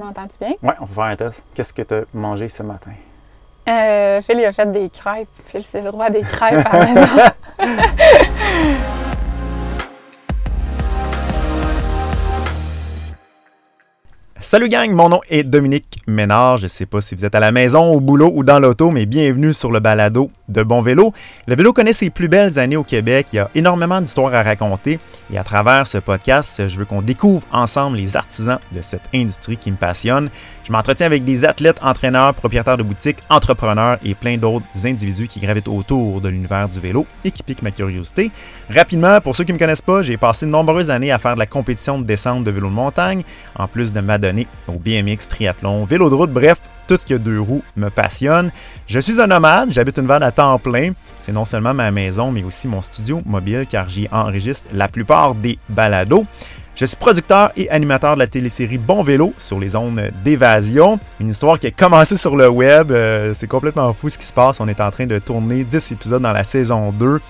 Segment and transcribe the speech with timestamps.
[0.00, 0.54] Tu m'entends-tu bien?
[0.62, 1.44] Ouais, on va faire un test.
[1.52, 2.92] Qu'est-ce que tu as mangé ce matin?
[3.68, 5.28] Euh, Phil, il a fait des crêpes.
[5.44, 7.06] Phil, c'est le roi des crêpes à la maison.
[14.40, 16.56] Salut gang, mon nom est Dominique Ménard.
[16.56, 19.04] Je sais pas si vous êtes à la maison, au boulot ou dans l'auto, mais
[19.04, 21.14] bienvenue sur le balado de Bon Vélo.
[21.46, 23.28] Le vélo connaît ses plus belles années au Québec.
[23.32, 24.98] Il y a énormément d'histoires à raconter
[25.32, 29.56] et à travers ce podcast, je veux qu'on découvre ensemble les artisans de cette industrie
[29.56, 30.28] qui me passionne.
[30.64, 35.40] Je m'entretiens avec des athlètes, entraîneurs, propriétaires de boutiques, entrepreneurs et plein d'autres individus qui
[35.40, 38.30] gravitent autour de l'univers du vélo et qui piquent ma curiosité.
[38.68, 41.34] Rapidement, pour ceux qui ne me connaissent pas, j'ai passé de nombreuses années à faire
[41.34, 43.22] de la compétition de descente de vélo de montagne,
[43.56, 46.58] en plus de m'adonner au BMX, triathlon, vélo de route, bref,
[46.90, 48.50] tout ce qui a deux roues me passionne.
[48.88, 50.90] Je suis un nomade, j'habite une vanne à temps plein.
[51.18, 55.36] C'est non seulement ma maison, mais aussi mon studio mobile car j'y enregistre la plupart
[55.36, 56.26] des balados.
[56.74, 60.98] Je suis producteur et animateur de la télésérie Bon Vélo sur les zones d'évasion.
[61.20, 62.90] Une histoire qui a commencé sur le web.
[62.90, 64.58] Euh, c'est complètement fou ce qui se passe.
[64.58, 67.20] On est en train de tourner 10 épisodes dans la saison 2.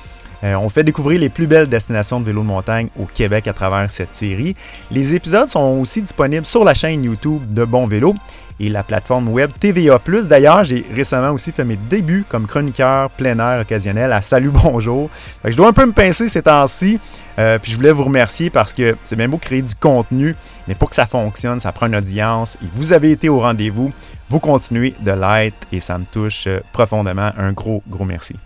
[0.42, 3.52] Euh, on fait découvrir les plus belles destinations de vélo de montagne au Québec à
[3.52, 4.56] travers cette série.
[4.90, 8.14] Les épisodes sont aussi disponibles sur la chaîne YouTube de Bon Vélo
[8.60, 9.98] et la plateforme web TVA+.
[10.28, 15.10] D'ailleurs, j'ai récemment aussi fait mes débuts comme chroniqueur plein air occasionnel à Salut Bonjour.
[15.44, 17.00] je dois un peu me pincer ces temps-ci,
[17.38, 20.36] euh, puis je voulais vous remercier parce que c'est bien beau créer du contenu,
[20.68, 23.92] mais pour que ça fonctionne, ça prend une audience et vous avez été au rendez-vous.
[24.28, 27.30] Vous continuez de l'être et ça me touche euh, profondément.
[27.36, 28.36] Un gros, gros merci.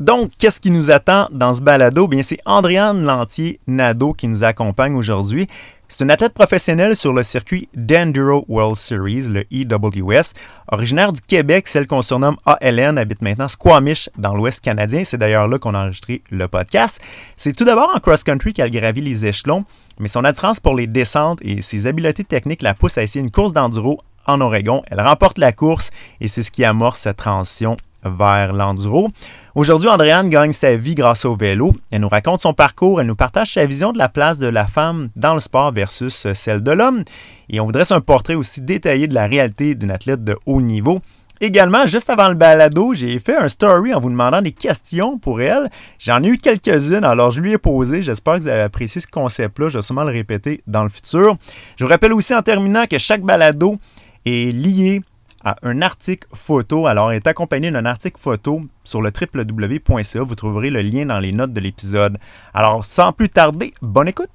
[0.00, 2.08] Donc, qu'est-ce qui nous attend dans ce balado?
[2.08, 5.46] Bien, c'est Andréane Lantier-Nadeau qui nous accompagne aujourd'hui.
[5.88, 10.32] C'est une athlète professionnelle sur le circuit d'Enduro World Series, le EWS.
[10.72, 15.04] Originaire du Québec, celle qu'on surnomme ALN habite maintenant Squamish dans l'Ouest canadien.
[15.04, 16.98] C'est d'ailleurs là qu'on a enregistré le podcast.
[17.36, 19.66] C'est tout d'abord en cross-country qu'elle gravit les échelons,
[19.98, 23.30] mais son attirance pour les descentes et ses habiletés techniques la poussent à essayer une
[23.30, 24.82] course d'enduro en Oregon.
[24.90, 25.90] Elle remporte la course
[26.22, 29.10] et c'est ce qui amorce cette transition vers l'enduro.
[29.54, 31.74] Aujourd'hui, Andréane gagne sa vie grâce au vélo.
[31.90, 34.66] Elle nous raconte son parcours, elle nous partage sa vision de la place de la
[34.66, 37.04] femme dans le sport versus celle de l'homme.
[37.48, 40.60] Et on vous dresse un portrait aussi détaillé de la réalité d'une athlète de haut
[40.60, 41.00] niveau.
[41.42, 45.40] Également, juste avant le balado, j'ai fait un story en vous demandant des questions pour
[45.40, 45.70] elle.
[45.98, 48.02] J'en ai eu quelques-unes, alors je lui ai posé.
[48.02, 49.70] J'espère que vous avez apprécié ce concept-là.
[49.70, 51.38] Je vais sûrement le répéter dans le futur.
[51.76, 53.78] Je vous rappelle aussi en terminant que chaque balado
[54.26, 55.00] est lié
[55.44, 56.86] à un article photo.
[56.86, 60.22] Alors, il est accompagné d'un article photo sur le www.ca.
[60.22, 62.18] Vous trouverez le lien dans les notes de l'épisode.
[62.54, 64.30] Alors, sans plus tarder, bonne écoute!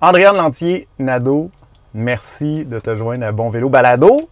[0.00, 1.50] Andréane Lantier, Nado,
[1.92, 4.28] merci de te joindre à Bon Vélo Balado.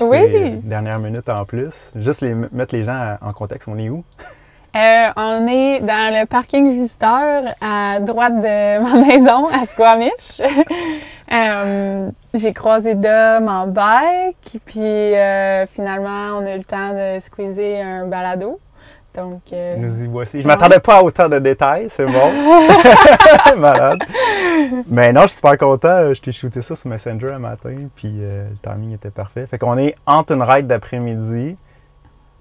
[0.00, 0.60] oui!
[0.62, 1.74] Dernière minute en plus.
[1.94, 4.02] Juste les, mettre les gens en contexte, on est où?
[4.76, 10.40] Euh, on est dans le parking visiteur à droite de ma maison à Squamish.
[11.32, 17.20] Euh, j'ai croisé Dom en bike, puis euh, finalement, on a eu le temps de
[17.20, 18.60] squeezer un balado.
[19.14, 20.42] Donc, euh, Nous y voici.
[20.42, 22.32] Je m'attendais pas à autant de détails, c'est bon.
[23.56, 24.00] Malade.
[24.88, 26.12] Mais non, je suis super content.
[26.12, 29.46] Je t'ai shooté ça sur Messenger un matin, puis le timing était parfait.
[29.46, 31.56] Fait qu'on est entre une ride d'après-midi,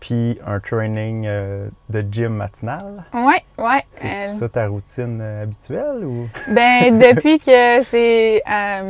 [0.04, 3.06] puis un training euh, de gym matinal.
[3.14, 3.78] Oui, oui.
[3.90, 6.28] C'est euh, ça ta routine euh, habituelle ou?
[6.50, 8.44] ben depuis que c'est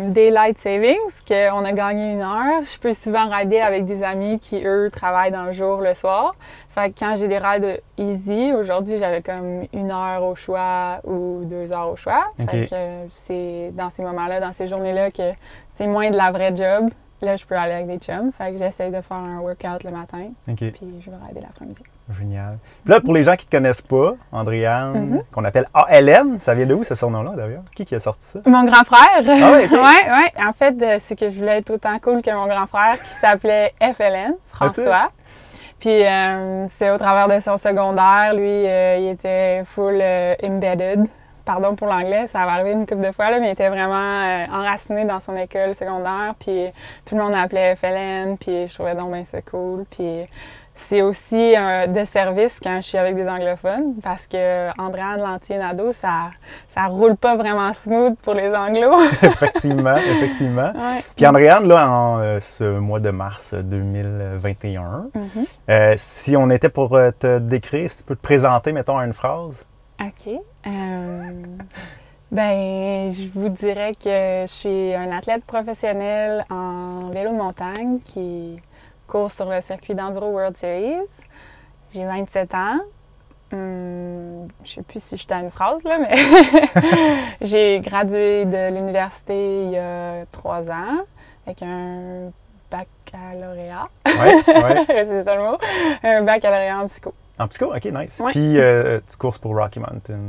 [0.08, 0.98] Daylight Savings,
[1.28, 5.32] qu'on a gagné une heure, je peux souvent rider avec des amis qui, eux, travaillent
[5.32, 6.34] dans le jour, le soir.
[6.74, 11.44] Fait que quand j'ai des rides easy, aujourd'hui, j'avais comme une heure au choix ou
[11.46, 12.26] deux heures au choix.
[12.50, 12.76] Fait que
[13.12, 15.32] c'est dans ces moments-là, dans ces journées-là, que
[15.70, 16.90] c'est moins de la vraie job.
[17.24, 18.32] Là, je peux aller avec des chums.
[18.38, 20.26] Fait que j'essaie de faire un workout le matin.
[20.46, 21.82] Puis je vais rider l'après-midi.
[22.20, 22.58] Génial.
[22.84, 25.24] Puis là, pour les gens qui ne te connaissent pas, Andréane, mm-hmm.
[25.32, 27.64] qu'on appelle ALN, ça vient de où ce surnom-là d'ailleurs?
[27.74, 28.40] Qui, qui a sorti ça?
[28.46, 29.24] Mon grand frère.
[29.26, 30.46] Ah oui, ouais, ouais.
[30.46, 33.10] En fait, euh, c'est que je voulais être autant cool que mon grand frère qui
[33.22, 35.12] s'appelait FLN, François.
[35.80, 40.02] Puis euh, c'est au travers de son secondaire, lui, euh, il était full
[40.44, 41.08] embedded
[41.46, 43.94] pardon pour l'anglais, ça va arriver une couple de fois, là, mais il était vraiment
[43.96, 46.72] euh, enraciné dans son école secondaire, puis
[47.06, 50.28] tout le monde l'appelait FLN, puis je trouvais donc bien ça cool, puis
[50.76, 55.94] c'est aussi un de service quand je suis avec des anglophones, parce que Andréane Lantier-Nadeau,
[55.94, 56.32] ça,
[56.68, 59.02] ça roule pas vraiment smooth pour les anglos.
[59.22, 60.74] effectivement, effectivement.
[61.16, 65.46] Puis Andréane, là, en euh, ce mois de mars 2021, mm-hmm.
[65.70, 69.64] euh, si on était pour te décrire, si tu peux te présenter, mettons, une phrase.
[70.02, 70.28] OK.
[70.68, 71.32] Euh,
[72.32, 78.60] ben, je vous dirais que je suis un athlète professionnel en vélo de montagne qui
[79.08, 81.08] court sur le circuit d'Enduro World Series.
[81.94, 82.80] J'ai 27 ans.
[83.52, 86.16] Hum, je sais plus si j'étais à une phrase, là, mais
[87.42, 91.06] j'ai gradué de l'université il y a trois ans
[91.46, 92.32] avec un
[92.72, 93.90] baccalauréat.
[94.08, 94.86] Ouais, ouais.
[94.88, 95.58] c'est ça le mot.
[96.02, 97.14] Un baccalauréat en psycho.
[97.40, 98.20] En psycho, ok, nice.
[98.20, 98.32] Ouais.
[98.32, 100.20] Puis euh, tu courses pour Rocky Mountain.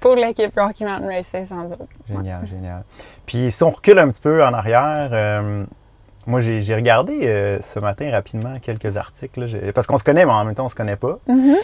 [0.00, 1.88] Pour l'équipe Rocky Mountain Race Face en gros.
[2.08, 2.82] Génial, génial.
[3.24, 5.64] Puis si on recule un petit peu en arrière, euh,
[6.26, 9.44] moi j'ai regardé euh, ce matin rapidement quelques articles.
[9.44, 9.72] là.
[9.72, 11.18] Parce qu'on se connaît, mais en même temps on se connaît pas.
[11.28, 11.54] Mhm.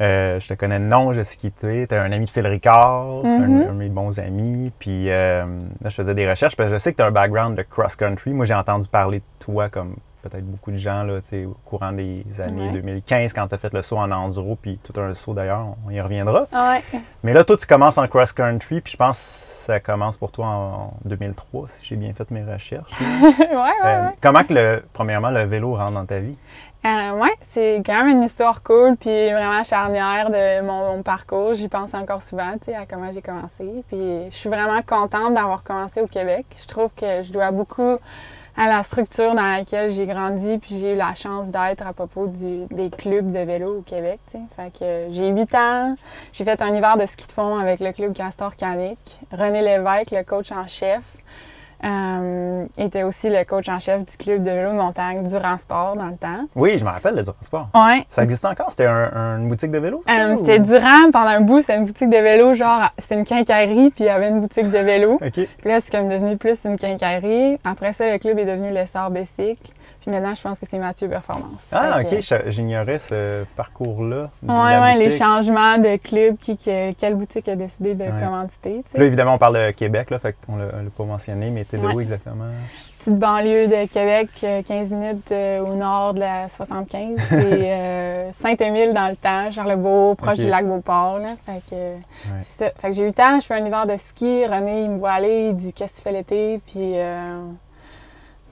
[0.00, 1.86] Euh, je te connais de nom, je sais qui tu es.
[1.88, 3.62] Tu es un ami de Phil Ricard, un- Mhm.
[3.62, 4.70] un, de mes bons amis.
[4.78, 5.44] Puis euh,
[5.82, 7.62] là, je faisais des recherches parce que je sais que tu as un background de
[7.62, 8.30] cross-country.
[8.32, 12.24] Moi, j'ai entendu parler de toi comme peut-être beaucoup de gens là, au courant des
[12.40, 12.72] années Ouais.
[12.72, 15.90] 2015 quand tu as fait le saut en enduro, puis tout un saut d'ailleurs, on
[15.90, 16.46] y reviendra.
[16.52, 16.82] Ouais.
[17.22, 20.46] Mais là, toi, tu commences en cross-country, puis je pense que ça commence pour toi
[20.46, 22.92] en 2003, si j'ai bien fait mes recherches.
[23.00, 24.08] ouais, Euh.
[24.20, 26.36] Comment que, le, premièrement, le vélo rentre dans ta vie?
[26.86, 31.54] Euh, ouais, c'est quand même une histoire cool puis vraiment charnière de mon, mon parcours.
[31.54, 33.84] J'y pense encore souvent, tu sais, à comment j'ai commencé.
[33.88, 36.46] Puis je suis vraiment contente d'avoir commencé au Québec.
[36.58, 37.98] Je trouve que je dois beaucoup
[38.58, 42.26] à la structure dans laquelle j'ai grandi puis j'ai eu la chance d'être à propos
[42.26, 44.18] du- des clubs de vélo au Québec.
[44.56, 45.94] Fait que j'ai 8 ans,
[46.32, 48.98] j'ai fait un hiver de ski de fond avec le club Castor Canic.
[49.30, 51.18] René Lévesque, le coach en chef,
[51.84, 55.96] euh, était aussi le coach en chef du club de vélo de montagne Durand Sport
[55.96, 56.44] dans le temps.
[56.56, 57.68] Oui, je me rappelle le transport.
[57.74, 58.04] Ouais.
[58.10, 58.66] Ça existe encore?
[58.70, 60.02] C'était un- un- une boutique de vélo?
[60.08, 63.90] Euh, c'était Durand pendant un bout, c'était une boutique de vélo, genre c'était une quincaillerie,
[63.90, 65.18] puis il y avait une boutique de vélo.
[65.32, 67.58] Puis là, c'est comme devenu plus une quincaillerie.
[67.64, 69.72] Après ça, le club est devenu l'essor Bicycle.
[70.08, 71.66] Maintenant, je pense que c'est Mathieu Performance.
[71.72, 72.50] Ah, que- OK.
[72.50, 74.30] J'ignorais ce parcours-là.
[74.42, 78.10] la ouais, les changements de club, qui, que- quelle boutique a décidé de Ouais.
[78.22, 81.50] commanditer, Là, évidemment, on parle de Québec, là, fait qu'on l'a on l'a pas mentionné,
[81.50, 82.44] mais t'es de où exactement?
[82.98, 87.16] Petite banlieue de Québec, euh, 15 minutes euh, au nord de la 75.
[87.28, 91.34] C'est euh, Saint-Émile dans le temps, Charlebourg, proche du lac Beauport, là.
[91.46, 91.76] Fait que...
[92.42, 92.70] C'est ça.
[92.76, 94.44] Fait que j'ai eu le temps, je fais un hiver de ski.
[94.46, 96.60] René, il me voit aller, il dit Qu'est-ce que tu fais l'été?
[96.66, 97.40] Puis, euh,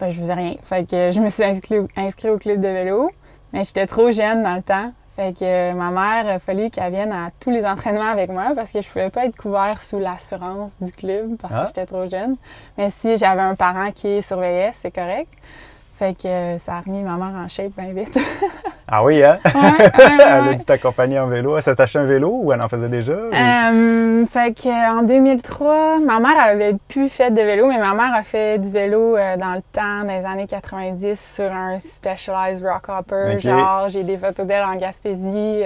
[0.01, 0.55] ben, je faisais rien.
[0.63, 3.11] Fait que je me suis inscrit, inscrit au club de vélo.
[3.53, 4.93] Mais j'étais trop jeune dans le temps.
[5.15, 8.53] Fait que euh, ma mère, a fallu qu'elle vienne à tous les entraînements avec moi
[8.55, 11.61] parce que je pouvais pas être couvert sous l'assurance du club parce Ah.
[11.63, 12.37] que j'étais trop jeune.
[12.77, 15.29] Mais si j'avais un parent qui surveillait, c'est correct.
[15.99, 18.17] Fait que euh, ça a remis ma mère en shape bien vite.
[18.89, 19.39] Ah oui, hein?
[19.45, 19.91] Ouais, ouais, ouais,
[20.21, 21.57] Elle a dû t'accompagner en vélo.
[21.57, 23.15] Elle s'est acheté un vélo ou elle en faisait déjà?
[23.15, 27.67] ou- Euh, fait que, euh, en 2003, ma mère elle avait plus fait de vélo,
[27.67, 31.51] mais ma mère a fait du vélo dans le temps, dans les années 90, sur
[31.51, 33.41] un Specialized Rock Hopper.
[33.41, 35.63] Genre, j'ai des photos d'elle en Gaspésie.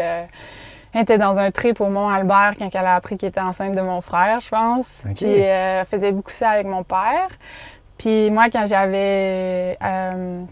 [0.94, 3.81] elle était dans un trip au Mont-Albert quand elle a appris qu'elle était enceinte de
[3.83, 4.87] mon frère, je pense.
[5.15, 7.29] Puis elle faisait beaucoup ça avec mon père.
[8.00, 9.76] Puis moi, quand j'avais...
[9.82, 10.43] euh,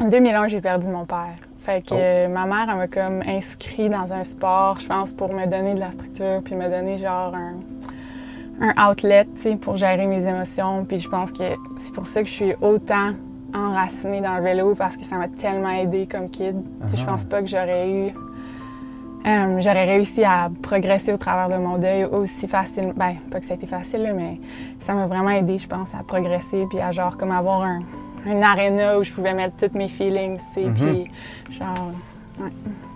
[0.00, 1.34] en 2001, j'ai perdu mon père.
[1.64, 1.96] Fait que Oh.
[1.98, 5.74] euh, ma mère, elle m'a comme inscrit dans un sport, je pense, pour me donner
[5.74, 7.54] de la structure, puis me donner genre un,
[8.68, 10.84] un outlet, tu sais, pour gérer mes émotions.
[10.84, 11.44] Puis je pense que
[11.78, 13.12] c'est pour ça que je suis autant
[13.54, 16.54] enracinée dans le vélo, parce que ça m'a tellement aidé comme kid.
[16.84, 17.12] Tu sais, je Ah.
[17.12, 18.06] pense pas que j'aurais eu...
[19.26, 22.92] euh, j'aurais réussi à progresser au travers de mon deuil aussi facilement.
[22.96, 24.38] Ben, pas que ça a été facile, là, mais
[24.80, 27.80] ça m'a vraiment aidé, je pense, à progresser, puis à genre comme avoir un,
[28.26, 30.74] un aréna où je pouvais mettre tous mes feelings, tu sais, Mhm.
[30.74, 31.10] puis
[31.58, 31.92] genre...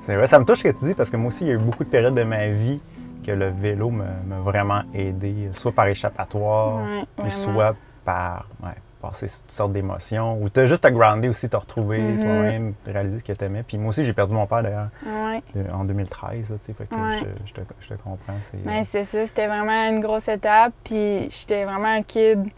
[0.01, 1.51] C'est vrai, ça me touche ce que tu dis parce que moi aussi, il y
[1.51, 2.81] a eu beaucoup de périodes de ma vie
[3.27, 6.81] que le vélo m'a vraiment aidé, soit par échappatoire,
[7.19, 8.71] Ouais, soit par ouais,
[9.09, 12.23] passer toutes sortes d'émotions, ou t'as juste te grounder aussi, te retrouver Mhm.
[12.23, 13.63] toi-même, réaliser ce que t'aimais.
[13.67, 15.43] Puis moi aussi, j'ai perdu mon père d'ailleurs Ouais.
[15.73, 17.19] en 2013, là, tu sais, fait que Ouais.
[17.21, 18.35] je, je te, je te comprends.
[18.51, 20.73] c'est- c'est ça, c'était vraiment une grosse étape.
[20.85, 22.49] Puis j'étais vraiment un kid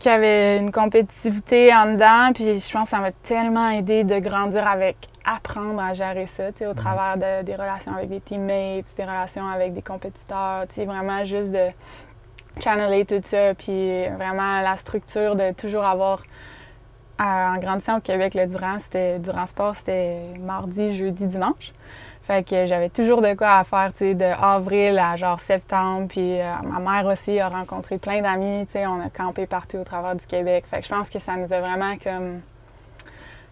[0.00, 2.32] qui avait une compétitivité en dedans.
[2.34, 6.52] Puis je pense que ça m'a tellement aidé de grandir avec, apprendre à gérer ça,
[6.52, 10.66] tu sais, au travers de- des relations avec des teammates, des relations avec des compétiteurs,
[10.68, 11.66] tu sais, vraiment juste de
[12.62, 13.54] channeler tout ça.
[13.54, 16.22] Puis vraiment la structure de toujours avoir.
[17.20, 21.72] euh, en grandissant au Québec, le Durand, c'était Durand Sport, c'était mardi, jeudi, dimanche.
[22.22, 26.06] Fait que j'avais toujours de quoi à faire, tu sais, de avril à genre septembre.
[26.08, 29.78] Puis euh, ma mère aussi a rencontré plein d'amis, tu sais, on a campé partout
[29.78, 30.64] au travers du Québec.
[30.70, 32.40] Fait que je pense que ça nous a vraiment comme...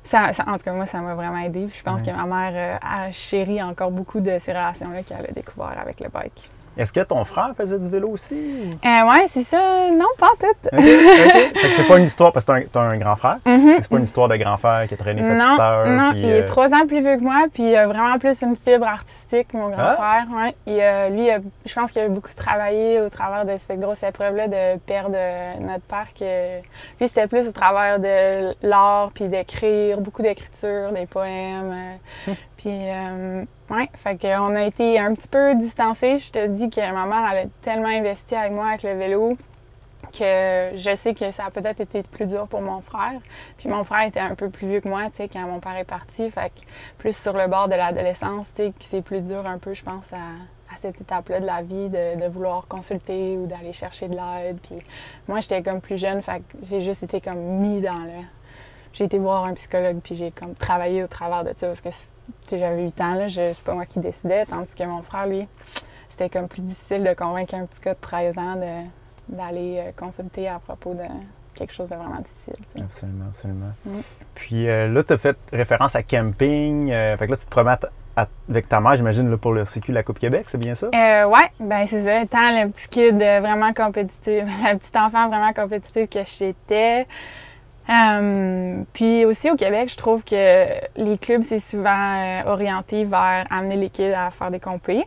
[0.04, 1.66] Ça, ça- en tout cas, moi, ça m'a vraiment aidé.
[1.66, 2.06] Puis je pense Ouais.
[2.06, 5.98] que ma mère euh, a chéri encore beaucoup de ces relations-là qu'elle a découvert avec
[6.00, 6.48] le bike.
[6.76, 8.34] Est-ce que ton frère faisait du vélo aussi?
[8.34, 9.58] Euh, ouais, c'est ça.
[9.92, 10.76] Non, pas en tout.
[10.76, 10.80] OK,
[11.76, 13.38] c'est pas une histoire, parce que t'as un, t'as un grand frère.
[13.46, 13.76] Mhm.
[13.80, 15.86] C'est pas une histoire de grand frère qui a traîné sa petite Non, sœur.
[15.86, 18.18] non, puis, il est euh, trois ans plus vieux que moi, puis il a vraiment
[18.18, 19.96] plus une fibre artistique, mon grand Ah.
[19.96, 20.26] frère.
[20.36, 20.54] Ouais.
[20.66, 21.28] Et, euh, lui,
[21.64, 25.16] je pense qu'il a beaucoup travaillé au travers de cette grosse épreuve-là de perdre
[25.60, 26.06] notre père.
[26.18, 26.58] Que,
[27.00, 31.74] lui, c'était plus au travers de l'art, puis d'écrire, beaucoup d'écriture, des poèmes.
[32.28, 32.34] Hum.
[32.56, 36.18] Puis, euh, Oui, fait qu'on a été un petit peu distancés.
[36.18, 39.36] Je te dis que ma mère, elle a tellement investi avec moi avec le vélo
[40.12, 43.20] que je sais que ça a peut-être été plus dur pour mon frère.
[43.58, 45.76] Puis mon frère était un peu plus vieux que moi, tu sais, quand mon père
[45.76, 46.30] est parti.
[46.30, 46.60] Fait que
[46.98, 50.12] plus sur le bord de l'adolescence, tu sais, c'est plus dur un peu, je pense,
[50.12, 54.58] à, cette étape-là de la vie, de, vouloir consulter ou d'aller chercher de l'aide.
[54.62, 54.76] Puis
[55.26, 58.22] moi, j'étais comme plus jeune, fait que j'ai juste été comme mis dans le...
[58.92, 61.88] J'ai été voir un psychologue, puis j'ai comme travaillé au travers de ça, parce que,
[62.50, 65.46] j'avais 8 ans, là, c'est pas moi qui décidais, tandis que mon frère, lui,
[66.10, 68.56] c'était comme plus difficile de convaincre un petit gars de 13 ans
[69.28, 71.04] d'aller euh, consulter à propos de
[71.56, 72.64] quelque chose de vraiment difficile.
[72.80, 73.72] Absolument, absolument.
[73.84, 74.00] Mm.
[74.34, 76.92] Puis euh, là, tu as fait référence à camping.
[76.92, 77.74] Euh, fait que là, tu te promets
[78.48, 80.88] avec ta mère, j'imagine, pour le CQ la Coupe Québec, c'est bien ça?
[80.94, 82.22] Euh, oui, ben c'est ça.
[82.22, 87.06] Étant le petit kid vraiment compétitif, la petite enfant vraiment compétitive que j'étais.
[87.88, 90.66] Euh, puis aussi au Québec, je trouve que
[90.96, 95.04] les clubs, c'est souvent orienté vers amener les kids à faire des compés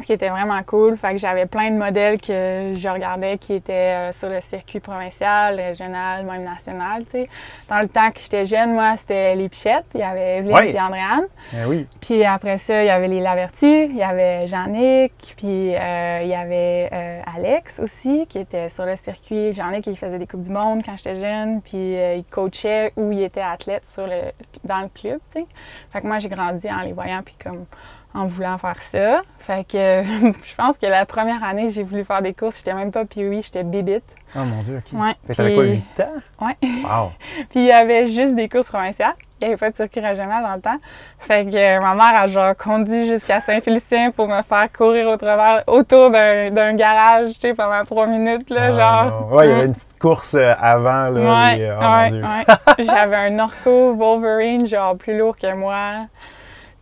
[0.00, 0.96] ce qui était vraiment cool.
[0.96, 4.80] Fait que j'avais plein de modèles que je regardais qui étaient euh, sur le circuit
[4.80, 7.28] provincial, régional, même national, tu sais.
[7.68, 9.86] Dans le temps que j'étais jeune, moi, c'était les Pichettes.
[9.94, 11.26] Il y avait Evelyne et Andréane.
[11.52, 11.86] Ben oui.
[12.00, 16.28] Puis après ça, il y avait les Lavertu, il y avait Jeannick, puis euh, il
[16.28, 19.52] y avait euh, Alex aussi, qui était sur le circuit.
[19.52, 23.22] Jeannick, il faisait des Coupes du Monde quand j'étais jeune, puis il coachait ou il
[23.22, 24.32] était athlète sur le,
[24.64, 25.46] dans le club, tu sais.
[25.90, 27.66] Fait que moi, j'ai grandi en les voyant, puis comme
[28.14, 29.22] en voulant faire ça.
[29.40, 30.02] Fait que
[30.44, 32.58] je pense que la première année, j'ai voulu faire des courses.
[32.58, 34.04] J'étais même pas oui, j'étais bibite.
[34.34, 34.98] Oh mon Dieu, OK.
[34.98, 36.46] Ouais, fait t'avais quoi, 8 ans?
[36.46, 36.56] Ouais.
[36.62, 37.12] Wow.
[37.50, 39.14] puis il y avait juste des courses provinciales.
[39.40, 40.78] Il n'y avait pas de circuit régional dans le temps.
[41.18, 45.16] Fait que euh, ma mère a genre conduit jusqu'à Saint-Félicien pour me faire courir au
[45.16, 49.32] travers, autour d'un garage, tu sais, pendant trois minutes, là, ah, genre.
[49.32, 51.20] Ouais, il y avait une petite course euh, avant, là.
[51.20, 52.84] Ouais, oh, ouais, ouais.
[52.84, 56.06] J'avais un Norco Wolverine, genre plus lourd que moi.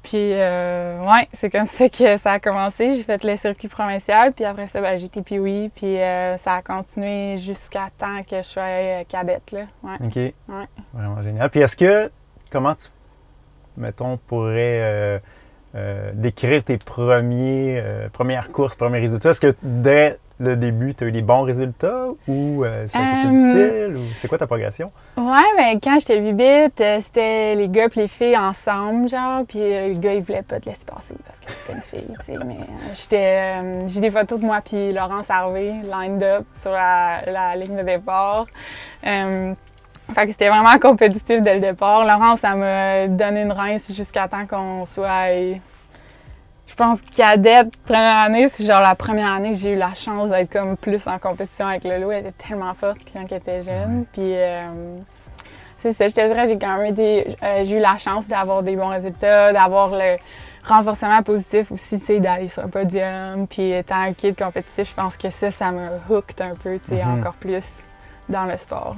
[0.02, 2.94] Puis, euh, ouais, c'est comme ça que ça a commencé.
[2.94, 6.54] J'ai fait le circuit provincial, puis après ça, ben, j'ai été puis puis euh, ça
[6.54, 9.60] a continué jusqu'à temps que je sois euh, cadette, là.
[9.82, 9.96] Ouais.
[10.06, 10.16] OK.
[10.16, 10.66] Ouais.
[10.94, 11.50] Vraiment génial.
[11.50, 12.10] Puis est-ce que,
[12.50, 12.86] comment tu,
[13.76, 15.20] mettons, pourrais
[16.14, 19.30] décrire tes premiers, premières courses, premiers résultats?
[19.30, 23.22] Est-ce que dès le début, tu as eu des bons résultats ou euh, c'est un
[23.22, 23.94] peu plus difficile?
[23.96, 24.90] Ou c'est quoi ta progression?
[25.16, 29.44] Ouais, ben quand j'étais bibite, euh, c'était les gars et les filles ensemble, genre.
[29.46, 32.16] Puis euh, les gars, ils voulaient pas te laisser passer parce que c'était une fille,
[32.20, 32.44] tu sais.
[32.44, 32.56] Mais
[32.94, 37.76] j'étais, j'ai des photos de moi puis Laurence Harvey, lined up sur la, la ligne
[37.76, 38.46] de départ.
[39.02, 42.04] Fait que c'était vraiment compétitif dès le départ.
[42.04, 45.28] Laurence, ça m'a donné une rince jusqu'à temps qu'on soit
[46.80, 50.50] pense cadette, première année, c'est genre la première année que j'ai eu la chance d'être
[50.50, 52.10] comme plus en compétition avec Lolo.
[52.10, 54.06] Elle était tellement forte quand elle était jeune.
[54.10, 54.96] Puis euh,
[55.82, 57.36] c'est ça, je te dirais, j'ai quand même été.
[57.42, 60.16] Euh, j'ai eu la chance d'avoir des bons résultats, d'avoir le
[60.66, 63.46] renforcement positif aussi, tu sais, d'aller sur un podium.
[63.46, 66.94] Puis étant un kid compétitif, je pense que ça, ça m'a hooked un peu, tu
[66.94, 67.18] sais, mm-hmm.
[67.18, 67.84] encore plus
[68.30, 68.96] dans le sport.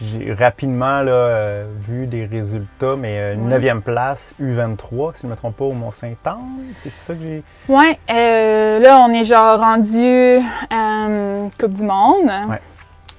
[0.00, 5.32] J'ai rapidement là, euh, vu des résultats, mais une neuvième place, U23, si je ne
[5.32, 6.72] me trompe pas, au Mont-Saint-Anne.
[6.76, 7.42] C'est ça que j'ai.
[7.68, 12.30] Oui, euh, là, on est genre rendu euh, Coupe du Monde.
[12.48, 12.60] Ouais.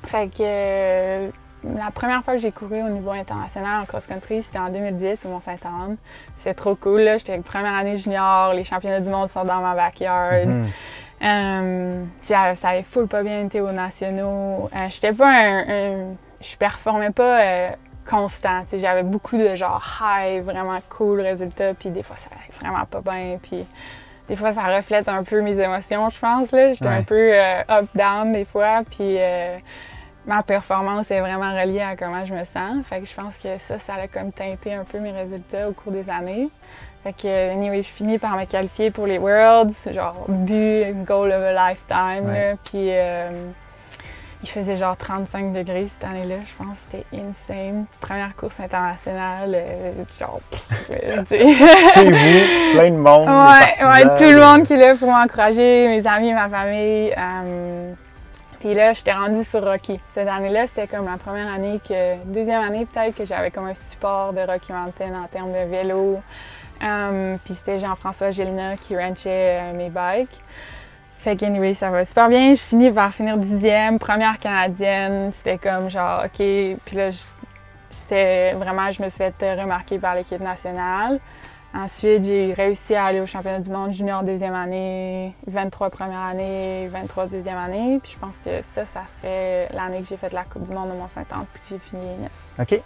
[0.05, 1.31] Fait que
[1.75, 5.29] la première fois que j'ai couru au niveau international en cross-country, c'était en 2010 au
[5.29, 5.97] Mont-Saint-Anne.
[6.39, 7.01] C'est trop cool.
[7.19, 10.47] J'étais première année junior, les championnats du monde sont dans ma backyard.
[10.47, 10.67] Mm-hmm.
[11.23, 14.69] Euh, ça avait full pas bien été aux nationaux.
[14.75, 17.69] Euh, j'étais pas un, Je performais pas euh,
[18.09, 18.63] constant.
[18.73, 23.01] J'avais beaucoup de genre high, vraiment cool résultats, puis des fois ça allait vraiment pas
[23.01, 23.39] bien.
[23.41, 23.65] Puis
[24.27, 26.49] des fois ça reflète un peu mes émotions, je pense.
[26.51, 27.31] J'étais un peu
[27.69, 29.17] up-down des fois, puis
[30.25, 32.85] ma performance est vraiment reliée à comment je me sens.
[32.85, 35.71] Fait que je pense que ça, ça a comme teinté un peu mes résultats au
[35.71, 36.49] cours des années.
[37.03, 41.43] Fait que, anyway, je finis par me qualifier pour les Worlds, genre but, goal of
[41.43, 42.57] a lifetime.
[42.63, 43.29] puis euh,
[44.43, 46.75] il faisait genre 35 degrés cette année-là, je pense.
[46.89, 47.85] C'était insane.
[48.01, 50.41] Première course internationale, euh, genre.
[51.29, 53.27] Chez vous, plein de monde.
[53.27, 57.13] Ouais, ouais, tout le monde qui est là pour m'encourager, mes amis, ma famille.
[57.17, 57.93] Euh,
[58.59, 59.99] puis là, j'étais rendue sur Rocky.
[60.13, 63.73] Cette année-là, c'était comme la première année que, deuxième année peut-être, que j'avais comme un
[63.73, 66.21] support de Rocky Mountain en termes de vélo.
[66.83, 70.37] Um, puis c'était Jean-François Gélina qui ranchait euh, mes bikes.
[71.19, 72.53] Fait que, anyway, ça va super bien.
[72.53, 75.31] Je finis par finir dixième, première canadienne.
[75.33, 76.37] C'était comme genre, OK.
[76.37, 77.09] Puis là,
[77.89, 81.19] c'était vraiment, je me suis fait remarquer par l'équipe nationale.
[81.73, 86.87] Ensuite, j'ai réussi à aller au championnat du monde junior deuxième année, 23 première année,
[86.91, 87.99] 23 deuxième année.
[88.03, 90.89] Puis je pense que ça, ça serait l'année que j'ai fait la Coupe du monde
[90.89, 92.31] de Mont-Saint-Anne, puis que j'ai fini neuf.
[92.59, 92.79] OK.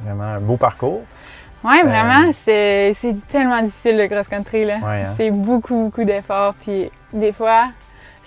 [0.00, 1.02] Vraiment un beau parcours.
[1.64, 2.94] Oui, vraiment, c'est
[3.30, 4.64] tellement difficile le cross-country.
[4.64, 4.76] là.
[4.82, 5.14] Ouais, hein.
[5.16, 6.54] C'est beaucoup, beaucoup d'efforts.
[6.62, 7.66] Puis des fois,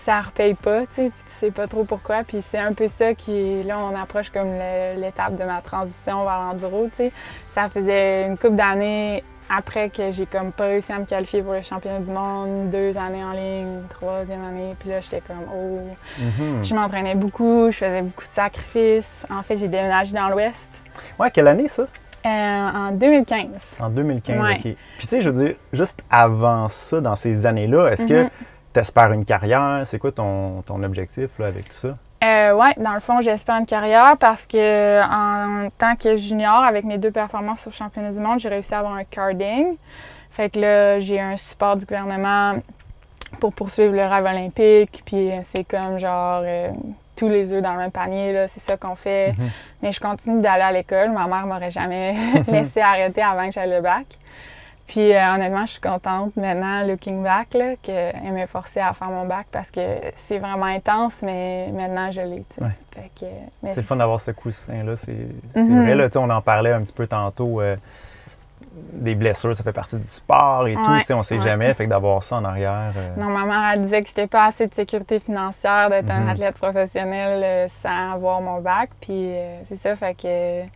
[0.06, 2.24] ça ne repaye pas, tu sais, puis tu sais pas trop pourquoi.
[2.24, 4.52] Puis c'est un peu ça qui, là, on approche comme
[4.98, 7.12] l'étape de ma transition vers l'enduro, tu sais.
[7.54, 11.54] Ça faisait une couple d'années après que j'ai comme pas réussi à me qualifier pour
[11.54, 14.76] le championnat du monde, deux années en ligne, troisième année.
[14.80, 15.82] Puis là, j'étais comme, oh,
[16.20, 16.64] Mhm.
[16.64, 19.26] je m'entraînais beaucoup, je faisais beaucoup de sacrifices.
[19.30, 20.72] En fait, j'ai déménagé dans l'Ouest
[21.20, 21.84] Ouais, quelle année ça?
[22.26, 23.48] Euh, en 2015.
[23.80, 24.56] En 2015, Ouais.
[24.56, 24.62] OK.
[24.62, 28.30] Puis tu sais, je veux dire, juste avant ça, dans ces années-là, est-ce que Mhm.
[28.74, 29.82] tu espères une carrière?
[29.86, 31.98] C'est quoi ton, ton objectif là, avec tout ça?
[32.24, 36.84] Euh, ouais, dans le fond, j'espère une carrière parce que en tant que junior, avec
[36.84, 39.76] mes deux performances au championnat du monde, j'ai réussi à avoir un carding.
[40.32, 42.56] Fait que là, j'ai un support du gouvernement
[43.40, 45.04] pour poursuivre le rêve olympique.
[45.06, 46.70] Puis euh, c'est comme genre euh,
[47.16, 49.34] tous les œufs dans le même panier, là, c'est ça qu'on fait.
[49.38, 49.50] Mhm.
[49.82, 51.12] Mais je continue d'aller à l'école.
[51.12, 52.16] Ma mère m'aurait jamais
[52.48, 54.06] laissé arrêter avant que j'aille le bac.
[54.88, 59.10] Puis euh, honnêtement, je suis contente maintenant, looking back, là, qu'elle m'ait forcé à faire
[59.10, 59.82] mon bac parce que
[60.16, 62.44] c'est vraiment intense, mais maintenant je l'ai.
[62.62, 62.68] Ouais.
[63.64, 64.96] Mais C'est le fun d'avoir ce coussin-là.
[64.96, 65.82] C'est c'est Mhm.
[65.84, 67.62] vrai, là, on en parlait un petit peu tantôt.
[67.62, 67.76] euh,
[68.94, 70.82] des blessures, ça fait partie du sport et tout.
[71.00, 71.44] Tu sais, On sait ouais.
[71.44, 71.74] jamais.
[71.74, 72.92] Fait que d'avoir ça en arrière.
[72.96, 76.28] euh, Non, ma mère, elle disait que c'était pas assez de sécurité financière d'être Mhm.
[76.28, 78.90] un athlète professionnel euh, sans avoir mon bac.
[79.02, 80.68] Puis euh, c'est ça, fait que.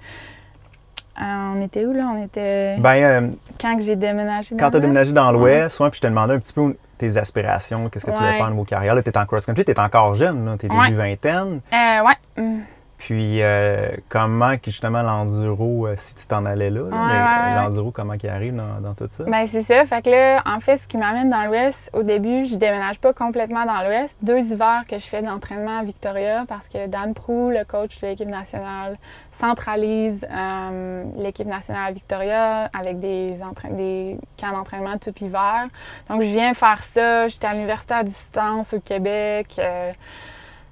[1.22, 2.12] on était où là?
[2.16, 2.78] On était.
[2.78, 3.28] Ben, euh,
[3.60, 4.82] quand que j'ai déménagé dans quand tu as l'Ouest?
[4.82, 8.12] déménagé dans l'Ouest, ouais, puis je te demandais un petit peu tes aspirations, qu'est-ce que
[8.12, 8.94] tu voulais faire au niveau carrière.
[9.04, 10.86] Tu es en cross-country, encore jeune, tu es Ouais.
[10.88, 11.62] début vingtaine.
[11.74, 12.54] Euh, ouais.
[13.00, 17.56] Puis, euh, comment justement l'enduro, euh, si tu t'en allais là, là, Ouais, mais ouais,
[17.56, 17.64] ouais.
[17.64, 19.24] l'enduro, comment qu'il arrive dans, dans tout ça?
[19.24, 19.86] Ben c'est ça.
[19.86, 23.14] Fait que là, en fait, ce qui m'amène dans l'Ouest, au début, je déménage pas
[23.14, 24.18] complètement dans l'Ouest.
[24.22, 28.08] Deux hivers que je fais d'entraînement à Victoria parce que Dan Prou, le coach de
[28.08, 28.98] l'équipe nationale,
[29.32, 33.38] centralise euh, l'équipe nationale à Victoria avec des,
[33.72, 35.68] des camps d'entraînement tout l'hiver.
[36.10, 37.30] Donc, je viens faire ça.
[37.30, 39.58] J'étais à l'université à distance au Québec.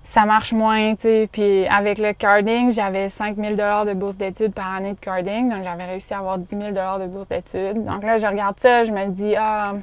[0.09, 1.29] Ça marche moins, tu sais.
[1.31, 5.49] Puis avec le carding, j'avais 5 000 de bourse d'études par année de carding.
[5.49, 7.83] Donc, j'avais réussi à avoir 10 000 de bourse d'études.
[7.85, 9.73] Donc là, je regarde ça, je me dis, ah,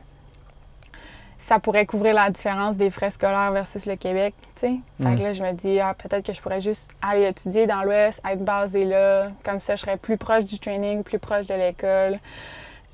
[1.38, 4.74] ça pourrait couvrir la différence des frais scolaires versus le Québec, tu sais.
[5.02, 5.16] Fait Mm.
[5.18, 8.22] que là, je me dis, ah, peut-être que je pourrais juste aller étudier dans l'Ouest,
[8.28, 9.26] être basée là.
[9.44, 12.18] Comme ça, je serais plus proche du training, plus proche de l'école.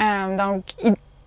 [0.03, 0.65] Euh, donc,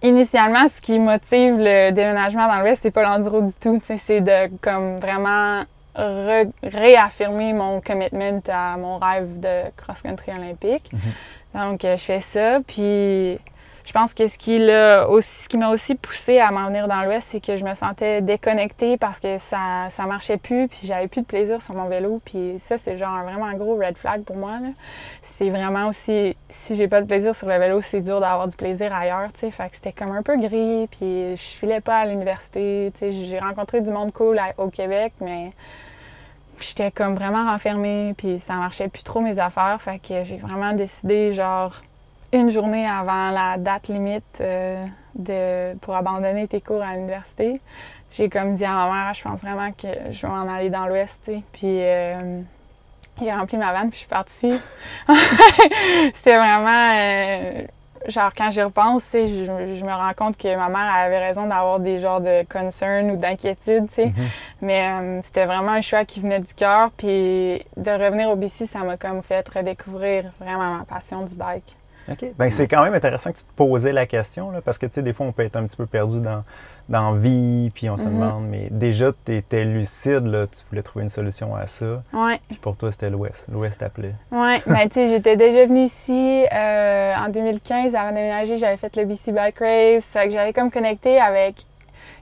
[0.01, 3.77] initialement, ce qui motive le déménagement dans l'Ouest, c'est pas l'enduro du tout.
[3.79, 5.61] tu sais, C'est de comme vraiment
[5.95, 10.91] réaffirmer mon commitment à mon rêve de cross-country olympique.
[11.53, 12.59] Donc, euh, je fais ça.
[12.65, 13.39] Puis,
[13.85, 17.27] je pense que ce qui, l'a aussi, m'a aussi poussé à m'en venir dans l'Ouest,
[17.31, 21.21] c'est que je me sentais déconnectée parce que ça, ça marchait plus, puis j'avais plus
[21.21, 22.21] de plaisir sur mon vélo.
[22.23, 24.59] Puis ça, c'est genre un vraiment gros red flag pour moi.
[25.21, 28.55] C'est vraiment aussi, si j'ai pas de plaisir sur le vélo, c'est dur d'avoir du
[28.55, 29.51] plaisir ailleurs, tu sais.
[29.51, 33.11] Fait que c'était comme un peu gris, puis je filais pas à l'université, tu sais.
[33.11, 35.51] J'ai rencontré du monde cool au Québec, mais
[36.61, 39.77] j'étais comme vraiment renfermée, puis ça marchait plus trop mes affaires.
[39.81, 41.81] Fait que j'ai vraiment décidé, genre,
[42.33, 47.61] une journée avant la date limite euh, de, pour abandonner tes cours à l'université.
[48.11, 50.85] J'ai comme dit à ma mère, je pense vraiment que je vais m'en aller dans
[50.85, 51.43] l'Ouest, tu sais.
[51.51, 52.41] Puis euh,
[53.21, 54.53] j'ai rempli ma vanne, puis je suis partie.
[56.15, 56.91] C'était vraiment...
[56.95, 57.61] euh,
[58.07, 61.79] genre, quand j'y repense, je, je me rends compte que ma mère avait raison d'avoir
[61.79, 64.05] des genres de concern ou d'inquiétude, tu sais.
[64.07, 64.13] Mhm.
[64.61, 66.91] Mais euh, c'était vraiment un choix qui venait du cœur.
[66.97, 67.07] Puis
[67.77, 71.75] de revenir au BC, ça m'a comme fait redécouvrir vraiment ma passion du bike.
[72.11, 72.25] OK.
[72.37, 74.93] Ben, c'est quand même intéressant que tu te posais la question, là, parce que, tu
[74.93, 76.43] sais, des fois, on peut être un petit peu perdu dans,
[76.89, 78.13] dans la vie, puis on se Mhm.
[78.13, 82.41] demande, mais déjà, tu étais lucide, là, tu voulais trouver une solution à ça, Ouais,
[82.49, 83.45] puis pour toi, c'était l'Ouest.
[83.51, 84.15] L'Ouest t'appelait.
[84.31, 84.61] ouais.
[84.67, 87.95] ben, tu sais, j'étais déjà venue ici euh, en 2015.
[87.95, 90.05] Avant de déménager, j'avais fait le BC Bike Race.
[90.05, 91.65] Fait que j'avais comme connecté avec.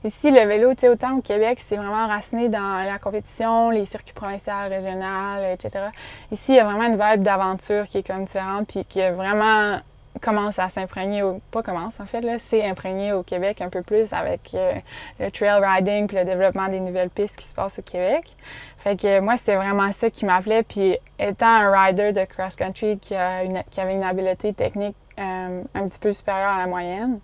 [0.04, 3.86] Ici, le vélo, tu sais, autant au Québec, c'est vraiment enraciné dans la compétition, les
[3.86, 5.86] circuits provinciaux, régionaux, etc.
[6.32, 9.80] Ici, il y a vraiment une vibe d'aventure qui est comme différente, puis qui vraiment
[10.20, 11.40] commence à s'imprégner, au...
[11.52, 14.74] pas commence en fait, là, c'est imprégné au Québec un peu plus avec euh,
[15.20, 18.36] le trail riding puis le développement des nouvelles pistes qui se passent au Québec.
[18.80, 20.64] Fait que moi, c'était vraiment ça qui m'appelait.
[20.64, 26.14] Puis étant un rider de cross-country qui avait une habileté technique euh, un petit peu
[26.14, 27.20] supérieure à la moyenne,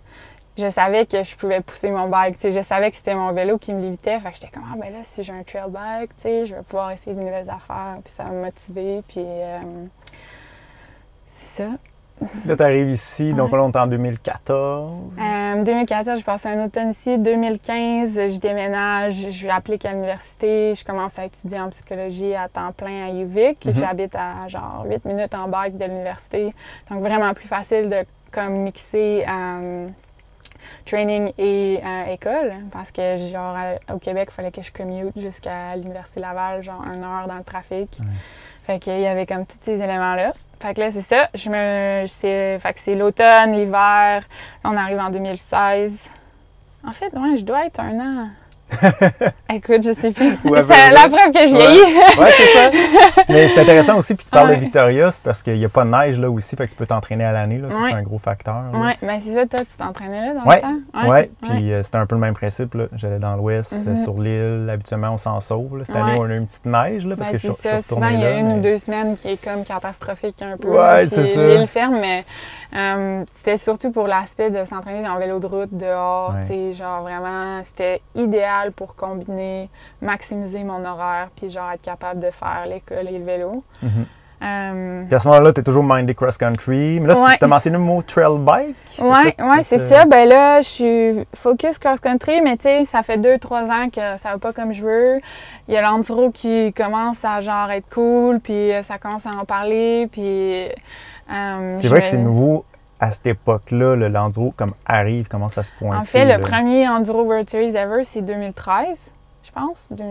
[0.58, 2.36] je savais que je pouvais pousser mon bike.
[2.42, 4.18] je savais que c'était mon vélo qui me limitait.
[4.18, 6.90] Fait que j'étais comme, ah ben là, si j'ai un trail bike, je vais pouvoir
[6.90, 7.98] essayer de nouvelles affaires.
[8.04, 9.02] Puis ça m'a motivé.
[9.06, 9.60] Puis euh,
[11.26, 11.70] c'est ça.
[12.46, 15.18] Là, tu arrives ici, donc là, on est en 2014.
[15.18, 17.16] Euh, 2014, je passé un automne ici.
[17.16, 22.72] 2015, je déménage, je applique à l'université, je commence à étudier en psychologie à temps
[22.72, 23.64] plein à UVic.
[23.64, 23.74] Mhm.
[23.74, 26.52] J'habite à genre 8 minutes en bike de l'université.
[26.90, 29.88] Donc vraiment plus facile de comme mixé euh,
[30.84, 35.12] training et euh, école parce que genre à- au Québec, il fallait que je commute
[35.18, 37.98] jusqu'à l'Université Laval, genre une heure dans le trafic.
[38.00, 38.06] Ouais.
[38.66, 40.32] Fait qu'il y avait comme tous ces éléments-là.
[40.60, 41.28] Fait que là, c'est ça.
[41.34, 44.22] Je me, c'est, fait que c'est l'automne, l'hiver.
[44.22, 46.10] Là, on arrive en 2016.
[46.86, 48.28] En fait, ouais, je dois être un an.
[49.52, 50.38] Écoute, je sais plus.
[50.44, 51.96] Ouais, c'est la preuve que je vieillis.
[52.18, 53.22] Ouais, c'est ça.
[53.28, 54.56] Mais c'est intéressant aussi, puis tu parles Ouais.
[54.56, 56.76] de Victoria, c'est parce qu'il n'y a pas de neige là aussi, fait que tu
[56.76, 57.58] peux t'entraîner à l'année.
[57.58, 58.62] Là, ça, c'est un gros facteur.
[58.72, 58.78] là.
[58.78, 61.08] Ouais, ben c'est ça, toi, tu t'entraînais là dans le temps?
[61.10, 62.74] Ouais, puis euh, c'était un peu le même principe.
[62.74, 62.84] là.
[62.94, 63.96] J'allais dans l'ouest, euh, Mhm.
[63.96, 64.68] sur l'île.
[64.72, 65.78] Habituellement, on s'en sauve.
[65.78, 65.84] là.
[65.84, 67.68] Cette année, on a eu une petite neige là, parce Ben, que je, suis- je
[67.68, 67.80] ça.
[67.80, 70.40] suis Souvent, il y a là, une ou mais- deux semaines qui est comme catastrophique
[70.42, 70.68] un peu.
[70.68, 71.46] Puis c'est ça.
[71.46, 72.24] L'île ferme, mais
[72.76, 76.34] euh, c'était surtout pour l'aspect de s'entraîner en vélo de route dehors.
[76.42, 79.68] Tu sais, genre vraiment, c'était idéal pour combiner,
[80.02, 83.62] maximiser mon horaire, puis genre être capable de faire l'école et le vélo.
[83.82, 84.06] Mhm.
[84.40, 87.00] Euh, Puis à ce moment-là, tu es toujours minded cross-country.
[87.00, 87.36] Mais là, Ouais.
[87.38, 88.76] tu as mentionné le mot trail bike.
[89.00, 90.04] Là, ouais, c'est ça.
[90.04, 94.16] Ben là, je suis focus cross-country, mais tu sais, ça fait deux, trois ans que
[94.16, 95.20] ça va pas comme je veux.
[95.66, 99.30] Il y a l'enduro qui commence à genre être cool, puis euh, ça commence à
[99.30, 100.66] en parler, puis...
[101.32, 102.64] euh, C'est vrai me- que c'est nouveau
[103.00, 106.00] à cette époque-là, le l'enduro comme arrive, commence à se pointer.
[106.00, 106.38] En fait, le là.
[106.40, 108.86] premier Enduro World Series ever, c'est 2013,
[109.44, 109.86] je pense.
[109.90, 110.04] De-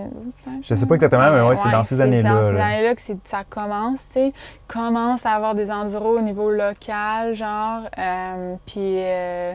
[0.63, 2.65] Je sais pas exactement, mais ouais, c'est dans ces années-là, C'est dans ces là.
[2.65, 4.33] années-là que ça commence, tu sais.
[4.67, 7.81] Commence à avoir des enduros au niveau local, genre.
[7.97, 9.53] euh, puis euh,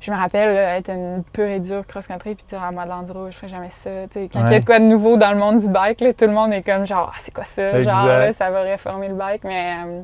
[0.00, 2.88] je me rappelle là, être une pure et dure cross-country puis dire, ah, moi, de
[2.88, 3.90] l'enduro, je ferais jamais ça.
[4.10, 6.00] Tu sais, quand il y a de quoi de nouveau dans le monde du bike,
[6.00, 7.62] là, tout le monde est comme, genre, ah, c'est quoi ça?
[7.82, 9.44] Genre, là, ça va réformer le bike.
[9.44, 10.00] Mais euh,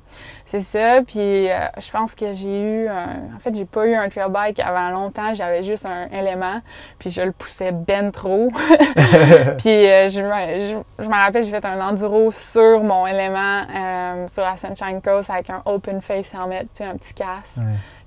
[0.47, 1.01] c'est ça.
[1.07, 4.31] Puis euh, je pense que j'ai eu, un- en fait, j'ai pas eu un trail
[4.31, 5.33] bike avant longtemps.
[5.33, 6.61] J'avais juste un élément,
[6.99, 8.51] puis je le poussais ben trop.
[9.59, 13.63] puis euh, je, me- je, je me rappelle, j'ai fait un enduro sur mon élément
[13.75, 17.57] euh, sur la Sunshine Coast avec un open face helmet, tu sais, un petit casque.
[17.57, 17.63] Ouais.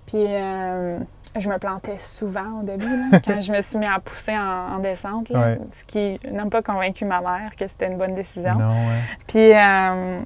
[0.06, 0.98] Puis euh,
[1.36, 4.76] je me plantais souvent au début, là, quand je me suis mis à pousser en,
[4.76, 5.60] en descente, là, Ouais.
[5.72, 8.56] ce qui n'a pas convaincu ma mère que c'était une bonne décision.
[8.56, 9.00] Non, ouais.
[9.28, 10.22] Puis, euh,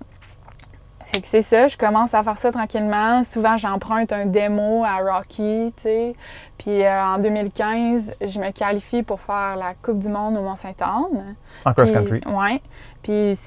[1.12, 3.24] c'est que c'est ça, je commence à faire ça tranquillement.
[3.24, 6.14] Souvent, j'emprunte un démo à Rocky, tu sais.
[6.58, 11.36] Puis, euh, en 2015, je me qualifie pour faire la Coupe du Monde au Mont-Saint-Anne.
[11.66, 12.22] En cross-country.
[12.26, 12.62] Ouais.
[13.04, 13.38] Puis,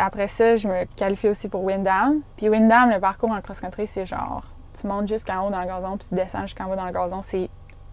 [0.00, 2.20] après ça, je me qualifie aussi pour Windham.
[2.36, 4.42] Puis, Windham, le parcours en cross-country, c'est genre,
[4.80, 7.20] tu montes jusqu'en haut dans le gazon, puis tu descends jusqu'en bas dans le gazon.
[7.22, 7.48] C'est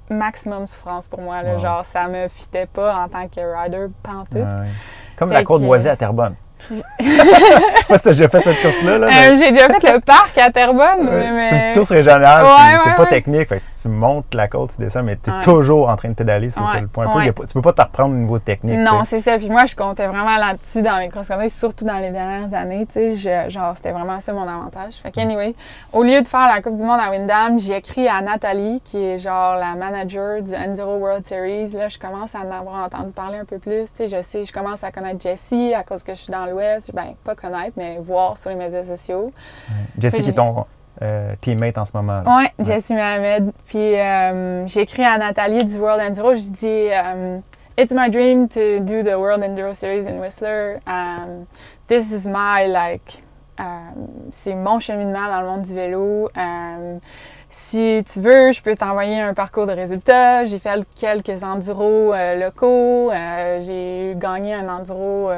[0.10, 1.42] maximum souffrance pour moi.
[1.42, 1.54] Là.
[1.54, 1.60] Wow.
[1.60, 4.34] Genre, ça me fitait pas en tant que rider pantoute.
[4.34, 4.68] Ouais, ouais.
[5.16, 6.36] Comme Fait la côte boisée à Terrebonne.
[6.70, 8.98] Je sais pas si t'as déjà fait cette course-là.
[9.00, 11.50] Là, mais- Euh, j'ai déjà fait le parc à Terrebonne, Ouais, mais...
[11.50, 12.46] C'est une petite course régionale,
[12.84, 13.48] c'est pas technique.
[13.50, 15.42] Fait tu montes la côte, tu descends, mais tu es Ouais.
[15.42, 17.06] toujours en train de pédaler, c'est ça Ouais, le point.
[17.08, 17.26] Un peu, ouais.
[17.26, 18.78] y a pas- tu peux pas te reprendre au niveau technique.
[18.78, 19.38] Non, c'est ça.
[19.38, 22.86] Puis moi, je comptais vraiment là-dessus dans les cross-country, surtout dans les dernières années.
[22.92, 24.94] Tu sais, genre, c'était vraiment ça mon avantage.
[25.02, 25.56] Fait qu'anyway,
[25.94, 29.04] au lieu de faire la Coupe du Monde à Windham, j'ai écrit à Nathalie, qui
[29.04, 31.70] est genre la manager du Enduro World Series.
[31.70, 33.86] Là, je commence à en avoir entendu parler un peu plus.
[33.86, 36.46] Tu sais, je sais, je commence à connaître Jessie à cause que je suis dans
[36.46, 36.92] l'Ouest.
[36.94, 39.32] Ben, pas connaître, mais voir sur les médias sociaux.
[39.98, 40.24] Jessie Oui.
[40.24, 40.66] qui est ton
[41.02, 42.22] euh, teammate en ce moment.
[42.26, 42.38] là.
[42.38, 43.52] Ouais, Jessie Mohamed.
[43.68, 46.36] Puis euh, j'ai écrit à Nathalie du World Enduro.
[46.36, 47.40] J'ai dit euh,
[47.78, 50.80] It's my dream to do the World Enduro Series in Whistler.
[50.86, 51.46] Um,
[51.88, 53.22] this is my like.
[53.60, 56.30] um, c'est mon cheminement dans le monde du vélo.
[56.36, 57.00] Um,
[57.50, 60.46] si tu veux, je peux t'envoyer un parcours de résultats.
[60.46, 63.12] J'ai fait quelques enduros euh, locaux.
[63.12, 65.30] Euh, j'ai gagné un enduro.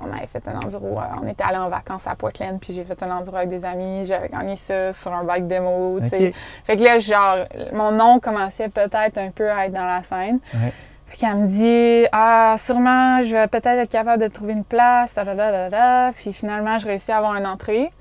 [0.00, 0.98] On avait fait un enduro.
[0.98, 3.64] euh, on était allé en vacances à Portland, puis j'ai fait un enduro avec des
[3.64, 4.04] amis.
[4.06, 5.98] J'avais gagné ça sur un bike démo.
[6.02, 10.38] Fait que là, genre, mon nom commençait peut-être un peu à être dans la scène.
[10.54, 10.72] Ouais.
[11.06, 15.14] Fait qu'elle me dit Ah, sûrement, je vais peut-être être capable de trouver une place.
[15.14, 16.12] Da, da, da.
[16.16, 17.92] Puis finalement, je réussis à avoir une entrée.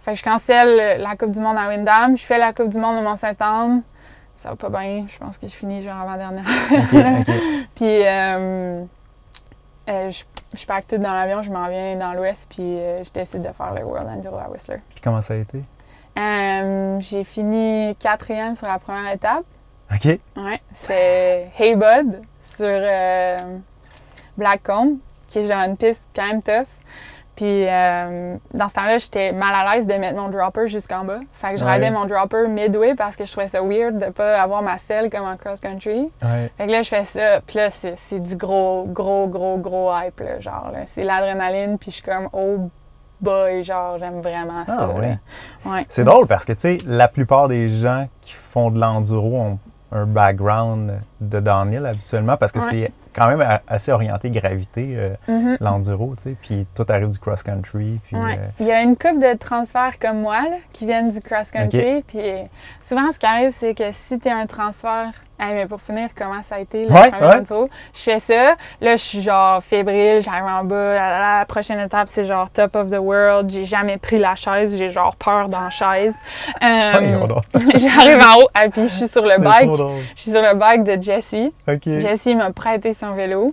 [0.00, 2.16] Fait que je cancelle la Coupe du Monde à Windham.
[2.16, 3.82] Je fais la Coupe du Monde au Mont-Saint-Anne.
[4.36, 5.04] Ça va pas bien.
[5.08, 6.44] Je pense que je finis genre avant-dernière.
[7.76, 8.84] Puis euh,
[9.88, 10.24] euh, je,
[10.58, 13.52] je pack tout dans l'avion, je m'en viens dans l'Ouest, puis euh, je décide de
[13.52, 14.78] faire le World Enduro à Whistler.
[14.90, 15.62] Puis comment ça a été?
[16.18, 19.44] Euh, j'ai fini quatrième sur la première étape.
[19.92, 20.04] OK.
[20.36, 22.22] Ouais, c'est Hey Bud
[22.54, 22.80] sur
[24.36, 26.68] Blackcomb, qui est genre une piste quand même tough.
[27.34, 31.20] Puis euh, dans ce temps-là, j'étais mal à l'aise de mettre mon dropper jusqu'en bas.
[31.32, 31.72] Fait que je Ouais.
[31.74, 35.08] ridais mon dropper midway parce que je trouvais ça weird de pas avoir ma selle
[35.10, 36.10] comme en cross-country.
[36.22, 36.50] Ouais.
[36.58, 40.20] Fait que là, je fais ça, puis là, c'est du gros, gros, gros, gros hype,
[40.20, 40.80] là, genre, là.
[40.86, 42.68] C'est l'adrénaline, puis je suis comme, oh
[43.20, 45.18] boy, genre, j'aime vraiment ça, Ah, ouais.
[45.64, 45.86] Ouais.
[45.88, 49.58] C'est drôle parce que, tu sais, la plupart des gens qui font de l'enduro ont
[49.90, 55.56] un background de downhill habituellement parce que c'est quand même assez orienté gravité, euh, Mhm.
[55.60, 56.36] l'enduro, tu sais.
[56.40, 58.00] Puis toi, t'arrives du cross-country.
[58.04, 58.38] Puis, Ouais.
[58.38, 62.02] euh, Il y a une couple de transferts comme moi là, qui viennent du cross-country.
[62.06, 62.20] Puis
[62.80, 65.12] souvent, ce qui arrive, c'est que si tu es un transfert,
[65.44, 67.68] Hey, mais pour finir, comment ça a été le Ouais, premier ouais.
[67.92, 68.54] Je fais ça.
[68.80, 70.94] Là, je suis genre fébrile, j'arrive en bas.
[70.94, 73.50] La, la, la, la prochaine étape, c'est genre top of the world.
[73.50, 74.76] J'ai jamais pris la chaise.
[74.78, 76.14] J'ai genre peur dans la chaise.
[76.62, 77.26] Euh,
[77.74, 79.68] j'arrive en haut, et puis je suis sur le bike.
[80.14, 81.52] Je suis sur le bike de Jessie.
[81.66, 81.82] OK.
[81.84, 83.52] Jessie m'a prêté son vélo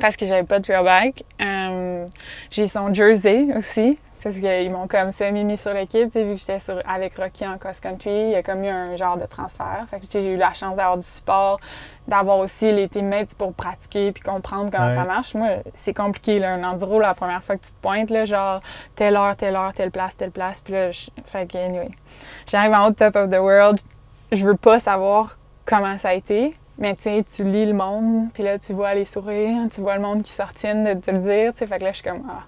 [0.00, 1.24] parce que j'avais pas de trail bike.
[1.42, 2.06] Euh,
[2.50, 6.34] j'ai son jersey aussi parce qu'ils m'ont comme semi mis sur l'équipe, tu sais, vu
[6.34, 8.10] que j'étais sur- avec Rocky en cross-country.
[8.10, 9.84] Il y a comme eu un genre de transfert.
[9.90, 11.58] Fait que tu sais, j'ai eu la chance d'avoir du support,
[12.06, 14.94] d'avoir aussi les teammates pour pratiquer puis comprendre comment Ouais.
[14.94, 15.34] ça marche.
[15.34, 18.60] Moi, c'est compliqué, là, un enduro, la première fois que tu te pointes, là, genre
[18.94, 20.60] telle heure, telle heure, telle place, telle place.
[20.60, 21.90] Puis là, je- fait que, anyway.
[22.46, 23.80] J'arrive en haut Top of the World.
[24.30, 26.56] Je veux pas savoir comment ça a été.
[26.78, 29.94] Mais tu sais, tu lis le monde, puis là, tu vois les sourires, tu vois
[29.96, 31.66] le monde qui sortiennent de te le dire, tu sais.
[31.66, 32.40] Fait que là, je suis comme, ah,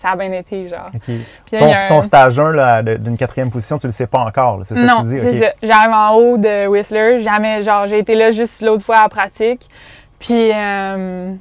[0.00, 0.90] ça a bien été, genre.
[1.04, 4.20] Puis là, Ton, un- stage 1 là, de- d'une quatrième position, tu le sais pas
[4.20, 5.20] encore, c'est ça non, que tu dis?
[5.20, 5.42] c'est OK.
[5.60, 5.66] ça.
[5.66, 7.22] J'arrive en haut de Whistler.
[7.22, 9.68] Jamais, genre, j'ai été là juste l'autre fois à pratique.
[10.18, 11.34] Puis, euh,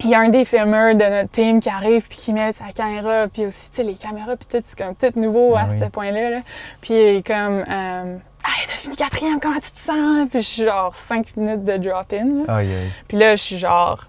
[0.00, 2.72] il y a un des filmeurs de notre team qui arrive puis qui met sa
[2.74, 3.28] caméra.
[3.32, 5.78] Puis aussi, tu sais, les caméras, puis tout, c'est comme tout nouveau Ah à oui.
[5.80, 6.30] ce point-là.
[6.30, 6.38] là.
[6.80, 10.28] Puis, il est comme, euh, hey, t'as fini quatrième, comment tu te sens?
[10.30, 12.04] Puis, je suis genre cinq minutes de là.
[12.48, 12.90] Aïe, aïe.
[13.06, 14.08] Puis là, je suis genre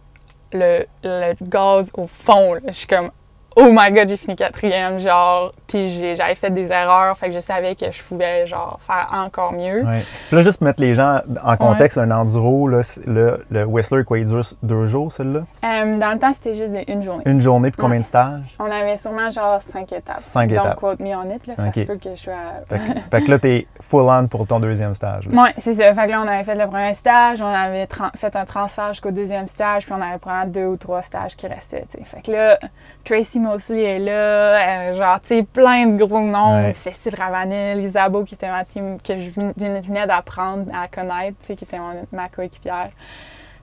[0.52, 2.54] le, le gaz au fond.
[2.56, 2.60] là.
[2.68, 3.12] Je suis comme,
[3.56, 5.52] oh my god, j'ai fini quatrième, genre.
[5.68, 9.10] Puis j'ai- j'avais fait des erreurs, fait que je savais que je pouvais, genre, faire
[9.14, 9.84] encore mieux.
[9.84, 10.04] Ouais.
[10.28, 14.04] Puis Là, juste pour mettre les gens en contexte, un enduro, là, le, le Whistler,
[14.04, 15.42] quoi, il dure deux jours, celui-là?
[15.64, 17.24] Euh, dans le temps, c'était juste une journée.
[17.26, 18.56] Une journée, puis combien de stages?
[18.60, 20.18] On avait sûrement, genre, cinq étapes.
[20.20, 20.80] Cinq Donc, étapes.
[20.80, 21.54] quote me on it, là.
[21.58, 21.74] Ça Ok.
[21.76, 22.34] se peut que je sois.
[22.70, 25.28] Fait que, fait que là, t'es full on pour ton deuxième stage.
[25.28, 25.94] Ouais, c'est ça.
[25.94, 29.12] Fait que là, on avait fait le premier stage, on avait fait un transfert jusqu'au
[29.12, 32.04] deuxième stage, puis on avait probablement deux ou trois stages qui restaient, tu sais.
[32.06, 32.60] Fait que là,
[33.04, 36.64] Tracy Mosley est là, euh, genre, tu sais, plein de gros noms.
[36.64, 36.74] Ouais.
[36.74, 41.38] Cécile Ravanel, Isabeau, qui était ma team, que je ven- venais venais d'apprendre à connaître,
[41.42, 42.90] tu sais, qui était mon- ma coéquipière.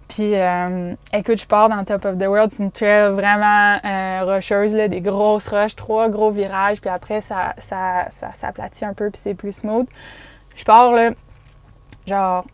[0.09, 2.51] Puis, euh, écoute, je pars dans Top of the World.
[2.57, 6.81] C'est une trail vraiment euh, rocheuse, là, des grosses roches, trois gros virages.
[6.81, 9.87] Puis après, ça, ça, ça s'aplatit un peu, puis c'est plus smooth.
[10.57, 11.11] Je pars, là,
[12.09, 12.45] genre,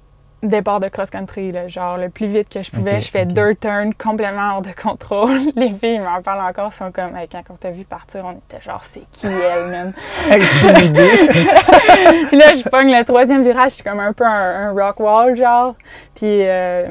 [0.43, 3.01] départ de cross-country, genre, le plus vite que je pouvais.
[3.01, 5.41] Je fais deux turns complètement hors de contrôle.
[5.57, 8.63] Les filles m'en parlent encore, sont comme, Hey, quand on t'a vu partir, on était
[8.63, 9.93] genre, c'est qui elle, même?
[12.29, 15.37] Puis là, je pogne le troisième virage, c'est comme un peu un, un rock wall,
[15.37, 15.75] genre.
[16.15, 16.89] Puis, euh,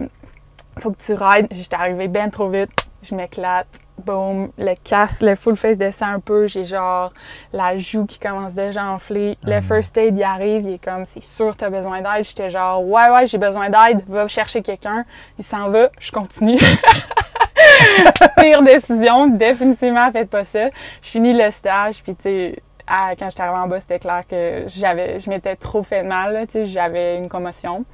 [0.77, 1.47] faut que tu rides.
[1.51, 2.71] J'étais arrivée bien trop vite.
[3.03, 3.67] Je m'éclate.
[4.03, 4.49] Boum.
[4.57, 6.47] Le casse, le full face descend un peu.
[6.47, 7.11] J'ai genre
[7.53, 9.37] la joue qui commence déjà à enfler.
[9.43, 9.61] Le Mm.
[9.61, 10.63] first aid, il arrive.
[10.65, 12.23] Il est comme, c'est sûr, t'as besoin d'aide.
[12.25, 14.03] J'étais genre, ouais, ouais, j'ai besoin d'aide.
[14.07, 15.05] Va chercher quelqu'un.
[15.39, 15.89] Il s'en va.
[15.99, 16.59] Je continue.
[18.37, 19.27] Pire décision.
[19.27, 20.67] Définitivement, faites pas ça.
[21.01, 22.03] Je finis le stage.
[22.03, 22.55] Puis, tu sais,
[22.87, 26.33] à- quand j'étais arrivée en bas, c'était clair que j'avais, je m'étais trop fait mal.
[26.33, 27.85] là, tu sais, J'avais une commotion.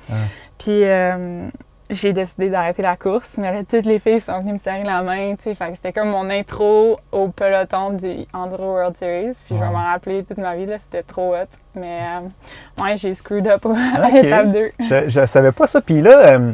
[0.57, 1.47] Puis euh,
[1.91, 3.38] j'ai décidé d'arrêter la course.
[3.38, 5.36] Mais là, toutes les filles sont venues me serrer la main.
[5.36, 9.38] tu sais, Fait que c'était comme mon intro au peloton du Andro World Series.
[9.45, 10.65] Puis je vais m'en rappeler toute ma vie.
[10.65, 11.47] là, C'était trop hot.
[11.75, 14.71] Mais euh, ouais, j'ai screwed up à l'étape 2.
[14.80, 15.82] je, je savais pas ça.
[15.82, 16.51] Puis là, euh,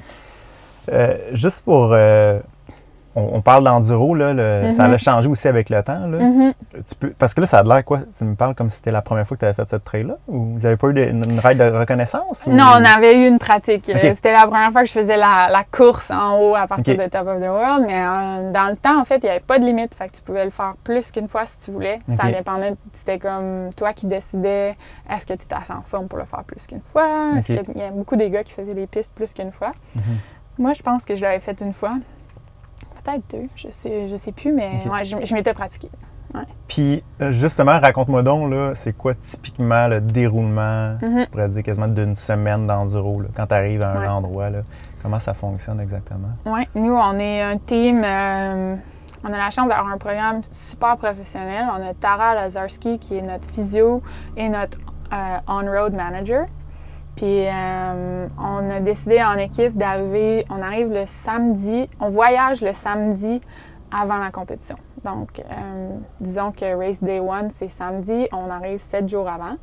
[0.91, 1.95] euh, juste pour.
[3.19, 4.93] On, on parle d'enduro, là, le- ça Mhm.
[4.93, 6.05] a changé aussi avec le temps.
[6.07, 6.17] Là.
[6.19, 6.53] Mhm.
[6.87, 7.99] Tu peux, parce que là, ça a l'air quoi?
[8.17, 10.17] Tu me parles comme si c'était la première fois que tu avais fait cette trail-là?
[10.27, 12.45] Ou vous avez pas eu de- une, une ride de reconnaissance?
[12.45, 13.91] ou- Non, on avait eu une pratique.
[14.13, 17.03] C'était la première fois que je faisais la, la course en haut à partir de
[17.09, 17.85] Top of the World.
[17.87, 19.95] Mais euh, dans le temps, en fait, il n'y avait pas de limite.
[19.95, 21.99] Fait que tu pouvais le faire plus qu'une fois si tu voulais.
[22.15, 22.73] Ça dépendait.
[22.93, 24.75] C'était comme toi qui décidais
[25.11, 27.07] est-ce que tu étais assez en forme pour le faire plus qu'une fois?
[27.37, 27.65] Est-ce Ok.
[27.65, 29.71] que- Il y a beaucoup des gars qui faisaient les pistes plus qu'une fois.
[29.95, 30.01] Mhm.
[30.59, 31.93] Moi, je pense que je l'avais fait une fois.
[33.07, 33.47] Peut-être deux.
[33.55, 34.91] Je sais, je sais plus, mais Ok.
[34.91, 35.89] ouais, je, je m'étais pratiquée.
[36.67, 41.21] Puis, euh, justement, raconte-moi donc, là, c'est quoi typiquement le déroulement, Mhm.
[41.21, 44.07] je pourrais dire quasiment d'une semaine d'enduro, quand tu arrives à un Ouais.
[44.07, 44.59] endroit, là,
[45.01, 46.27] comment ça fonctionne exactement?
[46.45, 48.03] Oui, nous, on est un team.
[48.03, 48.75] euh,
[49.23, 51.65] on a la chance d'avoir un programme super professionnel.
[51.75, 54.01] On a Tara Lazarski qui est notre physio
[54.35, 54.77] et notre
[55.13, 56.45] euh, on-road manager.
[57.17, 60.45] Puis euh, on a décidé en équipe d'arriver.
[60.51, 61.89] On arrive le samedi.
[61.99, 63.41] On voyage le samedi
[63.91, 64.77] avant la compétition.
[65.03, 68.27] Donc, euh, disons que Race Day One, c'est samedi.
[68.31, 69.55] On arrive sept jours avant.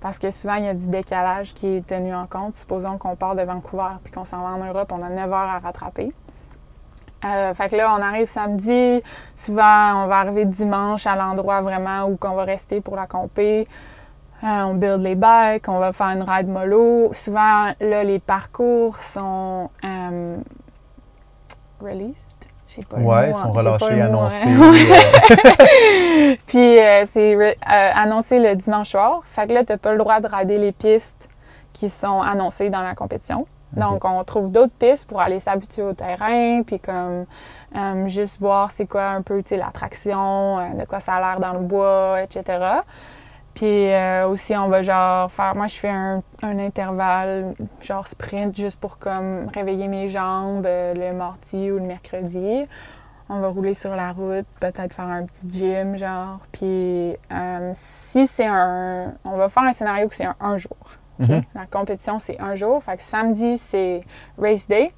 [0.00, 2.54] Parce que souvent, il y a du décalage qui est tenu en compte.
[2.54, 5.34] Supposons qu'on part de Vancouver puis qu'on s'en va en Europe, on a 9 heures
[5.34, 6.12] à rattraper.
[7.24, 9.02] Euh, fait que là, on arrive samedi.
[9.34, 13.66] Souvent, on va arriver dimanche à l'endroit vraiment où qu'on va rester pour la compé.
[14.44, 17.10] Euh, on build les bikes, on va faire une ride mollo.
[17.14, 20.36] Souvent, là, les parcours sont, euh,
[21.80, 22.14] released.
[22.68, 24.36] Je sais pas Ouais, ils sont hein, relâchés, annoncés.
[24.46, 24.72] hein.
[25.30, 27.54] euh, Puis euh, c'est euh,
[27.94, 29.20] annoncé le dimanche soir.
[29.24, 31.28] Fait que là, t'as pas le droit de rider les pistes
[31.72, 33.46] qui sont annoncées dans la compétition.
[33.72, 37.26] Donc, on trouve d'autres pistes pour aller s'habituer au terrain, puis comme
[37.76, 41.20] euh, juste voir c'est quoi un peu, tu sais, l'attraction, euh, de quoi ça a
[41.20, 42.58] l'air dans le bois, etc.
[43.56, 48.54] Puis euh, aussi, on va genre faire, moi je fais un, un intervalle, genre sprint,
[48.54, 52.66] juste pour comme réveiller mes jambes euh, le mardi ou le mercredi.
[53.30, 56.40] On va rouler sur la route, peut-être faire un petit gym, genre.
[56.52, 59.14] Puis euh, si c'est un.
[59.24, 60.76] On va faire un scénario que c'est un, un jour.
[61.18, 61.42] Mhm.
[61.54, 62.84] La compétition, c'est un jour.
[62.84, 64.02] Fait que samedi, c'est
[64.36, 64.92] race day.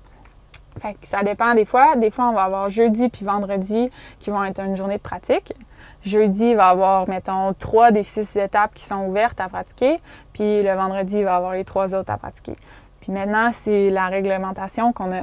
[0.83, 1.95] Fait que ça dépend des fois.
[1.95, 5.55] Des fois, on va avoir jeudi puis vendredi qui vont être une journée de pratique.
[6.03, 10.01] Jeudi, il va y avoir, mettons, trois des six étapes qui sont ouvertes à pratiquer.
[10.33, 12.55] Puis le vendredi, il va y avoir les trois autres à pratiquer.
[13.01, 15.23] Puis maintenant, c'est la réglementation qu'on a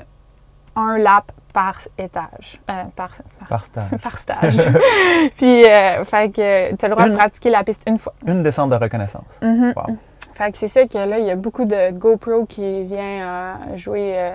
[0.75, 2.59] un lap par étage.
[2.69, 3.89] Euh, par, par, par stage.
[4.03, 4.57] par stage.
[5.37, 8.13] Puis, euh, fait que tu as le droit Une- de pratiquer la piste une fois.
[8.27, 9.39] Une descente de reconnaissance.
[9.41, 9.97] Wow.
[10.33, 13.77] Fait que c'est ça que là, il y a beaucoup de GoPro qui vient euh,
[13.77, 14.13] jouer.
[14.17, 14.31] euh,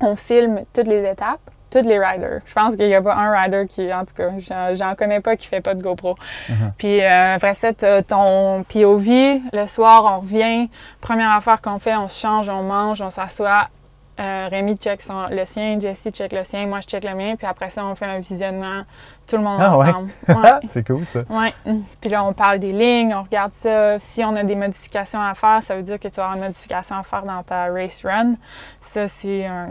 [0.00, 1.38] on filme toutes les étapes,
[1.72, 2.40] tous les riders.
[2.44, 4.30] Je pense qu'il n'y a pas un rider qui, en tout cas,
[4.74, 6.16] j'en- connais pas qui fait pas de GoPro.
[6.48, 6.72] Mhm.
[6.78, 7.72] Puis euh, après ça,
[8.06, 9.40] ton POV.
[9.52, 10.68] Le soir, on revient.
[11.00, 13.68] Première affaire qu'on fait, on se change, on mange, on s'assoit.
[14.20, 17.34] Euh, Rémi check son- le sien, Jessie check le sien, moi je check le mien.
[17.36, 18.82] Puis après ça, on fait un visionnement,
[19.26, 19.88] tout le monde Ah ouais.
[19.88, 20.10] ensemble.
[20.28, 20.68] Ouais.
[20.68, 21.20] c'est cool ça.
[21.30, 21.54] Ouais.
[22.00, 23.98] Puis là, on parle des lignes, on regarde ça.
[24.00, 26.96] Si on a des modifications à faire, ça veut dire que tu avoir une modification
[26.96, 28.34] à faire dans ta race run.
[28.82, 29.68] Ça, c'est un.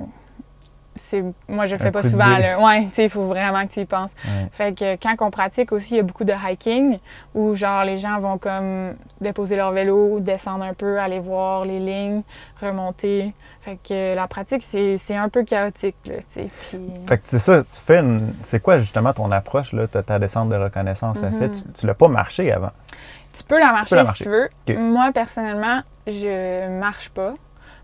[0.97, 2.37] C'est, moi, je le fais pas souvent.
[2.37, 2.59] Là.
[2.59, 4.11] Ouais, tu sais, il faut vraiment que tu y penses.
[4.25, 4.47] Ouais.
[4.51, 6.99] Fait que quand on pratique aussi, il y a beaucoup de hiking
[7.33, 11.79] où, genre, les gens vont comme déposer leur vélo, descendre un peu, aller voir les
[11.79, 12.23] lignes,
[12.61, 13.33] remonter.
[13.61, 16.49] Fait que la pratique, c'est, c'est un peu chaotique, là, tu sais.
[16.69, 16.79] Puis...
[17.07, 18.33] Fait que c'est ça, tu fais une.
[18.43, 19.87] C'est quoi justement ton approche là?
[19.87, 21.23] Ta descente de reconnaissance?
[21.23, 21.39] À Mhm.
[21.39, 21.49] fait.
[21.51, 22.71] Tu, tu l'as pas marché avant?
[23.33, 24.49] Tu peux la marcher peux la si tu veux.
[24.77, 27.33] Moi, personnellement, je marche pas.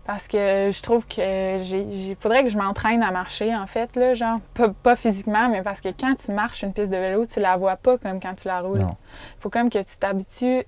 [0.08, 4.14] Parce que je trouve que il faudrait que je m'entraîne à marcher, en fait, là,
[4.14, 7.40] genre, pas, pas physiquement, mais parce que quand tu marches une piste de vélo, tu
[7.40, 8.78] la vois pas comme quand tu la roules.
[8.78, 8.96] Non.
[9.38, 10.62] faut comme que tu t'habitues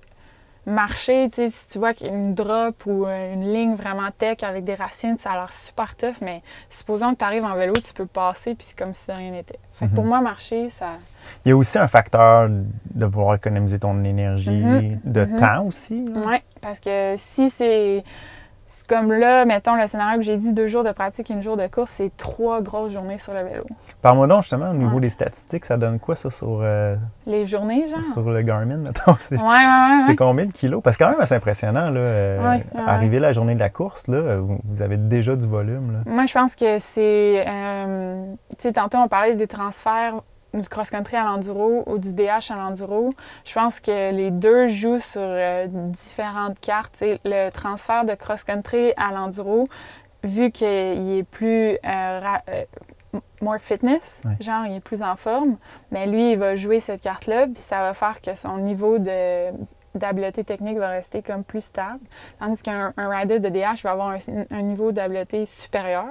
[0.67, 3.73] marcher, tu sais, si tu vois qu'il y a une drop ou euh, une ligne
[3.73, 7.43] vraiment tech avec des racines, ça a l'air super tough, mais supposons que tu arrives
[7.43, 9.57] en vélo, tu peux passer, puis c'est comme si de rien n'était.
[9.73, 10.09] Fait que pour Mhm.
[10.11, 10.97] moi, marcher, ça...
[11.45, 14.99] Il y a aussi un facteur de vouloir économiser ton énergie, Mhm.
[15.03, 15.35] de Mhm.
[15.35, 16.05] temps aussi.
[16.15, 18.03] Oui, parce que si c'est
[18.87, 21.67] comme là, mettons le scénario que j'ai dit, deux jours de pratique, une jour de
[21.67, 23.65] course, c'est trois grosses journées sur le vélo.
[24.01, 25.01] Parle-moi donc justement au niveau Ouais.
[25.01, 28.03] des statistiques, ça donne quoi ça sur, euh, Les journées, genre?
[28.13, 29.15] sur le Garmin, mettons?
[29.19, 30.81] C'est Ouais, ouais, c'est combien de kilos?
[30.83, 31.99] Parce que quand même assez impressionnant, là.
[31.99, 35.91] euh, arriver la journée de la course, là, vous, vous avez déjà du volume.
[35.93, 35.99] Là.
[36.05, 37.43] Moi, je pense que c'est.
[37.47, 38.23] euh,
[38.57, 40.15] tu sais, tantôt, on parlait des transferts
[40.53, 43.13] du cross-country à l'enduro ou du DH à l'enduro.
[43.45, 46.93] Je pense que les deux jouent sur euh, différentes cartes.
[46.93, 49.67] Tu sais, le transfert de cross-country à l'enduro,
[50.23, 51.77] vu qu'il est plus.
[51.85, 52.63] euh, euh,
[53.41, 54.37] more fitness, Ouais.
[54.39, 55.57] genre il est plus en forme,
[55.91, 59.49] mais lui il va jouer cette carte-là, puis ça va faire que son niveau de
[59.95, 61.99] d'habileté technique va rester comme plus stable.
[62.39, 66.05] Tandis qu'un un rider de DH va avoir un, un niveau d'habileté supérieur,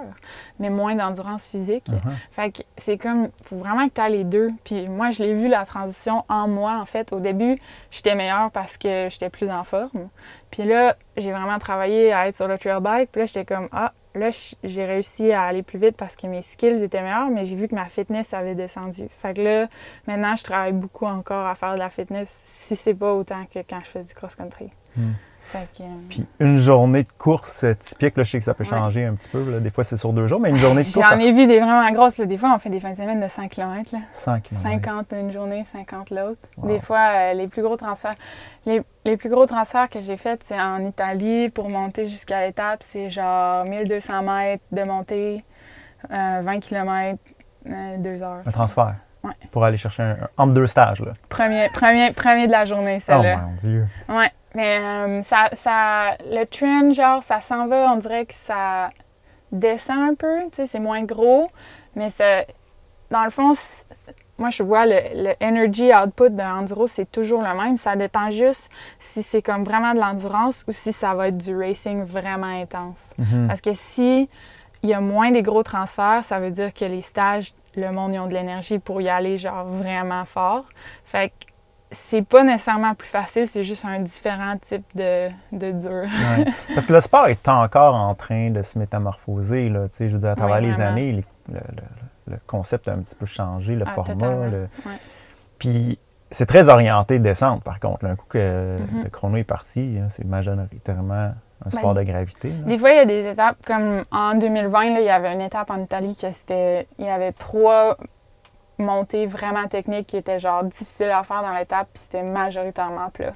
[0.59, 1.89] mais moins d'endurance physique.
[1.89, 2.13] Mhm.
[2.31, 4.51] Fait que c'est comme, faut vraiment que tu as les deux.
[4.65, 7.13] Puis moi, je l'ai vu la transition en moi, en fait.
[7.13, 7.59] Au début,
[7.91, 10.09] j'étais meilleure parce que j'étais plus en forme.
[10.51, 13.11] Puis là, j'ai vraiment travaillé à être sur le trail bike.
[13.13, 14.31] Puis là, j'étais comme, ah, là,
[14.65, 17.69] j'ai réussi à aller plus vite parce que mes skills étaient meilleurs, mais j'ai vu
[17.69, 19.09] que ma fitness avait descendu.
[19.23, 19.67] Fait que là,
[20.07, 23.61] maintenant, je travaille beaucoup encore à faire de la fitness, si c'est pas autant que
[23.69, 24.71] quand je fais du cross-country.
[24.97, 25.13] Hmm.
[25.53, 28.63] Que, euh, Puis une journée de course euh, typique, là, je sais que ça peut
[28.63, 28.71] Ouais.
[28.71, 29.43] changer un petit peu.
[29.51, 29.59] là.
[29.59, 31.49] Des fois, c'est sur deux jours, mais une journée de course, J'en ça ai vu
[31.49, 32.19] des vraiment grosses.
[32.19, 32.27] là.
[32.27, 33.93] Des fois, on fait des fins de semaine de 100 km.
[33.93, 33.99] Là.
[34.13, 34.63] 100 km.
[34.63, 36.39] 50 une journée, 50 l'autre.
[36.57, 36.69] Wow.
[36.69, 38.15] Des fois, euh, les plus gros transferts.
[38.65, 42.83] Les, les plus gros transferts que j'ai faits, c'est en Italie pour monter jusqu'à l'étape.
[42.83, 45.45] C'est genre 1200 mètres de montée,
[46.13, 47.19] euh, 20 km,
[47.65, 48.43] 2 heures.
[48.47, 48.95] Un transfert?
[49.23, 49.33] Ouais.
[49.51, 51.01] Pour aller chercher un, entre deux stages.
[51.01, 51.13] Là.
[51.29, 53.37] Premier, premier, premier de la journée, Oh celle-là.
[53.37, 53.87] mon Dieu.
[54.09, 54.31] Ouais.
[54.55, 58.91] Mais euh, ça, ça, le trend, genre, ça s'en va, on dirait que ça
[59.53, 61.51] descend un peu, tu sais, c'est moins gros,
[61.95, 62.43] mais ça,
[63.11, 63.53] dans le fond,
[64.41, 67.77] moi, je vois le, le energy output de l'enduro, c'est toujours le même.
[67.77, 68.69] Ça dépend juste
[68.99, 72.99] si c'est comme vraiment de l'endurance ou si ça va être du racing vraiment intense.
[73.19, 73.47] Mhm.
[73.47, 74.29] Parce que si
[74.83, 78.15] il y a moins des gros transferts, ça veut dire que les stages, le monde,
[78.15, 80.65] ils ont de l'énergie pour y aller genre vraiment fort.
[81.05, 81.47] Fait que
[81.93, 86.05] c'est pas nécessairement plus facile, c'est juste un différent type de, de dur.
[86.05, 86.45] Ouais.
[86.75, 89.69] Parce que le sport est encore en train de se métamorphoser.
[89.69, 91.23] Là, tu sais, je veux dire, à travers Oui, les années, le,
[92.47, 94.47] concept a un petit peu changé, le Ah, format.
[94.49, 94.93] le- Ouais.
[95.59, 95.99] Puis
[96.31, 98.05] c'est très orienté descente, par contre.
[98.07, 99.05] Un coup que Mhm.
[99.05, 101.33] le chrono est parti, hein, c'est majoritairement
[101.67, 102.49] un sport de gravité.
[102.49, 102.55] là.
[102.67, 105.43] Des fois, il y a des étapes, comme en 2020, là, il y avait une
[105.43, 106.87] étape en Italie que c'était.
[106.99, 107.97] Il y avait trois
[108.79, 113.35] montées vraiment techniques qui étaient genre difficiles à faire dans l'étape, puis c'était majoritairement plat.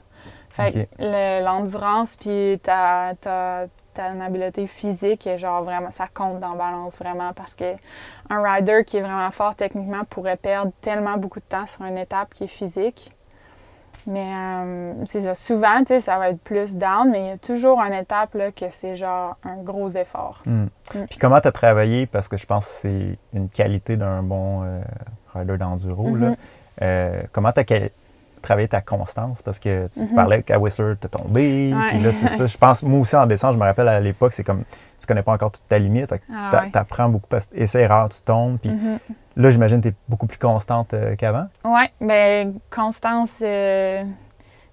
[0.49, 3.65] Fait que le- l'endurance, puis ta, ta,
[3.95, 7.75] ta habileté physique, genre vraiment, ça compte dans la balance vraiment parce que
[8.31, 11.99] un rider qui est vraiment fort techniquement pourrait perdre tellement beaucoup de temps sur une
[11.99, 13.13] étape qui est physique.
[14.07, 15.35] Mais euh, c'est ça.
[15.35, 18.35] Souvent, tu sais, ça va être plus down, mais il y a toujours une étape
[18.35, 20.43] là, que c'est genre un gros effort.
[20.45, 20.65] Hmm.
[20.95, 21.07] Mm.
[21.09, 24.63] Puis comment tu as travaillé, parce que je pense que c'est une qualité d'un bon
[24.63, 24.81] euh,
[25.35, 26.31] rider d'enduro, là.
[26.31, 26.37] Mhm.
[26.83, 27.65] Euh, comment tu as
[28.45, 29.43] travaillé ta constance?
[29.43, 30.15] Parce que tu, tu Mhm.
[30.15, 31.73] parlais qu'à Whistler, tu es tombé.
[31.75, 31.89] Ouais.
[31.89, 32.47] Puis là, c'est ça.
[32.47, 34.63] Je pense, moi aussi, en descente, je me rappelle à l'époque, c'est comme
[35.01, 36.09] tu connais pas encore toute ta limite.
[36.09, 36.71] Fait que Ah ouais.
[36.71, 38.59] t'apprends beaucoup parce que essai-erreur, tu tombes.
[38.59, 38.99] Puis Mhm.
[39.37, 41.47] là, j'imagine que tu es beaucoup plus constante euh, qu'avant.
[41.65, 44.03] Ouais, ben constance, euh,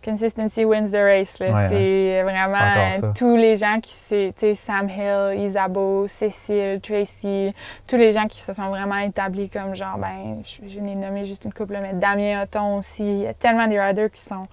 [0.04, 1.36] consistency wins the race.
[1.42, 1.68] hein.
[1.70, 2.58] c'est vraiment
[2.92, 7.54] C'est euh, tous les gens qui, c'est, tu sais, Sam Hill, Isabeau, Cécile, Tracy,
[7.88, 11.26] tous les gens qui se sont vraiment établis comme genre, ben, je, je l'ai nommé
[11.26, 13.04] juste une couple, mais Damien Houghton aussi.
[13.04, 14.48] Il y a tellement des riders qui sont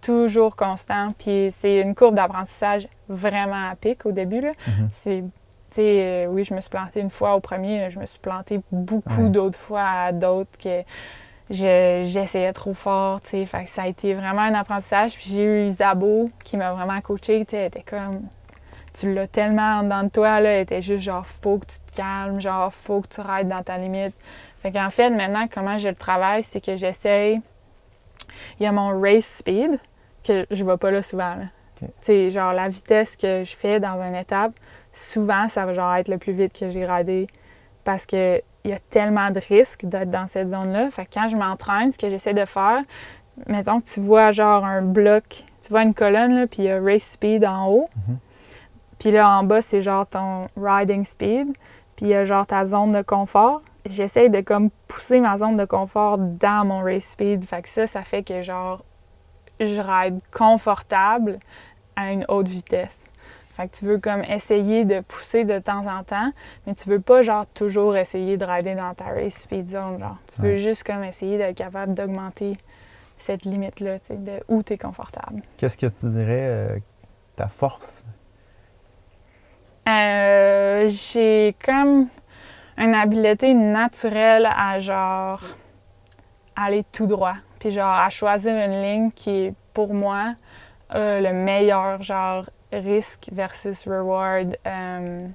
[0.00, 1.08] toujours constants.
[1.18, 4.40] Puis c'est une courbe d'apprentissage vraiment à pic au début.
[4.40, 4.52] Là.
[4.66, 4.88] Mhm.
[4.92, 5.24] C'est,
[5.70, 8.18] tu sais, euh, oui, je me suis plantée une fois au premier, je me suis
[8.20, 9.28] plantée beaucoup Ouais.
[9.30, 10.82] d'autres fois à d'autres que
[11.50, 13.46] je- j'essayais trop fort, tu sais.
[13.46, 15.16] Fait que ça a été vraiment un apprentissage.
[15.16, 18.22] Puis j'ai eu Isabeau qui m'a vraiment coachée, tu sais, elle était comme...
[18.94, 21.78] Tu l'as tellement en dedans de toi, là, elle était juste genre, faut que tu
[21.78, 24.14] te calmes, genre, faut que tu rides dans ta limite.
[24.62, 27.40] Fait qu'en fait, maintenant, comment je le travaille, c'est que j'essaye...
[28.58, 29.78] Il y a mon race speed,
[30.24, 31.44] que je vois pas là souvent, là.
[31.78, 34.52] Tu sais, genre, la vitesse que je fais dans une étape,
[34.94, 37.26] souvent, ça va genre être le plus vite que j'ai ridé
[37.84, 40.90] parce que il y a tellement de risques d'être dans cette zone-là.
[40.90, 42.82] Fait que quand je m'entraîne, ce que j'essaie de faire,
[43.46, 46.70] mettons que tu vois genre un bloc, tu vois une colonne, là, puis il y
[46.70, 47.88] a race speed en haut.
[48.08, 48.18] Mhm.
[48.98, 51.56] Puis là, en bas, c'est genre ton riding speed.
[51.94, 53.62] Puis il y a genre ta zone de confort.
[53.88, 57.44] J'essaie de comme pousser ma zone de confort dans mon race speed.
[57.44, 58.82] Fait que ça, ça fait que genre,
[59.60, 61.38] je ride confortable
[61.94, 63.05] à une haute vitesse.
[63.56, 66.30] Fait que tu veux comme essayer de pousser de temps en temps,
[66.66, 69.98] mais tu veux pas genre toujours essayer de rider dans ta race speed zone.
[69.98, 70.16] Genre.
[70.34, 70.58] Tu veux Ouais.
[70.58, 72.58] juste comme essayer d'être capable d'augmenter
[73.18, 75.40] cette limite-là, tu sais, de où tu es confortable.
[75.56, 76.78] Qu'est-ce que tu dirais euh,
[77.34, 78.04] ta force?
[79.88, 82.08] Euh, j'ai comme
[82.76, 85.40] une habileté naturelle à genre
[86.56, 87.36] aller tout droit.
[87.58, 90.34] Puis genre à choisir une ligne qui est pour moi
[90.94, 92.44] euh, le meilleur genre
[92.78, 94.56] risque versus reward.
[94.66, 95.26] Euh,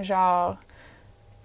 [0.00, 0.56] genre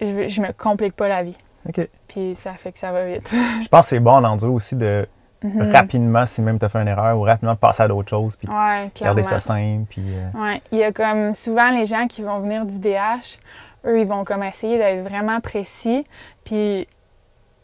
[0.00, 1.38] je, je me complique pas la vie.
[1.68, 1.88] OK.
[2.08, 3.28] Puis ça fait que ça va vite.
[3.62, 5.06] Je pense que c'est bon en enduro aussi de
[5.44, 5.72] Mhm.
[5.72, 8.46] rapidement, si même tu as fait une erreur, ou rapidement passer à d'autres choses, puis
[8.48, 9.86] Ouais, garder ça simple.
[9.90, 13.40] Puis, euh, Ouais, il y a comme souvent les gens qui vont venir du DH,
[13.84, 16.06] eux, ils vont comme essayer d'être vraiment précis.
[16.44, 16.86] Puis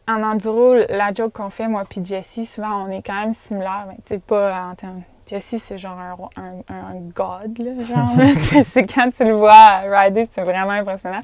[0.09, 3.85] en enduro, la joke qu'on fait, moi puis Jessie, souvent, on est quand même similaires.
[3.89, 5.03] Mais tu sais, pas en termes.
[5.29, 8.27] Jessie, c'est genre un, un, un- god, là, genre.
[8.65, 11.21] c'est quand tu le vois rider, c'est vraiment impressionnant.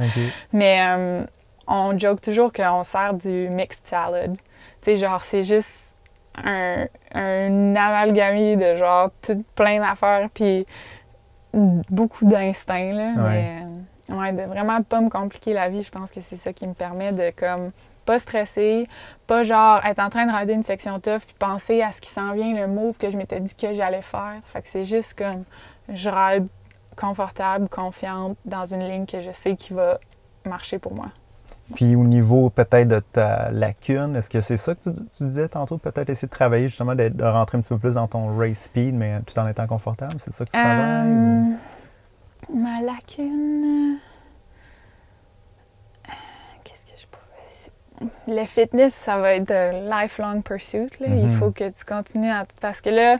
[0.52, 1.24] Mais euh,
[1.66, 4.36] on joke toujours qu'on sert du mixed salad.
[4.36, 4.42] Tu
[4.82, 5.94] sais, genre, c'est juste
[6.36, 10.66] un, un amalgamé de genre tout plein d'affaires, puis
[11.52, 13.12] beaucoup d'instinct, là.
[13.16, 13.62] Mais
[14.10, 16.66] euh, ouais, de vraiment pas me compliquer la vie, je pense que c'est ça qui
[16.66, 17.70] me permet de comme
[18.04, 18.88] pas stresser,
[19.26, 22.10] pas genre être en train de rider une section tough puis penser à ce qui
[22.10, 24.40] s'en vient, le move que je m'étais dit que j'allais faire.
[24.46, 25.44] Fait que c'est juste comme
[25.88, 26.46] je ride
[26.96, 29.98] confortable, confiante dans une ligne que je sais qui va
[30.44, 31.06] marcher pour moi.
[31.74, 35.48] Puis au niveau peut-être de ta lacune, est-ce que c'est ça que tu, tu disais
[35.48, 35.78] tantôt?
[35.78, 38.64] Peut-être essayer de travailler justement, de, de rentrer un petit peu plus dans ton race
[38.64, 40.12] speed, mais tout en étant confortable?
[40.18, 41.08] C'est ça que tu travailles?
[41.10, 41.56] ou-
[42.50, 43.96] Euh, ma lacune.
[46.06, 46.12] euh,
[46.64, 47.48] Qu'est-ce que je pourrais.
[47.50, 47.72] c'est-
[48.26, 49.72] Le fitness, ça va être un
[50.02, 50.88] lifelong pursuit.
[51.00, 51.06] là.
[51.08, 51.36] Il Mhm.
[51.38, 52.44] faut que tu continues à.
[52.60, 53.18] Parce que là,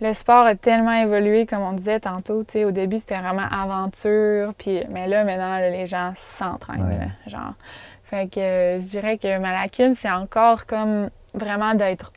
[0.00, 2.44] le sport a tellement évolué, comme on disait tantôt.
[2.54, 4.54] Au début, c'était vraiment aventure.
[4.54, 6.82] Puis, mais là, maintenant, là, les gens s'entraînent.
[6.86, 7.08] Ouais.
[7.30, 7.54] Genre.
[8.04, 12.12] Fait que euh, je dirais que ma lacune, c'est encore comme vraiment d'être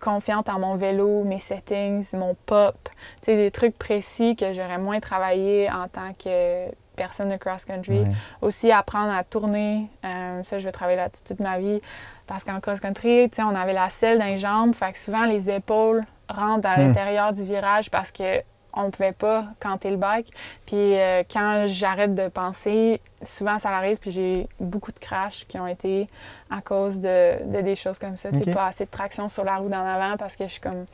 [0.00, 2.76] confiante en mon vélo, mes settings, mon pop,
[3.20, 6.66] tu sais, des trucs précis que j'aurais moins travaillé en tant que
[6.96, 8.00] personne de cross-country.
[8.00, 8.10] Ouais.
[8.40, 11.80] Aussi apprendre à tourner, euh, ça je vais travailler là-dessus toute ma vie.
[12.26, 16.02] Parce qu'en cross-country, on avait la selle dans les jambes, fait que souvent les épaules
[16.28, 16.88] rentrent à Hmm.
[16.88, 18.40] l'intérieur du virage parce que
[18.74, 20.32] on pouvait pas canter le bike.
[20.64, 25.58] Puis euh, quand j'arrête de penser, souvent ça arrive, puis j'ai beaucoup de crashs qui
[25.60, 26.08] ont été
[26.50, 28.30] à cause de, de des choses comme ça.
[28.32, 28.54] Tu Ok.
[28.54, 30.86] pas assez de traction sur la roue d'en avant parce que je suis comme.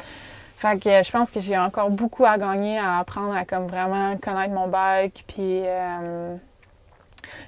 [0.59, 3.69] Fait que euh, je pense que j'ai encore beaucoup à gagner à apprendre à comme
[3.69, 5.25] vraiment connaître mon bike.
[5.29, 6.35] Puis euh,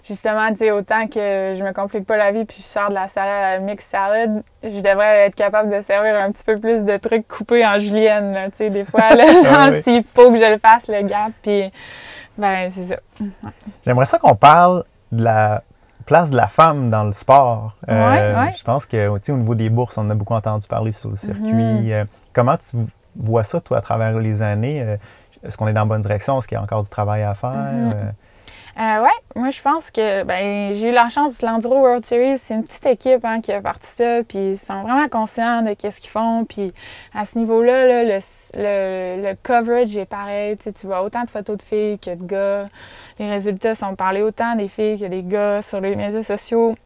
[0.09, 2.95] justement, tu sais, autant que je me complique pas la vie puis je sors de
[2.95, 6.59] la salade à la mix salad, je devrais être capable de servir un petit peu
[6.61, 9.83] plus de trucs coupés en julienne, tu sais, des fois, là, Ah oui.
[9.83, 11.71] s'il faut que je le fasse, le gap, puis
[12.39, 12.97] ben, c'est ça.
[13.85, 15.63] J'aimerais ça qu'on parle de la
[16.07, 17.75] place de la femme dans le sport.
[17.89, 18.53] Euh, Ouais, ouais.
[18.57, 21.11] Je pense que tu sais, au niveau des bourses, on a beaucoup entendu parler sur
[21.11, 21.53] le circuit.
[21.53, 21.91] Mhm.
[21.91, 22.77] Euh, comment tu
[23.21, 24.83] vois ça, toi, à travers les années?
[24.83, 24.97] Euh,
[25.45, 26.39] Est-ce qu'on est dans la bonne direction?
[26.39, 27.51] Est-ce qu'il y a encore du travail à faire?
[27.51, 27.93] Mhm.
[27.95, 28.11] Euh,
[28.79, 32.39] Euh, ouais, moi je pense que ben j'ai eu la chance de l'Enduro World Series,
[32.39, 35.75] c'est une petite équipe hein, qui a parti ça, puis ils sont vraiment conscients de
[35.75, 36.73] qu'est-ce qu'ils font, puis
[37.13, 38.21] à ce niveau-là, là, le,
[38.55, 42.15] le, le coverage est pareil, tu sais, tu vois autant de photos de filles que
[42.15, 42.69] de gars,
[43.19, 46.77] les résultats sont parlés autant des filles que des gars sur les réseaux sociaux.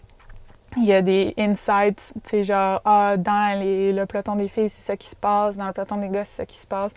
[0.76, 4.68] Il y a des insights, tu sais, genre, ah, dans les- le peloton des filles,
[4.70, 6.90] c'est ça qui se passe, dans le peloton des gars, c'est ça qui se passe.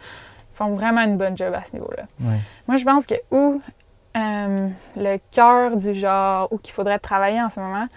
[0.53, 2.03] Ils font vraiment une bonne job à ce niveau-là.
[2.21, 2.38] ouais.
[2.67, 3.61] Moi, je pense que où
[4.17, 7.88] euh, le cœur du genre, où qu'il faudrait travailler en ce moment,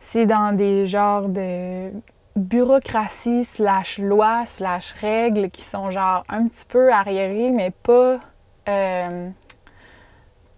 [0.00, 1.90] c'est dans des genres de
[2.36, 8.18] bureaucratie slash loi slash règles qui sont genre un petit peu arriérées, mais pas...
[8.68, 9.28] euh,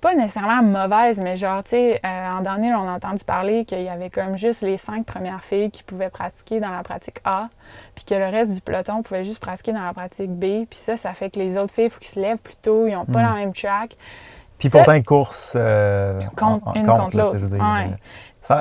[0.04, 3.82] pas nécessairement mauvaises, mais genre, tu sais, euh, en dernier, on a entendu parler qu'il
[3.82, 7.48] y avait comme juste les cinq premières filles qui pouvaient pratiquer dans la pratique A,
[7.94, 10.66] puis que le reste du peloton pouvait juste pratiquer dans la pratique B.
[10.68, 12.86] Puis ça, ça fait que les autres filles, il faut qu'ils se lèvent plus tôt,
[12.86, 13.26] ils n'ont pas Mm.
[13.26, 13.96] la même track.
[14.58, 17.36] Puis pourtant, course euh, Contre- en- en une contre l'autre.
[17.36, 17.90] Ouais.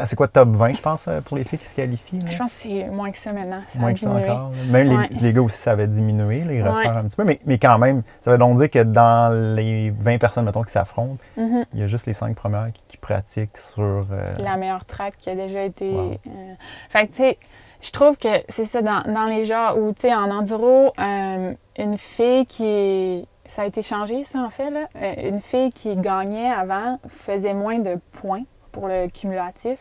[0.06, 2.20] C'est quoi top 20, je pense, euh, pour les filles qui se qualifient?
[2.20, 2.30] là?
[2.30, 3.62] Je pense que c'est moins que ça maintenant.
[3.68, 4.52] Ça Moins a que ça encore.
[4.70, 5.10] Même les- Ouais.
[5.22, 6.70] les, gars aussi, ça avait diminué, les Ouais.
[6.70, 7.24] resserres un petit peu.
[7.26, 10.72] Mais, mais quand même, ça veut donc dire que dans les 20 personnes, mettons, qui
[10.72, 11.66] s'affrontent, Mhm.
[11.74, 13.84] il y a juste les 5 premières qui, qui pratiquent sur.
[13.84, 15.92] euh, La meilleure track qui a déjà été.
[15.92, 16.12] Wow.
[16.28, 16.54] euh,
[16.90, 17.38] Fait que, tu sais,
[17.82, 21.54] je trouve que c'est ça dans, dans les genres où, tu sais, en enduro, euh,
[21.78, 23.28] une fille qui.
[23.46, 24.86] Ça a été changé, ça, en fait, là.
[24.96, 28.44] Euh, Une fille qui gagnait avant faisait moins de points
[28.74, 29.80] pour le cumulatif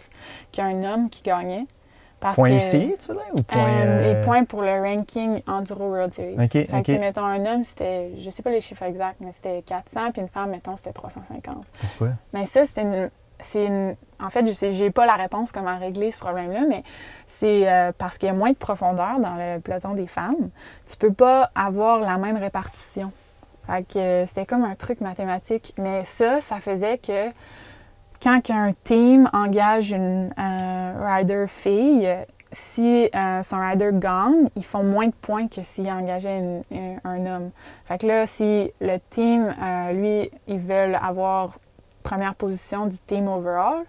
[0.53, 1.67] qu'un homme qui gagnait.
[2.21, 3.25] Parce point que, tu veux dire?
[3.35, 3.59] Ou point.
[3.69, 6.35] Euh, euh, Les points pour le ranking Enduro World Series.
[6.35, 9.61] Ok, fait que, mettons, un homme, c'était, je sais pas les chiffres exacts, mais c'était
[9.63, 11.65] 400, puis une femme, mettons, c'était 350.
[11.81, 12.11] Pourquoi?
[12.33, 15.77] Mais ça, c'est une, c'est une- En fait, je sais, j'ai pas la réponse comment
[15.77, 16.85] régler ce problème-là, mais
[17.27, 20.51] c'est euh, parce qu'il y a moins de profondeur dans le peloton des femmes.
[20.89, 23.11] Tu peux pas avoir la même répartition.
[23.67, 25.75] Fait que euh, c'était comme un truc mathématique.
[25.77, 27.31] Mais ça, ça faisait que
[28.23, 34.65] quand un team engage une euh, rider fille, euh, si euh, son rider gagne, ils
[34.65, 37.51] font moins de points que s'il engageait une- un, homme.
[37.87, 41.59] Fait que là, si le team, euh, lui, ils veulent avoir
[42.03, 43.85] première position du team overall,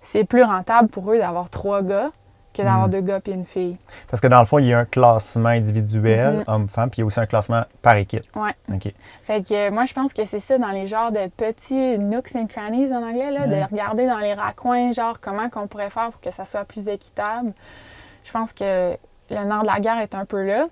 [0.00, 2.10] c'est plus rentable pour eux d'avoir trois gars
[2.56, 2.90] que d'avoir Mm.
[2.90, 3.76] deux gars et une fille.
[4.10, 6.44] Parce que dans le fond, il y a un classement individuel, Mhm.
[6.46, 8.24] homme-femme, puis il y a aussi un classement par équipe.
[8.34, 8.54] Ouais.
[8.72, 8.92] OK.
[9.24, 12.34] Fait que euh, moi, je pense que c'est ça dans les genres de petits nooks
[12.34, 16.10] and crannies en anglais, là, de regarder dans les raccoins, genre comment qu'on pourrait faire
[16.10, 17.52] pour que ça soit plus équitable.
[18.24, 18.96] Je pense que
[19.30, 20.66] le nord de la guerre est un peu là.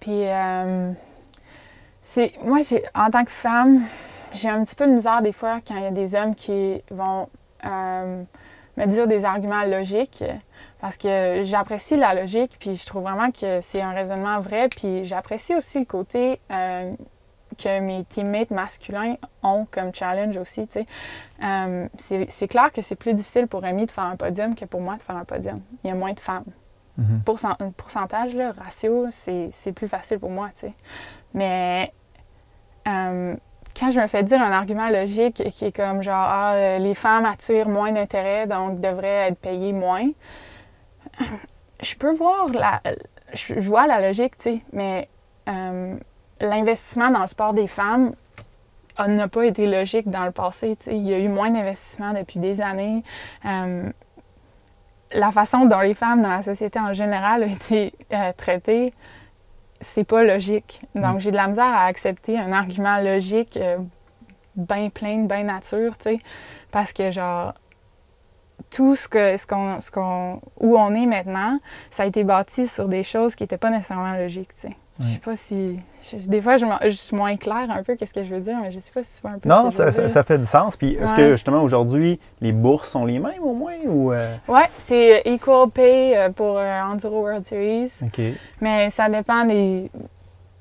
[0.00, 0.90] Puis, euh,
[2.04, 2.58] c'est moi,
[2.94, 3.82] en tant que femme,
[4.34, 6.82] j'ai un petit peu de misère des fois quand il y a des hommes qui
[6.90, 7.28] vont
[7.64, 8.22] euh,
[8.76, 10.24] me dire des arguments logiques.
[10.82, 14.68] Parce que j'apprécie la logique, puis je trouve vraiment que c'est un raisonnement vrai.
[14.68, 16.92] Puis j'apprécie aussi le côté euh,
[17.56, 19.14] que mes teammates masculins
[19.44, 20.66] ont comme challenge aussi.
[20.66, 20.86] tu sais.
[21.44, 21.86] Euh,
[22.28, 24.96] c'est clair que c'est plus difficile pour Rémi de faire un podium que pour moi
[24.96, 25.60] de faire un podium.
[25.84, 26.44] Il y a moins de femmes.
[27.24, 30.48] Pourcent- pourcentage, là, ratio, c'est plus facile pour moi.
[30.58, 30.72] tu sais.
[31.32, 31.92] Mais
[32.88, 33.36] euh,
[33.78, 37.24] quand je me fais dire un argument logique qui est comme genre ah, les femmes
[37.24, 40.08] attirent moins d'intérêt donc devraient être payées moins,
[41.82, 42.80] je peux voir la.
[43.34, 45.08] Je, je vois la logique, tu sais, mais
[45.48, 45.96] euh,
[46.40, 48.14] l'investissement dans le sport des femmes
[48.98, 50.76] n'a pas été logique dans le passé.
[50.78, 50.96] tu sais.
[50.96, 53.02] Il y a eu moins d'investissement depuis des années.
[53.46, 53.88] Euh,
[55.12, 58.92] la façon dont les femmes dans la société en général ont été euh, traitées,
[59.80, 60.82] c'est pas logique.
[60.94, 61.20] Donc, Mm.
[61.20, 63.78] j'ai de la misère à accepter un argument logique euh,
[64.56, 66.18] bien plein, bien nature, tu sais,
[66.70, 67.54] parce que, genre,
[68.70, 71.58] tout ce que ce qu'on ce qu'on où on est maintenant,
[71.90, 74.76] ça a été bâti sur des choses qui n'étaient pas nécessairement logiques, tu sais.
[75.00, 78.22] Je sais pas si je- des fois je, suis moins claire un peu qu'est-ce que
[78.22, 80.22] je veux dire, mais je sais pas si tu vois un peu Non, ça, ça-
[80.22, 80.76] fait du sens.
[80.76, 81.16] Puis est-ce Ouais.
[81.16, 84.12] que justement aujourd'hui, les bourses sont les mêmes au moins ou.
[84.12, 87.90] euh, Ouais, c'est Equal Pay euh, pour euh, Enduro World Series.
[88.02, 88.20] OK.
[88.60, 89.90] Mais ça dépend des.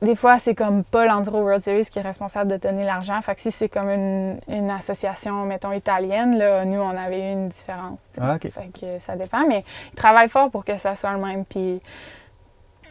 [0.02, 3.22] Des fois, c'est comme pas l'Enduro World Series qui est responsable de donner l'argent.
[3.22, 7.50] Fait que si c'est comme une, association, mettons, italienne, là, nous, on avait eu une
[7.50, 8.00] différence.
[8.20, 11.46] Ah, Fait que ça dépend, mais ils travaillent fort pour que ça soit le même.
[11.46, 11.82] Puis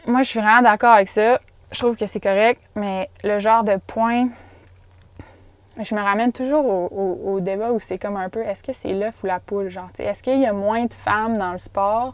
[0.07, 1.39] moi, je suis vraiment d'accord avec ça.
[1.71, 4.29] Je trouve que c'est correct, mais le genre de point,
[5.81, 9.15] je me ramène toujours au, débat où c'est comme un peu, est-ce que c'est l'œuf
[9.23, 12.13] ou la poule, genre, est-ce qu'il y a moins de femmes dans le sport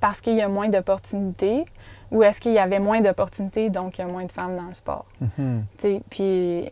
[0.00, 1.64] parce qu'il y a moins d'opportunités?
[2.10, 4.68] Ou est-ce qu'il y avait moins d'opportunités, donc il y a moins de femmes dans
[4.68, 5.06] le sport?
[5.22, 6.00] Mm-hmm.
[6.10, 6.70] Puis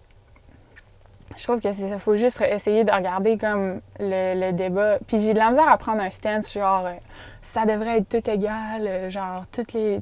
[1.36, 1.98] je trouve que c'est ça.
[1.98, 4.98] faut juste essayer de regarder comme le, débat.
[5.06, 6.88] Puis j'ai de la misère à prendre un stance, genre,
[7.40, 10.00] ça devrait être tout égal, genre, toutes les.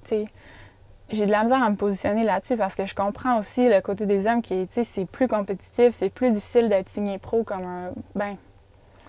[1.10, 4.06] J'ai de la misère à me positionner là-dessus parce que je comprends aussi le côté
[4.06, 7.64] des hommes qui, tu sais, c'est plus compétitif, c'est plus difficile d'être signé pro comme
[7.64, 7.90] un.
[8.14, 8.36] Ben,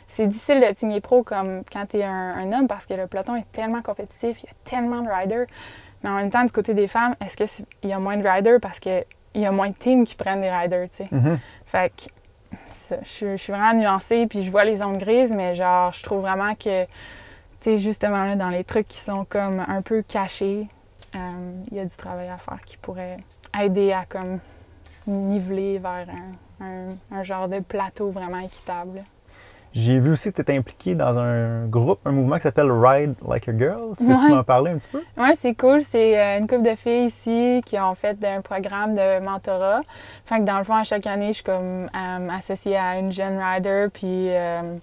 [0.07, 3.05] c'est difficile d'être signé pro comme quand tu es un, un, homme parce que le
[3.05, 5.45] peloton est tellement compétitif, il y a tellement de riders.
[6.03, 8.59] Mais en même temps, du côté des femmes, est-ce qu'il y a moins de riders
[8.59, 11.09] parce qu'il y a moins de teams qui prennent des riders, tu sais?
[11.11, 11.37] Mm-hmm.
[11.65, 16.03] Fait que je, suis vraiment nuancée, puis je vois les ondes grises, mais genre, je
[16.03, 16.89] trouve vraiment que, tu
[17.61, 20.67] sais, justement, là, dans les trucs qui sont comme un peu cachés,
[21.15, 21.19] euh,
[21.71, 23.17] il y a du travail à faire qui pourrait
[23.59, 24.39] aider à comme
[25.07, 26.07] niveler vers
[26.59, 29.03] un genre de plateau vraiment équitable.
[29.73, 33.15] J'ai vu aussi que tu étais impliqué dans un groupe, un mouvement qui s'appelle Ride
[33.25, 33.95] Like a Girl.
[33.97, 35.01] Peux-tu m'en parler un petit peu?
[35.15, 35.81] Oui, c'est cool.
[35.83, 39.81] C'est euh, une couple de filles ici qui ont fait un programme de mentorat.
[40.25, 43.13] Fait que dans le fond, à chaque année, je suis comme euh, associée à une
[43.13, 44.75] jeune rider, puis euh,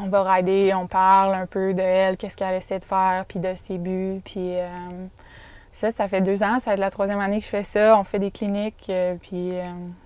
[0.00, 3.40] on va rider, on parle un peu de elle, qu'est-ce qu'elle essaie de faire, puis
[3.40, 4.20] de ses buts.
[4.24, 4.52] Puis
[5.72, 6.60] ça, ça fait deux ans.
[6.60, 7.98] Ça va être la troisième année que je fais ça.
[7.98, 8.92] On fait des cliniques,
[9.22, 9.54] puis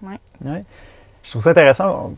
[0.02, 0.18] ouais.
[0.46, 0.64] ouais.
[1.22, 2.12] Je trouve ça intéressant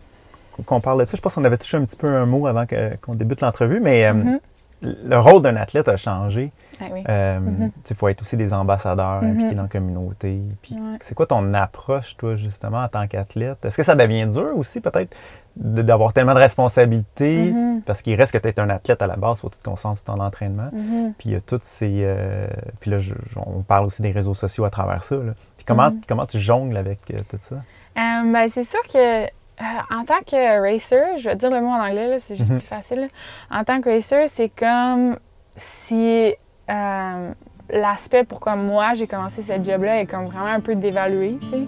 [0.62, 1.16] qu'on parle de ça.
[1.16, 4.06] Je pense qu'on avait touché un petit peu un mot avant qu'on débute l'entrevue, mais
[4.06, 4.38] euh, mm-hmm.
[4.82, 6.50] le rôle d'un athlète a changé.
[6.80, 7.70] Ah euh, mm-hmm.
[7.90, 9.30] Il faut être aussi des ambassadeurs mm-hmm.
[9.30, 10.40] impliqués dans la communauté.
[10.62, 13.64] Puis, C'est quoi ton approche, toi, justement, en tant qu'athlète?
[13.64, 15.14] Est-ce que ça devient dur aussi, peut-être,
[15.56, 17.54] d'avoir tellement de responsabilités?
[17.86, 19.60] Parce qu'il reste que tu es un athlète à la base, il faut que tu
[19.60, 20.70] te concentres sur ton entraînement.
[21.18, 22.00] Puis il y a toutes ces.
[22.02, 22.46] Euh,
[22.80, 22.98] puis là,
[23.36, 25.16] on parle aussi des réseaux sociaux à travers ça.
[25.56, 27.56] Puis comment, comment tu jongles avec tout ça?
[27.96, 29.28] ben, c'est sûr que
[29.60, 32.58] euh, en tant que racer, je vais dire le mot en anglais, c'est juste mhm.
[32.58, 33.08] plus facile.
[33.50, 35.16] En tant que racer, c'est comme
[35.54, 36.34] si
[36.70, 37.30] euh,
[37.70, 41.66] l'aspect pourquoi moi j'ai commencé cette job-là est comme vraiment un peu dévalué, tu sais.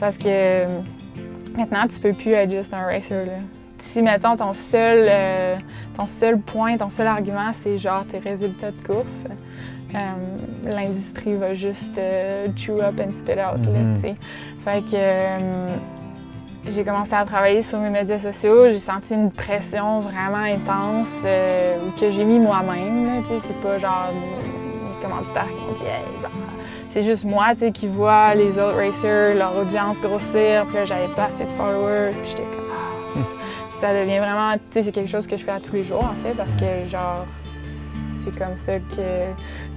[0.00, 0.64] Parce que
[1.56, 3.32] maintenant, tu peux plus être juste un racer, là.
[3.80, 5.56] Si, mettons, ton seul, euh,
[5.98, 9.24] ton seul point, ton seul argument, c'est genre tes résultats de course,
[10.64, 11.98] l'industrie va juste
[12.56, 13.96] chew up and spit out, là, mhm.
[13.96, 14.16] tu sais.
[14.64, 15.95] Fait que
[16.68, 21.78] j'ai commencé à travailler sur mes médias sociaux, j'ai senti une pression vraiment intense euh,
[21.98, 23.22] que j'ai mis moi-même.
[23.28, 25.88] C'est pas genre les commanditaires qui m'ont
[26.90, 31.24] c'est juste moi qui vois les autres racers, leur audience grossir, puis là j'avais pas
[31.24, 32.70] assez de followers, puis j'étais comme.
[32.72, 33.20] Ah.
[33.80, 34.54] ça devient vraiment.
[34.70, 37.26] C'est quelque chose que je fais à tous les jours en fait, parce que genre
[38.24, 39.26] c'est comme ça que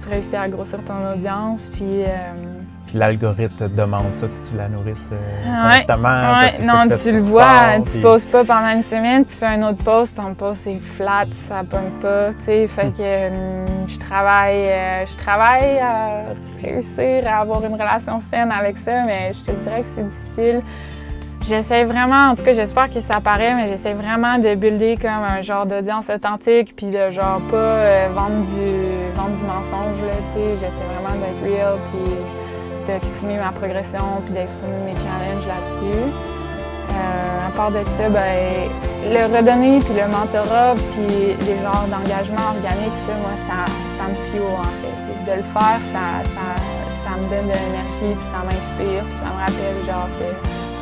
[0.02, 2.04] tu réussis à grossir ton audience, puis.
[2.04, 2.59] Euh,
[2.94, 6.08] l'algorithme demande ça, que tu la nourrisses euh, constamment.
[6.08, 6.64] Ouais.
[6.64, 9.82] Non, tu le vois, tu ne poses pas pendant une semaine, tu fais un autre
[9.82, 12.68] post, ton post est flat, ça pomme pas, tu sais.
[12.68, 18.52] Fait que hum, je travaille, euh, je travaille à réussir à avoir une relation saine
[18.52, 20.62] avec ça, mais je te dirais que c'est difficile.
[21.42, 25.10] J'essaie vraiment, en tout cas, j'espère que ça apparaît, mais j'essaie vraiment de builder comme
[25.10, 30.14] un genre d'audience authentique, puis de genre pas euh, vendre, du, vendre du mensonge, là,
[30.28, 30.54] tu sais.
[30.56, 32.12] J'essaie vraiment d'être real, puis
[32.90, 36.02] d'exprimer ma progression puis d'exprimer mes challenges là-dessus.
[36.10, 38.66] Euh, à part de ça, ben,
[39.06, 44.16] le redonner puis le mentorat puis des genres d'engagement organique, ça, moi, ça, ça me
[44.30, 44.98] fuel en fait.
[45.30, 46.46] De le faire, ça, ça,
[47.06, 50.10] ça me donne de l'énergie puis ça m'inspire puis ça me rappelle genre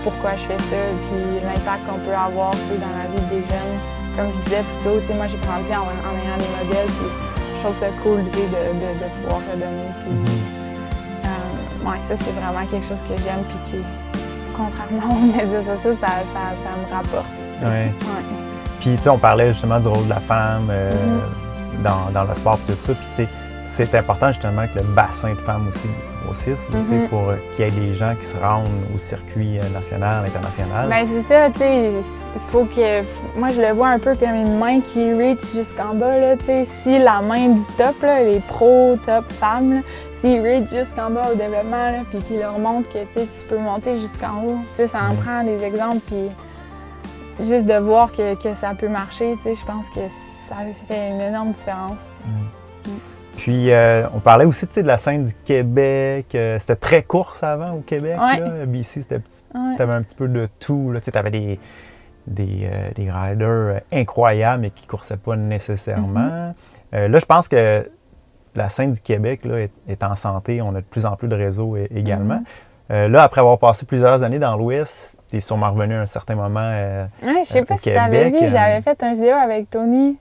[0.02, 3.76] pourquoi je fais ça puis l'impact qu'on peut avoir dans la vie des jeunes.
[4.16, 7.59] Comme je disais plus tôt, moi j'ai grandi en, en, ayant des modèles puis je
[7.62, 9.92] trouve ça cool de, de, de pouvoir redonner.
[10.00, 10.57] Puis, mm-hmm.
[11.85, 13.87] Ouais, ça, c'est vraiment quelque chose que j'aime, puis qui,
[14.57, 17.26] contrairement aux médias sociaux, ça, ça, ça me rapporte.
[17.61, 17.66] Oui.
[17.66, 17.93] Ouais.
[18.81, 21.83] Puis, tu sais, on parlait justement du rôle de la femme euh, mm-hmm.
[21.83, 22.95] dans, dans, le sport, puis tout ça.
[22.95, 23.29] Puis, tu sais,
[23.66, 25.89] c'est important justement que le bassin de femmes aussi
[26.24, 27.08] grossisse, mm-hmm.
[27.08, 30.88] pour euh, qu'il y ait des gens qui se rendent au circuit euh, national, international.
[30.88, 33.02] Bien, c'est ça, tu sais, il faut que...
[33.38, 36.44] Moi, je le vois un peu comme une main qui reach jusqu'en bas, là, tu
[36.44, 36.64] sais.
[36.64, 41.36] Si la main du top, là, les pro top femmes, s'ils reach jusqu'en bas au
[41.36, 45.00] développement, là, puis qu'ils leur montrent que, tu peux monter jusqu'en haut, tu sais, ça
[45.10, 45.16] en mm.
[45.18, 49.64] prend des exemples, puis juste de voir que, que ça peut marcher, tu sais, je
[49.64, 50.00] pense que
[50.48, 50.56] ça
[50.88, 52.00] fait une énorme différence.
[52.24, 52.90] Mm.
[53.39, 56.34] Puis, euh, on parlait aussi de la scène du Québec.
[56.34, 58.18] Euh, c'était très course avant au Québec.
[58.20, 58.41] Ouais.
[58.41, 58.66] Là.
[58.66, 59.76] BC, c'était petit- Ouais.
[59.76, 60.93] t'avais un petit peu de tout.
[61.05, 61.61] Tu avais des,
[62.26, 66.53] des, euh, des riders incroyables, mais qui ne coursaient pas nécessairement.
[66.95, 67.89] Euh, là, je pense que
[68.57, 70.61] la scène du Québec là, est, est en santé.
[70.61, 72.43] On a de plus en plus de réseaux également.
[72.91, 76.07] Euh, là, après avoir passé plusieurs années dans l'Ouest, tu es sûrement revenu à un
[76.07, 76.70] certain moment.
[76.70, 77.07] Ouais,
[77.45, 80.16] je sais pas si tu avais vu, j'avais fait une vidéo avec Tony.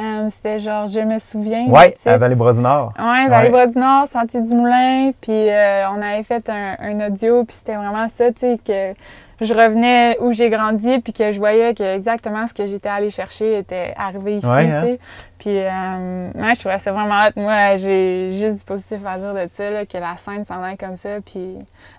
[0.00, 1.66] Euh, C'était genre Je me souviens.
[2.00, 2.10] sais.
[2.10, 2.92] à Vallée-Bras du Nord.
[2.98, 7.44] Ouais, Vallée-Bras du Nord, Sentier du Moulin, puis euh, on avait fait un, un audio,
[7.44, 8.94] puis c'était vraiment ça, tu sais, que
[9.42, 13.10] je revenais où j'ai grandi, puis que je voyais que exactement ce que j'étais allée
[13.10, 14.82] chercher était arrivé ici, Ouais, tu hein?
[14.84, 14.98] sais.
[15.38, 17.32] Puis, euh, ouais, je trouvais ça vraiment hot.
[17.36, 20.76] Moi, j'ai juste du positif à dire de ça, là, que la scène s'en aille
[20.76, 21.56] comme ça, puis...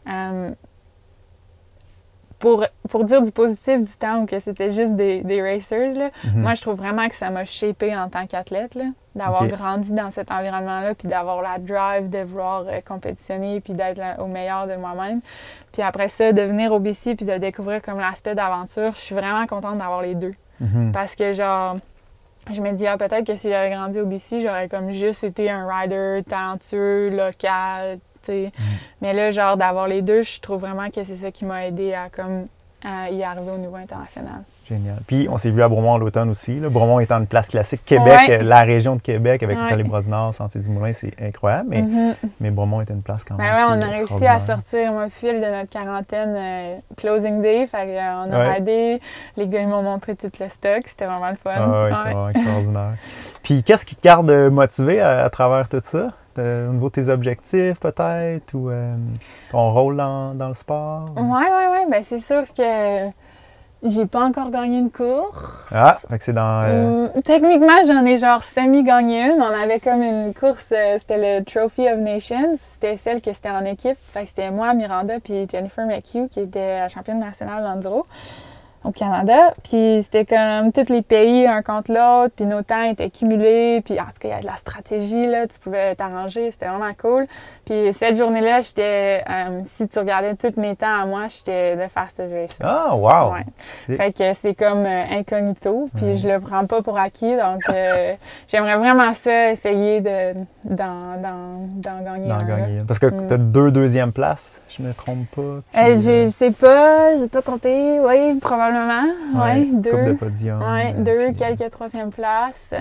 [0.09, 0.51] euh,
[2.41, 6.09] pour, pour dire du positif du temps où que c'était juste des, des racers, là,
[6.25, 6.41] Mhm.
[6.41, 8.77] moi, je trouve vraiment que ça m'a shapé en tant qu'athlète,
[9.15, 14.01] d'avoir grandi dans cet environnement-là, puis d'avoir la drive de vouloir euh, compétitionner, puis d'être
[14.19, 15.21] au meilleur de moi-même.
[15.71, 19.15] Puis après ça, de venir au BC, puis de découvrir comme l'aspect d'aventure, je suis
[19.15, 20.33] vraiment contente d'avoir les deux.
[20.59, 20.91] Mhm.
[20.93, 21.77] Parce que, genre,
[22.51, 25.49] je me dis, ah, peut-être que si j'avais grandi au BC, j'aurais comme juste été
[25.49, 28.51] un rider talentueux, local, sais.
[29.01, 31.93] Mais là, genre, d'avoir les deux, je trouve vraiment que c'est ça qui m'a aidé
[31.93, 32.47] à, comme,
[32.84, 34.41] à y arriver au niveau international.
[34.67, 34.99] Génial.
[35.05, 36.59] Puis, on s'est vu à Bromont l'automne aussi.
[36.59, 36.69] Là.
[36.69, 37.82] Bromont étant une place classique.
[37.86, 38.39] Québec, Ouais.
[38.39, 39.69] euh, la région de Québec avec Ouais.
[39.69, 41.67] Vallée-Bras du Nord, Sentier du Moulin, c'est incroyable.
[41.69, 42.15] Mais, Mhm.
[42.39, 43.53] mais Bromont était une place quand même.
[43.53, 47.67] Ben ouais, on a réussi à sortir mon fil de notre quarantaine euh, closing day.
[47.67, 48.53] Fait qu'on a Ouais.
[48.53, 49.01] ridé.
[49.36, 50.82] Les gars, ils m'ont montré tout le stock.
[50.88, 51.51] C'était vraiment le fun.
[51.53, 52.93] Ah ouais, c'est vraiment extraordinaire.
[53.43, 56.11] Puis, qu'est-ce qui te garde euh, motivé à, à travers tout ça?
[56.41, 58.95] Euh, au niveau de tes objectifs, peut-être, ou euh,
[59.51, 61.05] ton rôle dans, dans le sport?
[61.15, 61.85] Ouais, ouais, ouais.
[61.89, 63.09] Ben, c'est sûr que
[63.83, 65.67] j'ai pas encore gagné une course.
[65.71, 66.63] Ah, c'est dans.
[66.65, 69.41] euh, Hum, techniquement, j'en ai genre semi-gagné une.
[69.41, 72.57] On avait comme une course, c'était le Trophy of Nations.
[72.73, 73.97] C'était celle que c'était en équipe.
[74.13, 78.05] Fait que c'était moi, Miranda, puis Jennifer McHugh, qui était la championne nationale d'enduro
[78.84, 79.53] au Canada.
[79.63, 83.82] Puis c'était comme tous les pays un contre l'autre, puis nos temps étaient cumulés.
[83.86, 85.47] Puis en tout cas, il y a de la stratégie, là.
[85.47, 87.27] Tu pouvais t'arranger, c'était vraiment cool.
[87.65, 91.88] Puis cette journée-là, j'étais, euh, si tu regardais tous mes temps à moi, j'étais le
[91.88, 92.57] fastest racer.
[92.63, 93.34] Ah, wow!
[93.34, 93.95] Ouais.
[93.97, 98.13] Fait que c'est comme euh, incognito, puis je le prends pas pour acquis, donc euh,
[98.47, 100.34] j'aimerais vraiment ça, essayer de,
[100.65, 101.21] d'en,
[101.79, 102.84] gagner D'en là.
[102.88, 103.27] Parce que Mm.
[103.27, 105.61] tu as deux deuxièmes places, je me trompe pas.
[105.73, 110.61] Puis, je euh, sais pas, j'ai pas compté, oui, probablement, ouais, Coupe de deux, podium.
[110.61, 112.74] ouais, euh, deux, puis- quelques troisième places.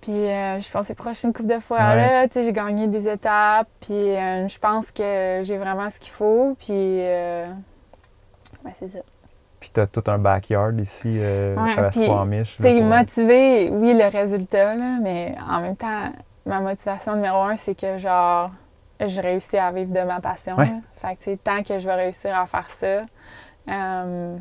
[0.00, 1.96] Puis euh, je pense que c'est prochaine coupe de fois Ouais.
[1.96, 5.98] là, tu sais, j'ai gagné des étapes, puis euh, je pense que j'ai vraiment ce
[5.98, 7.44] qu'il faut, puis euh,
[8.64, 9.00] ben, c'est ça.
[9.58, 12.56] Puis tu as tout un backyard ici euh, Ouais, à la Squamish.
[12.58, 16.12] Tu sais, motivé, oui, le résultat, là, mais en même temps,
[16.46, 18.52] ma motivation numéro un, c'est que, genre,
[19.04, 20.56] je réussis à vivre de ma passion.
[20.56, 20.70] Ouais.
[21.02, 23.00] Fait que, tant que je vais réussir à faire ça,
[23.68, 24.36] euh,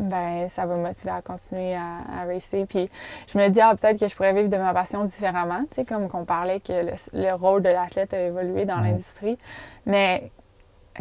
[0.00, 2.66] ben, ça va me motiver à continuer à, à racer.
[2.68, 2.90] Puis,
[3.32, 5.60] je me dis, ah, peut-être que je pourrais vivre de ma passion différemment.
[5.70, 9.38] Tu sais, comme qu'on parlait que le, le rôle de l'athlète a évolué dans l'industrie.
[9.86, 10.30] Mais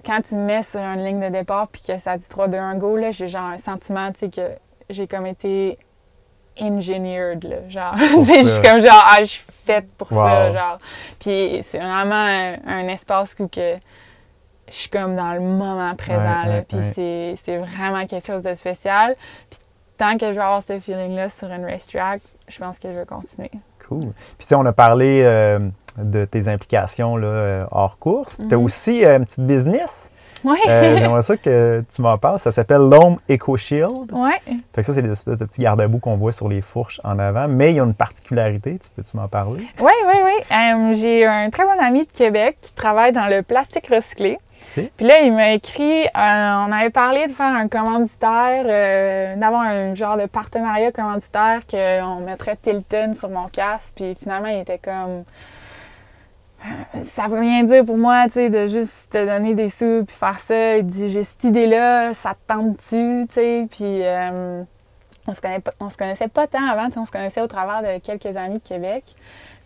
[0.06, 2.96] quand tu me mets sur une ligne de départ puis que ça dit 3-2-1 go,
[2.98, 4.52] là, j'ai genre un sentiment, tu sais, que
[4.90, 5.78] j'ai comme été
[6.60, 7.96] engineered, là, genre.
[8.14, 10.26] Pour Tu sais, je suis comme genre, ah, je suis faite pour Wow.
[10.28, 10.78] ça, genre.
[11.20, 13.76] Puis c'est vraiment un, un espace où que
[14.72, 16.54] je suis comme dans le moment présent, Ouais, là.
[16.56, 17.36] ouais, Puis ouais.
[17.44, 19.16] c'est- vraiment quelque chose de spécial.
[19.50, 19.60] Puis
[19.98, 23.06] tant que je vais avoir ce feeling-là sur une racetrack, je pense que je vais
[23.06, 23.52] continuer.
[23.88, 24.00] Cool.
[24.38, 25.60] Puis tu sais, on a parlé euh,
[25.98, 28.38] de tes implications là, euh, hors course.
[28.38, 28.64] Tu as Mhm.
[28.64, 30.12] aussi euh, une petite business.
[30.46, 30.58] Ouais!
[30.70, 32.40] Euh, J'aimerais ça que tu m'en parles.
[32.40, 34.14] Ça s'appelle l'Home Eco Shield.
[34.14, 34.40] ouais!
[34.74, 37.20] Fait que ça, c'est des espèces de petits garde-boue qu'on voit sur les fourches en
[37.20, 37.50] avant.
[37.50, 38.80] Mais il y a une particularité.
[38.82, 39.68] Tu peux-tu m'en parler?
[39.82, 40.56] Oui, oui, oui.
[40.56, 44.40] Euh, j'ai un très bon ami de Québec qui travaille dans le plastique recyclé.
[44.76, 49.62] Puis là, il m'a écrit, euh, on avait parlé de faire un commanditaire, euh, d'avoir
[49.62, 53.94] un genre de partenariat commanditaire qu'on mettrait Tilton sur mon casque.
[53.96, 55.24] Puis finalement, il était comme,
[56.66, 60.04] Euh, ça veut rien dire pour moi, tu sais, de juste te donner des sous
[60.06, 60.78] puis faire ça.
[60.78, 63.68] Il dit, j'ai cette idée-là, ça te tente-tu, tu sais?
[63.72, 64.04] Puis
[65.26, 65.40] on se
[65.90, 68.60] se connaissait pas tant avant, tu sais, on se connaissait au travers de quelques amis
[68.60, 69.06] de Québec.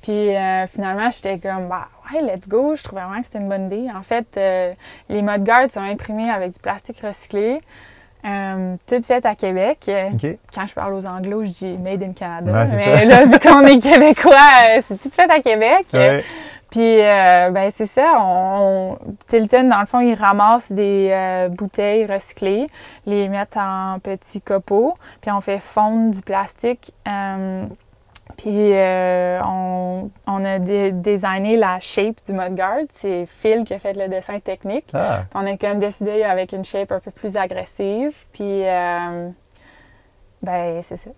[0.03, 0.29] Puis
[0.71, 2.75] finalement, j'étais comme, bah ouais, let's go.
[2.75, 3.87] Je trouvais vraiment que c'était une bonne idée.
[3.95, 4.73] En fait, euh,
[5.09, 7.61] les mudguards sont imprimés avec du plastique recyclé,
[8.25, 9.89] euh, toutes faites à Québec.
[10.53, 12.51] Quand je parle aux anglos, je dis Made in Canada.
[12.51, 13.05] Ouais, mais ça.
[13.05, 14.31] là, vu qu'on est québécois,
[14.77, 15.87] euh, c'est tout fait à Québec.
[15.93, 16.23] Ouais.
[16.71, 18.15] Puis, euh, ben, c'est ça.
[18.19, 22.67] On, on- Tilton, dans le fond, ils ramassent des euh, bouteilles recyclées,
[23.05, 26.91] les mettent en petits copeaux, puis on fait fondre du plastique.
[27.07, 27.65] euh,
[28.37, 32.79] Puis euh, on, on a dé- designé la shape du mudguard.
[32.93, 34.85] C'est Phil qui a fait le dessin technique.
[34.93, 38.13] Ah, On a quand même décidé avec une shape un peu plus agressive.
[38.33, 39.29] Puis, euh,
[40.41, 41.09] ben, c'est ça.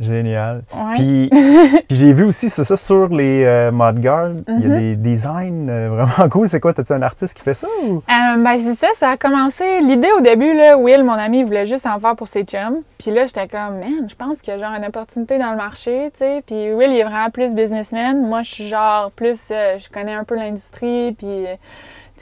[0.00, 0.62] Génial.
[0.74, 0.94] Ouais.
[0.96, 1.30] Puis,
[1.88, 4.74] puis j'ai vu aussi, c'est ça, sur les euh, Mudguard, il y a Mhm.
[4.76, 6.48] des designs euh, vraiment cool.
[6.48, 7.96] C'est quoi, t'as-tu un artiste qui fait ça ou?
[7.96, 9.80] Euh, ben, c'est ça, ça a commencé.
[9.80, 12.82] L'idée au début, là, Will, mon ami, il voulait juste en faire pour ses chums.
[12.98, 15.56] Puis là, j'étais comme, man, je pense qu'il y a genre une opportunité dans le
[15.56, 16.42] marché, tu sais.
[16.46, 18.20] Puis Will, il est vraiment plus businessman.
[18.26, 21.14] Moi, je suis genre plus, euh, je connais un peu l'industrie.
[21.18, 21.46] Puis,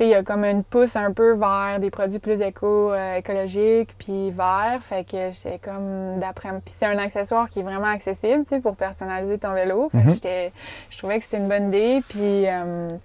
[0.00, 3.94] il y a comme une pousse un peu vers des produits plus éco, euh, écologiques,
[3.98, 4.78] puis verts.
[4.80, 6.48] Fait que j'étais comme, d'après.
[6.64, 9.88] Puis c'est un accessoire qui est vraiment accessible, tu sais, pour personnaliser ton vélo.
[9.90, 10.14] Fait que Mhm.
[10.14, 10.52] j'étais,
[10.90, 12.02] je trouvais que c'était une bonne idée.
[12.08, 12.46] Puis.
[12.48, 12.96] euh,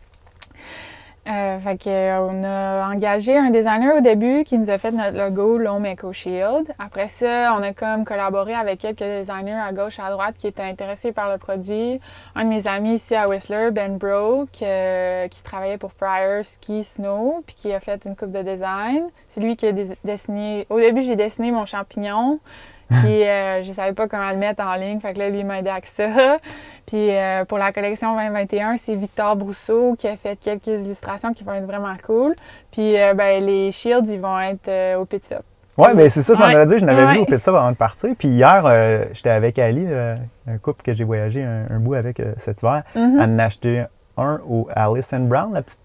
[1.30, 1.88] euh, fait
[2.20, 6.12] on a engagé un designer au début qui nous a fait notre logo L'Home Eco
[6.12, 6.74] Shield.
[6.80, 10.64] Après ça, on a comme collaboré avec quelques designers à gauche, à droite qui étaient
[10.64, 12.00] intéressés par le produit.
[12.36, 16.44] Un de mes amis ici à Whistler, Ben Bro, qui, euh, qui travaillait pour Prior
[16.44, 19.08] Ski Snow, puis qui a fait une coupe de design.
[19.28, 19.72] C'est lui qui a
[20.04, 20.66] dessiné.
[20.70, 22.40] Au début, j'ai dessiné mon champignon.
[23.04, 25.46] Puis euh, je savais pas comment le mettre en ligne, fait que là lui il
[25.46, 26.08] m'a aidé avec ça.
[26.88, 31.44] Puis euh, pour la collection 2021, c'est Victor Brousseau qui a fait quelques illustrations qui
[31.44, 32.36] vont être vraiment cool.
[32.72, 35.44] Puis euh, ben, les shields, ils vont être au Pit Stop.
[35.78, 37.76] Ouais, ben c'est ça, je m'en allais dire, je n'avais vu au Pizza avant de
[37.78, 38.10] partir.
[38.18, 42.62] Puis hier, j'étais avec Ali, un couple que j'ai voyagé un, un bout avec cet
[42.62, 42.84] hiver.
[42.96, 43.20] Mhm.
[43.22, 43.86] Elle en a acheté
[44.18, 45.80] un au Alice and Brown, la petite,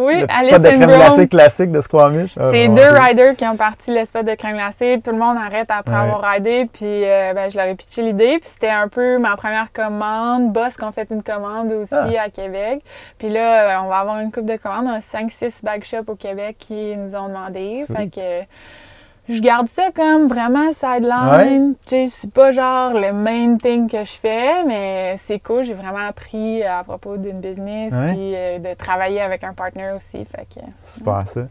[0.00, 0.96] Oui, le petit spot de crème Brown.
[0.96, 2.34] glacée classique de Squamish.
[2.38, 5.00] Ah, C'est deux riders qui ont parti l'espèce de crème glacée.
[5.04, 6.00] Tout le monde arrête après Ouais.
[6.00, 6.68] avoir ridé.
[6.72, 8.38] Puis euh, ben, je leur ai pitché l'idée.
[8.40, 10.52] Puis c'était un peu ma première commande.
[10.52, 12.24] Boss qui ont fait une commande aussi Ah.
[12.24, 12.82] à Québec.
[13.18, 14.86] Puis là, euh, on va avoir une coupe de commandes.
[14.88, 17.84] On a 5-6 bag shops au Québec qui nous ont demandé.
[17.86, 17.96] Sweet.
[17.96, 18.46] Fait que
[19.32, 21.74] je garde ça comme vraiment sideline.
[21.86, 25.64] Tu sais, c'est pas genre le main thing que je fais, mais c'est cool.
[25.64, 27.92] J'ai vraiment appris à propos d'une business.
[27.92, 28.12] Ouais.
[28.12, 30.24] Puis euh, de travailler avec un partner aussi.
[30.24, 30.60] Fait que.
[30.82, 31.42] Super ça.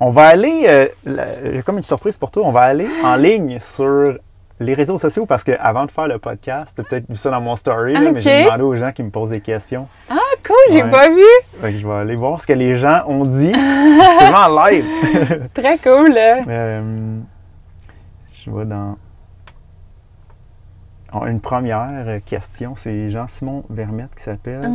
[0.00, 3.58] On va aller, euh, la- comme une surprise pour toi, on va aller en ligne
[3.60, 4.18] sur
[4.60, 7.94] les réseaux sociaux parce qu'avant de faire le podcast, peut-être vu ça dans mon story,
[7.94, 9.88] là, mais j'ai demandé aux gens qui me posent des questions.
[10.08, 10.14] Ah,
[10.46, 10.90] cool, j'ai Ouais.
[10.90, 11.22] pas vu.
[11.60, 13.52] Fait que je vais aller voir ce que les gens ont dit.
[13.52, 14.84] C'est tellement en live.
[15.54, 16.14] Très cool.
[16.16, 17.18] Euh,
[18.32, 18.96] je vois dans.
[21.16, 24.68] Oh, Une première question, c'est Jean-Simon Vermette qui s'appelle.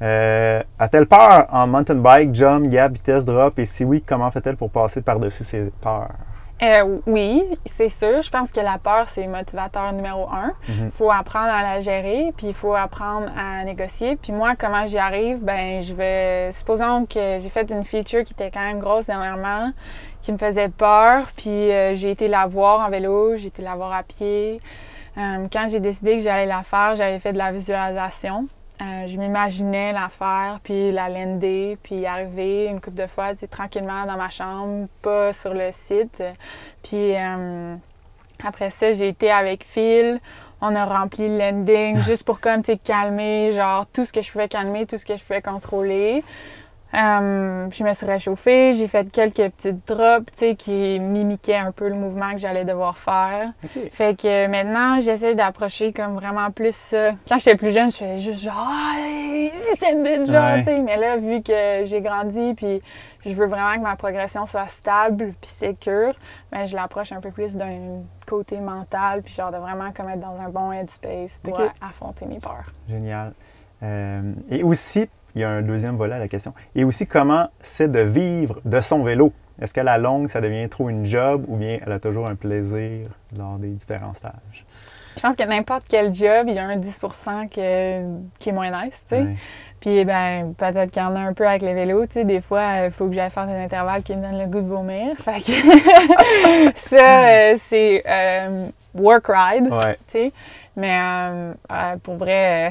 [0.00, 3.58] Euh, A-t-elle peur en mountain bike, jump, gap, vitesse, drop?
[3.58, 6.08] Et si oui, comment fait-elle pour passer par-dessus ses peurs?
[6.62, 8.22] Euh, oui, c'est sûr.
[8.22, 10.52] Je pense que la peur, c'est le motivateur numéro un.
[10.68, 10.90] Il Mhm.
[10.92, 14.14] faut apprendre à la gérer, puis il faut apprendre à négocier.
[14.16, 15.38] Puis moi, comment j'y arrive?
[15.44, 16.52] Ben, je vais...
[16.52, 19.72] Supposons que j'ai fait une feature qui était quand même grosse dernièrement,
[20.20, 23.74] qui me faisait peur, puis euh, j'ai été la voir en vélo, j'ai été la
[23.74, 24.60] voir à pied.
[25.18, 28.46] Euh, quand j'ai décidé que j'allais la faire, j'avais fait de la visualisation.
[28.80, 33.34] Euh, je m'imaginais la faire, puis la lander, puis y arriver une couple de fois,
[33.50, 36.22] tranquillement dans ma chambre, pas sur le site.
[36.82, 37.76] Puis euh,
[38.44, 40.20] après ça, j'ai été avec Phil.
[40.60, 44.48] On a rempli le landing juste pour comme, calmer, genre, tout ce que je pouvais
[44.48, 46.24] calmer, tout ce que je pouvais contrôler.
[46.94, 51.72] Euh, je me suis réchauffée, j'ai fait quelques petites drops, tu sais, qui mimiquaient un
[51.72, 53.52] peu le mouvement que j'allais devoir faire.
[53.92, 57.12] Fait que maintenant, j'essaie d'approcher comme vraiment plus ça.
[57.26, 58.96] Quand j'étais plus jeune, je faisais juste genre, ah,
[59.78, 60.80] c'est une bête, genre, tu sais.
[60.80, 62.82] Mais là, vu que j'ai grandi, puis
[63.24, 66.14] je veux vraiment que ma progression soit stable, puis sécure,
[66.50, 70.20] ben, je l'approche un peu plus d'un côté mental, puis genre de vraiment comme être
[70.20, 72.70] dans un bon headspace pour affronter mes peurs.
[72.86, 73.32] Génial.
[73.82, 76.52] Euh, et aussi, il y a un deuxième volet à la question.
[76.74, 79.32] Et aussi, comment c'est de vivre de son vélo?
[79.60, 82.34] Est-ce qu'à la longue, ça devient trop une job ou bien elle a toujours un
[82.34, 84.64] plaisir lors des différents stages?
[85.16, 86.98] Je pense que n'importe quel job, il y a un 10
[87.50, 88.02] que-
[88.38, 89.22] qui est moins nice, tu sais.
[89.22, 89.36] Ouais.
[89.82, 92.06] Puis, ben, peut-être qu'il y en a un peu avec le vélo.
[92.06, 94.46] Tu sais, des fois, il faut que j'aille faire des intervalles qui me donnent le
[94.46, 95.16] goût de vomir.
[95.18, 99.96] Fait que ça, euh, c'est euh, work ride, Ouais.
[100.06, 100.32] tu sais.
[100.76, 102.70] Mais euh, euh, pour vrai,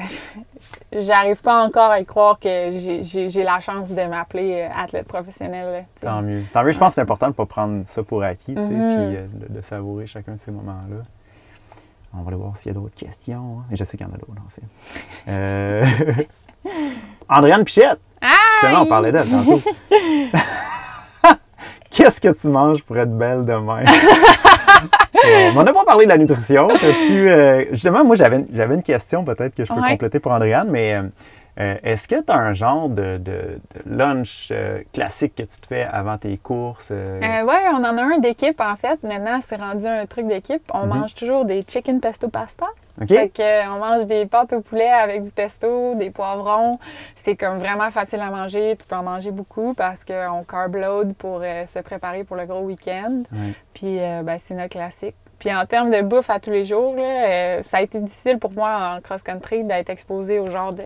[1.00, 5.66] j'arrive pas encore à y croire que j'ai- la chance de m'appeler euh, athlète professionnel.
[5.70, 5.80] là.
[6.00, 6.42] Tant mieux.
[6.52, 8.60] Tant mieux, je pense que c'est important de ne pas prendre ça pour acquis, tu
[8.60, 8.96] sais, Mhm.
[8.96, 10.96] puis euh, de, de savourer chacun de ces moments-là.
[12.14, 13.58] On va aller voir s'il y a d'autres questions.
[13.60, 13.64] hein.
[13.70, 14.62] Je sais qu'il y en a d'autres, en fait.
[15.28, 15.84] Euh...
[17.28, 17.98] Andréane Pichette!
[18.60, 19.60] Justement, on parlait d'elle tantôt.
[21.90, 23.82] Qu'est-ce que tu manges pour être belle demain?
[25.24, 26.68] Euh, on n'a pas parlé de la nutrition.
[27.10, 28.44] Euh, justement, moi, j'avais
[28.74, 29.90] une question peut-être que je peux Ouais.
[29.90, 31.00] compléter pour Andréane, mais
[31.60, 35.60] euh, est-ce que tu as un genre de, de- de lunch euh, classique que tu
[35.60, 36.90] te fais avant tes courses?
[36.90, 37.44] ouais,
[37.74, 39.00] on en a un d'équipe en fait.
[39.02, 40.62] Maintenant, c'est rendu un truc d'équipe.
[40.72, 40.98] On Mhm.
[41.00, 42.66] mange toujours des chicken pesto pasta.
[43.00, 43.08] OK?
[43.08, 46.78] Fait que, euh, on mange des pâtes au poulet avec du pesto, des poivrons.
[47.14, 48.76] C'est comme vraiment facile à manger.
[48.78, 52.46] Tu peux en manger beaucoup parce qu'on carb load pour euh, se préparer pour le
[52.46, 53.22] gros week-end.
[53.74, 55.14] Puis ben, c'est notre classique.
[55.42, 58.38] Puis en termes de bouffe à tous les jours, là, euh, ça a été difficile
[58.38, 60.84] pour moi en cross-country d'être exposé au genre de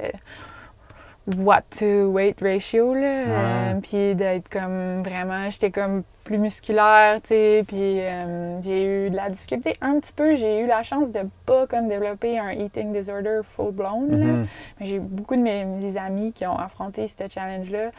[1.36, 7.28] what to weight ratio là, euh, puis d'être comme vraiment j'étais comme plus musculaire tu
[7.28, 11.12] sais puis euh, j'ai eu de la difficulté un petit peu j'ai eu la chance
[11.12, 14.16] de pas comme développer un eating disorder full blown là.
[14.26, 14.46] Mhm.
[14.80, 17.90] mais j'ai beaucoup de mes, mes amis qui ont affronté ce challenge là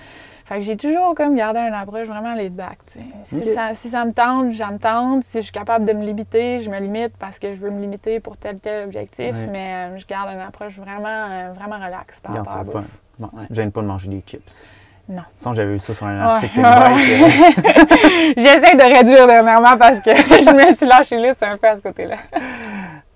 [0.45, 3.39] fait que j'ai toujours comme gardé une approche vraiment laid back tu sais.
[3.39, 6.05] si, ça, si ça me tente ça me tente si je suis capable de me
[6.05, 9.73] limiter je me limite parce que je veux me limiter pour tel tel objectif mais
[9.73, 12.99] euh, je garde une approche vraiment euh, vraiment relax par rapport à la bouffe.
[13.19, 13.69] Bon, Ouais.
[13.71, 14.63] pas de manger des chips.
[15.09, 15.21] Non.
[15.37, 16.23] Sinon, j'avais vu ça sur un Ouais.
[16.23, 18.37] article TechBike.
[18.37, 21.77] J'essaie de réduire dernièrement parce que je me suis lâchée là, c'est un peu à
[21.77, 22.15] ce côté-là.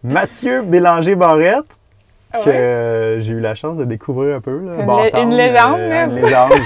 [0.03, 1.65] Mathieu Bélanger-Barrette,
[2.33, 2.55] que Ouais?
[2.55, 4.51] euh, j'ai eu la chance de découvrir un peu.
[4.65, 6.03] Là, Une une légende, euh, là.
[6.05, 6.51] une légende.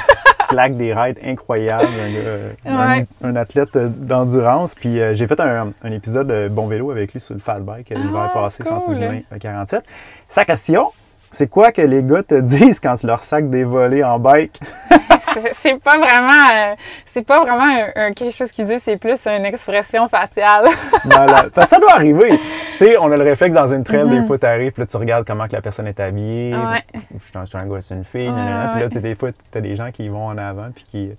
[0.48, 1.84] claque des rides incroyables.
[1.86, 3.06] Un, euh, un- Ouais.
[3.24, 4.76] un athlète euh, d'endurance.
[4.76, 7.60] Puis euh, j'ai fait un, un épisode de Bon Vélo avec lui sur le Fat
[7.62, 8.74] Bike euh, l'hiver Ah, passé, cool.
[8.74, 9.84] Sentier du Moulin, euh, 47.
[10.30, 10.92] Sa question,
[11.36, 14.60] c'est quoi que les gars te disent quand tu leur sacs des volets en bike?
[15.54, 16.76] C'est- pas vraiment, euh,
[17.06, 20.66] c'est pas vraiment un- un- quelque chose qui dit, c'est plus une expression faciale.
[21.06, 21.52] Malade.
[21.54, 22.30] Parce que ça doit arriver.
[22.78, 24.22] Tu sais, on a le réflexe dans une trail, Mhm.
[24.22, 26.54] des fois, t'arrives, puis là, tu regardes comment que la personne est habillée.
[26.56, 26.84] Ouais.
[27.14, 28.28] Je suis un, gars, c'est une fille.
[28.30, 28.70] Ouais, nanana.
[28.72, 28.90] Puis là, ouais.
[28.90, 31.12] tu sais, des fois, t'as des gens qui vont en avant, puis qui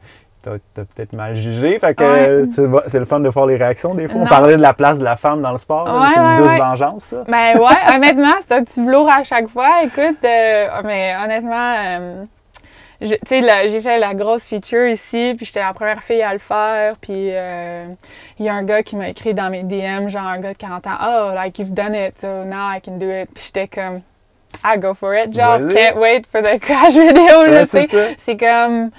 [0.75, 1.79] t'as peut-être mal jugé.
[1.79, 2.83] Fait que Ouais.
[2.87, 3.95] c'est le fun de voir les réactions.
[3.95, 5.85] Des fois, on parlait de la place de la femme dans le sport.
[5.85, 7.17] Ouais, c'est une ouais, douce vengeance, ça.
[7.29, 9.83] Ben ouais, honnêtement, c'est un petit velours à chaque fois.
[9.85, 12.25] Écoute, euh, mais honnêtement, euh,
[13.01, 16.33] je- tu sais, j'ai fait la grosse feature ici, puis j'étais la première fille à
[16.33, 17.85] le faire, puis euh,
[18.39, 20.59] il y a un gars qui m'a écrit dans mes DM, genre un gars de
[20.59, 23.69] 40 ans, «Oh, like, you've done it, so now I can do it.» Puis j'étais
[23.69, 24.01] comme,
[24.65, 28.17] «I go for it, genre, can't wait for the crash video, c'est sais.
[28.19, 28.91] C'est comme...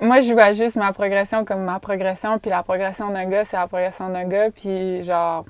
[0.00, 3.56] Moi, je vois juste ma progression comme ma progression, puis la progression d'un gars, c'est
[3.56, 5.44] la progression d'un gars, puis genre...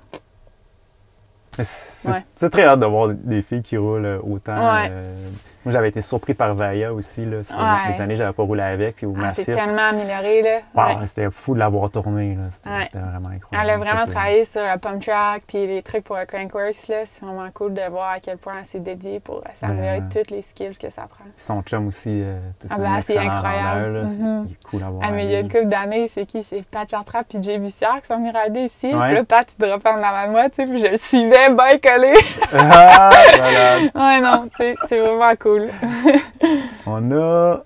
[1.59, 2.25] C'est Ouais.
[2.37, 4.55] c'est très hâte de voir des filles qui roulent autant.
[4.57, 4.89] Ouais.
[4.91, 5.29] euh,
[5.67, 7.25] moi, j'avais été surpris par Vaya aussi.
[7.27, 7.93] Là, Ouais.
[7.93, 8.97] les années, j'avais pas roulé avec.
[8.97, 10.59] Puis au Ah, c'est tellement amélioré, là.
[10.75, 11.07] Wow, Ouais.
[11.09, 12.39] C'était fou de l'avoir tourné.
[12.51, 12.89] C'était Ouais.
[12.95, 13.45] vraiment incroyable.
[13.53, 16.77] Elle a vraiment que- travaillé sur la pump track puis les trucs pour le Crankworks.
[16.77, 20.03] C'est vraiment cool de voir à quel point elle s'est dédiée pour euh, s'améliorer Ouais.
[20.13, 21.25] toutes les skills que ça prend.
[21.25, 22.39] Puis son chum aussi, euh,
[22.71, 23.93] Ah ben, c'est incroyable.
[24.03, 24.09] là.
[24.09, 24.47] C'est- Mhm.
[24.49, 25.03] Il est cool à voir.
[25.05, 26.45] Ah, mais il y a une couple d'années, c'est qui?
[26.45, 28.91] C'est Pat Chartrap puis Jay Bussière qui sont venus rider ici.
[28.91, 31.49] Puis là, Pat, il dropait en avant de moi, tu sais, puis je le suivais,
[31.49, 32.15] bien collé.
[32.53, 33.77] Ah, voilà.
[33.95, 34.49] ouais, non,
[34.89, 35.56] c'est vraiment cool.
[36.87, 37.65] On a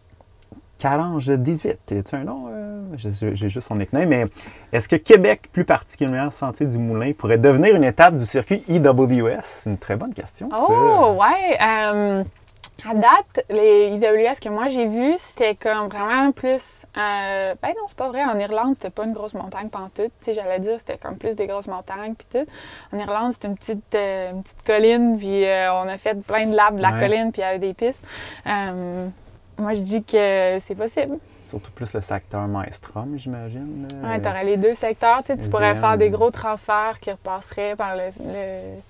[0.79, 1.93] Calange 18.
[1.93, 2.45] Es-tu un nom?
[2.49, 2.83] euh?
[2.97, 4.09] J'ai juste son nickname.
[4.09, 4.27] Mais
[4.73, 9.41] est-ce que Québec, plus particulièrement Sentier du Moulin, pourrait devenir une étape du circuit IWS?
[9.43, 10.57] C'est une très bonne question, ça.
[10.69, 11.59] Oh, ouais.
[11.63, 12.25] euh,
[12.89, 16.87] à date, les IWS que moi j'ai vus, c'était comme vraiment plus.
[16.97, 18.25] euh, ben non, c'est pas vrai.
[18.25, 19.97] En Irlande, c'était pas une grosse montagne pantoute.
[19.97, 22.47] Tu sais, j'allais dire, c'était comme plus des grosses montagnes puis tout.
[22.93, 26.47] En Irlande, c'était une petite, euh, une petite colline, puis euh, on a fait plein
[26.47, 27.01] de labs de la Ouais.
[27.01, 28.01] colline, puis il y avait des pistes.
[29.59, 31.19] Moi, je dis que c'est possible.
[31.47, 33.89] Surtout plus le secteur Maestrom, j'imagine.
[34.05, 35.19] Ouais, t'aurais les deux secteurs.
[35.19, 35.51] Tu sais, tu SDM.
[35.51, 38.81] pourrais faire des gros transferts qui repasseraient par le, le-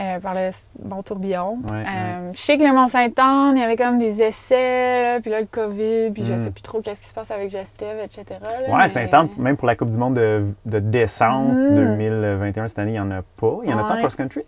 [0.00, 1.58] euh, par le bon tourbillon.
[1.70, 5.30] Ouais, Euh, Je sais que le Mont-Saint-Anne, il y avait comme des essais, là, puis
[5.30, 6.38] là, le COVID, puis je Mm.
[6.38, 8.24] sais plus trop qu'est-ce qui se passe avec Gestev, etc.
[8.42, 11.74] là, Ouais, mais- Saint-Anne, même pour la Coupe du Monde de, Mhm.
[11.74, 13.58] 2021 cette année, il n'y en a pas.
[13.64, 14.44] Il y en a-tu en cross-country?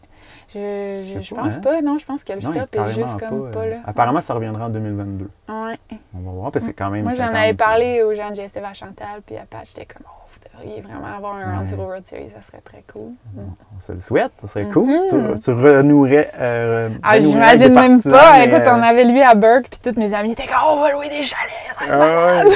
[0.53, 1.61] Je, je, Je je pas, pense hein.
[1.61, 3.77] pas, non, je pense que le Non, stop est juste comme pas, euh, là.
[3.87, 5.31] Apparemment, ça reviendra en 2022.
[5.49, 5.79] Ouais.
[6.15, 7.05] On va voir, parce que c'est quand même.
[7.05, 10.05] Moi, j'en avais parlé aux gens de Gestev à Chantal, puis à Pat, j'étais comme,
[10.07, 11.59] oh, vous devriez vraiment avoir un.
[11.61, 13.13] Enduro World Series, ça serait très cool.
[13.37, 14.87] On se le souhaite, ça serait cool.
[14.89, 15.35] Mhm.
[15.35, 16.31] Tu, tu renouerais.
[16.39, 18.39] euh, Ah, j'imagine même pas.
[18.39, 20.75] mais, Écoute, euh, on avait lui à Burke, puis tous mes amis étaient comme, oh,
[20.79, 22.51] on va louer des chalets, ça va Ah ouais.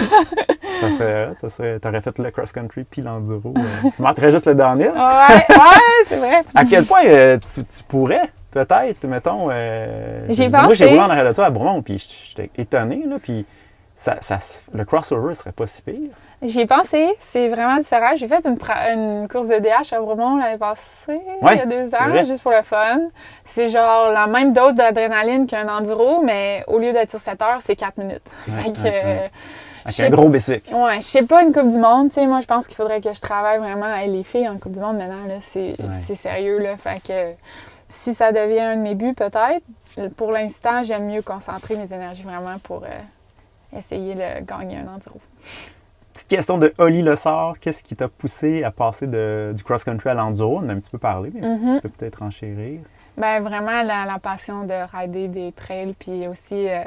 [0.80, 3.52] ça serait, ça serait, t'aurais fait le cross-country puis l'enduro.
[3.56, 3.90] euh.
[3.96, 4.92] Tu manquerais juste le downhill.
[4.94, 6.42] Ouais, ouais, c'est vrai.
[6.54, 9.48] À quel point euh, tu, tu pourrais, peut-être, mettons.
[9.50, 10.86] euh, J'y ai Moi, j'ai pensé.
[10.86, 11.98] roulé en arrière de toi à Bromont, puis
[12.34, 13.46] j'étais étonné, là, puis
[13.96, 14.38] ça, ça,
[14.72, 16.10] le crossover serait pas si pire.
[16.44, 18.10] J'y ai pensé, c'est vraiment différent.
[18.16, 21.94] J'ai fait une, course de DH à Bromont l'année passée, Ouais, il y a deux
[21.94, 23.00] ans, juste pour le fun.
[23.44, 27.60] C'est genre la même dose d'adrénaline qu'un enduro, mais au lieu d'être sur 7 heures,
[27.60, 28.22] c'est 4 minutes.
[28.46, 29.20] Ouais, fait que, ouais, ouais.
[29.22, 29.28] euh,
[29.86, 30.74] Avec un gros bicycle.
[30.74, 33.00] Ouais, je sais pas une Coupe du Monde, tu sais, moi je pense qu'il faudrait
[33.00, 36.58] que je travaille vraiment avec les filles en Coupe du Monde maintenant, là, c'est sérieux,
[36.58, 37.32] là, fait que
[37.88, 39.62] si ça devient un de mes buts, peut-être.
[40.16, 45.20] Pour l'instant, j'aime mieux concentrer mes énergies vraiment pour euh, essayer de gagner un enduro.
[46.14, 47.58] Petite question de Oli Le Sort.
[47.58, 50.58] Qu'est-ce qui t'a poussé à passer de- du cross-country à l'enduro?
[50.58, 51.74] On en a un petit peu parlé, mais Mhm.
[51.76, 52.80] tu peux peut-être enchérir.
[53.16, 56.84] Ben vraiment la, la passion de rider des trails, puis aussi euh,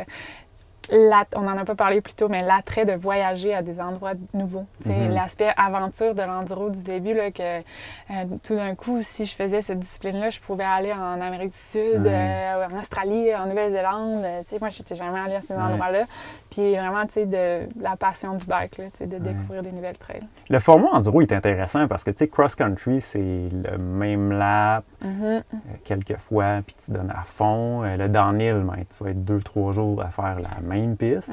[0.91, 4.65] on n'en a pas parlé plus tôt, mais l'attrait de voyager à des endroits nouveaux.
[4.85, 5.09] Mm-hmm.
[5.09, 8.13] L'aspect aventure de l'enduro du début, là, que euh,
[8.43, 12.05] tout d'un coup, si je faisais cette discipline-là, je pouvais aller en Amérique du Sud,
[12.05, 14.23] euh, en Australie, en Nouvelle-Zélande.
[14.23, 16.05] Euh, moi, je n'étais jamais allée à ces endroits-là.
[16.49, 20.23] Puis vraiment, tu sais, de, la passion du bike, là, de découvrir des nouvelles trails.
[20.49, 25.41] Le format enduro est intéressant parce que, tu sais, cross-country, c'est le même lap mm-hmm.
[25.83, 27.81] quelques fois, puis tu donnes à fond.
[27.81, 30.76] le downhill, ben, tu vas être deux, trois jours à faire la même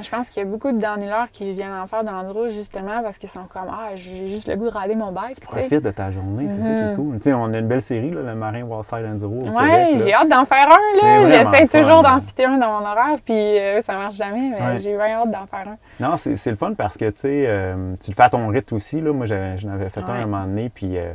[0.02, 3.02] je pense qu'il y a beaucoup de downhillers qui viennent en faire dans l'endroit justement
[3.02, 5.40] parce qu'ils sont comme Ah, j'ai juste le goût de rider mon bike.
[5.40, 7.20] Tu profites de ta journée, c'est ça qui est mhm.
[7.20, 7.34] cool.
[7.34, 9.44] On a une belle série, là, le Marin Wallside Enduro.
[9.44, 11.24] Oui, j'ai hâte d'en faire un.
[11.24, 14.94] J'essaie toujours d'en fitter un dans mon horaire, puis euh, ça marche jamais, mais j'ai
[14.94, 15.76] vraiment hâte d'en faire un.
[16.00, 18.74] Non, c'est le fun parce que tu sais, euh, tu le fais à ton rythme
[18.76, 19.00] aussi.
[19.00, 19.12] Là.
[19.12, 20.98] Moi, j'en avais fait un à un moment donné, puis.
[20.98, 21.12] Euh,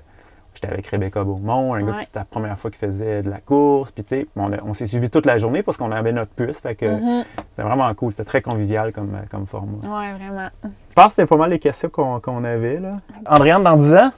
[0.62, 3.38] J'étais avec Rebecca Beaumont, un gars qui c'était la première fois qu'il faisait de la
[3.38, 3.92] course.
[3.92, 6.60] Puis, tu sais, on, s'est suivi toute la journée parce qu'on avait notre puce.
[6.60, 7.24] Fait que mm-hmm.
[7.50, 8.12] c'était vraiment cool.
[8.12, 9.78] C'était très convivial comme, comme format.
[9.84, 10.50] Oui, vraiment.
[10.64, 12.98] Je pense que c'était pas mal les questions qu'on avait, là.
[13.26, 14.12] Andréane, dans 10 ans?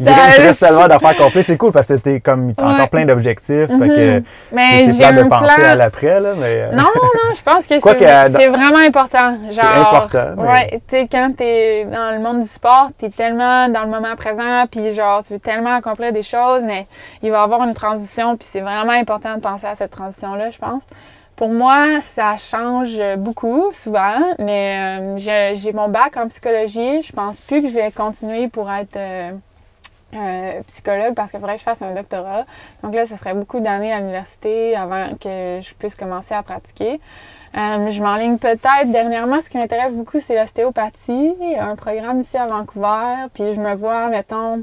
[0.00, 1.46] il reste tellement d'affaires complètes.
[1.46, 3.68] C'est cool parce que t'es comme encore plein d'objectifs.
[3.68, 4.22] Mm
[4.52, 6.20] C'est de penser à l'après.
[6.20, 6.62] Là, mais...
[6.62, 9.36] Euh, non, non, non, je pense que c'est vraiment important.
[9.50, 10.34] C'est important.
[10.38, 14.64] Ouais, tu quand t'es dans le monde du sport, t'es tellement dans le moment présent,
[14.70, 16.86] puis genre, tu veux tellement accomplir des choses, mais
[17.22, 20.50] il va y avoir une transition, puis c'est vraiment important de penser à cette transition-là,
[20.50, 20.82] je pense.
[21.36, 27.02] Pour moi, ça change beaucoup, souvent, mais euh, j'ai mon bac en psychologie.
[27.02, 29.32] Je pense plus que je vais continuer pour être euh,
[30.14, 32.44] euh, psychologue parce qu'il faudrait que je fasse un doctorat.
[32.82, 37.00] Donc là, ce serait beaucoup d'années à l'université avant que je puisse commencer à pratiquer.
[37.54, 38.90] je m'enligne peut-être.
[38.90, 41.34] Dernièrement, ce qui m'intéresse beaucoup, c'est l'ostéopathie.
[41.58, 43.26] Un programme ici à Vancouver.
[43.34, 44.62] Puis je me vois, mettons,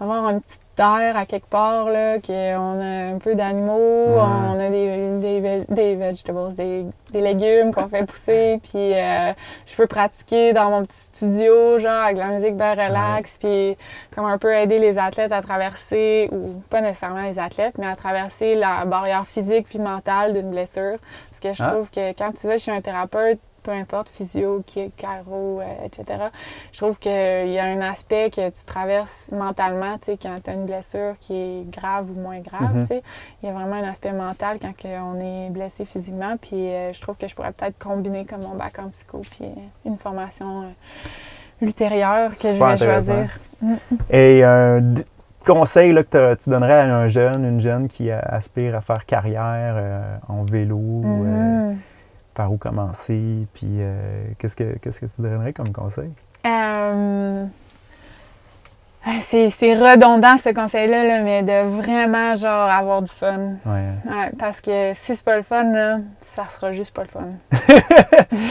[0.00, 4.68] avoir une petite terre à quelque part, là, qu'on a un peu d'animaux, on a
[4.68, 5.05] des,
[5.46, 9.32] des, des vegetables, des, des légumes qu'on fait pousser, puis euh,
[9.66, 13.76] je peux pratiquer dans mon petit studio, genre, avec la musique bien relax, puis
[14.14, 17.96] comme un peu aider les athlètes à traverser, ou pas nécessairement les athlètes, mais à
[17.96, 20.98] traverser la barrière physique puis mentale d'une blessure.
[21.30, 21.72] Parce que je ah.
[21.72, 24.62] trouve que quand tu vas chez un thérapeute, peu importe, physio,
[24.96, 26.26] carreau, euh, etc.
[26.72, 30.50] Je trouve qu'il y a un aspect que tu traverses mentalement, tu sais, quand tu
[30.50, 32.82] as une blessure qui est grave ou moins grave, mhm.
[32.82, 33.02] tu sais.
[33.42, 37.00] Il y a vraiment un aspect mental quand on est blessé physiquement, puis euh, je
[37.00, 40.72] trouve que je pourrais peut-être combiner comme mon bac en psycho, puis euh, une formation
[41.60, 43.38] ultérieure que je vais choisir.
[43.60, 43.74] Mm.
[44.10, 44.94] Et un
[45.44, 50.20] conseil là, que tu donnerais à un jeune, une jeune qui aspire à faire carrière
[50.28, 51.76] en vélo, mm-hmm
[52.36, 56.10] par où commencer, puis euh, qu'est-ce, que, qu'est-ce que tu donnerais comme conseil?
[56.46, 57.46] Euh,
[59.22, 63.54] c'est, redondant ce conseil-là, mais de vraiment genre avoir du fun.
[63.64, 64.30] Ouais.
[64.38, 67.30] parce que si c'est pas le fun, là, ça sera juste pas le fun.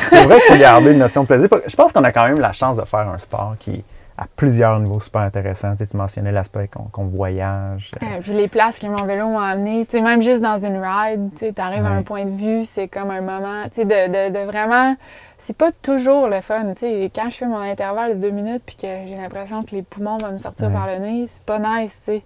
[0.09, 1.47] c'est vrai qu'il faut garder une notion de plaisir.
[1.67, 3.83] Je pense qu'on a quand même la chance de faire un sport qui
[4.17, 5.75] à plusieurs niveaux super intéressants.
[5.75, 7.91] Tu, mentionnais l'aspect qu'on voyage.
[8.21, 11.61] Puis les places que mon vélo m'a amené, tu même juste dans une ride, tu
[11.61, 14.95] arrives à un point de vue, c'est comme un moment, tu sais, de, de, vraiment...
[15.37, 17.11] C'est pas toujours le fun, tu sais.
[17.13, 20.17] Quand je fais mon intervalle de deux minutes puis que j'ai l'impression que les poumons
[20.17, 22.23] vont me sortir par le nez, c'est pas nice, tu sais.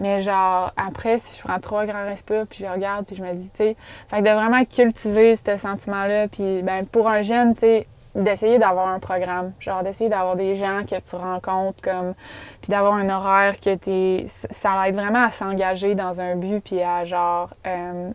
[0.00, 3.32] Mais genre, après, si je prends trois grands respires, puis je regarde, puis je me
[3.34, 3.76] dis, tu sais,
[4.08, 8.58] fait que de vraiment cultiver ce sentiment-là, puis ben pour un jeune, tu sais, d'essayer
[8.58, 12.14] d'avoir un programme, genre d'essayer d'avoir des gens que tu rencontres comme
[12.60, 16.82] puis d'avoir un horaire que tu ça aide vraiment à s'engager dans un but puis
[16.82, 18.10] à genre euh,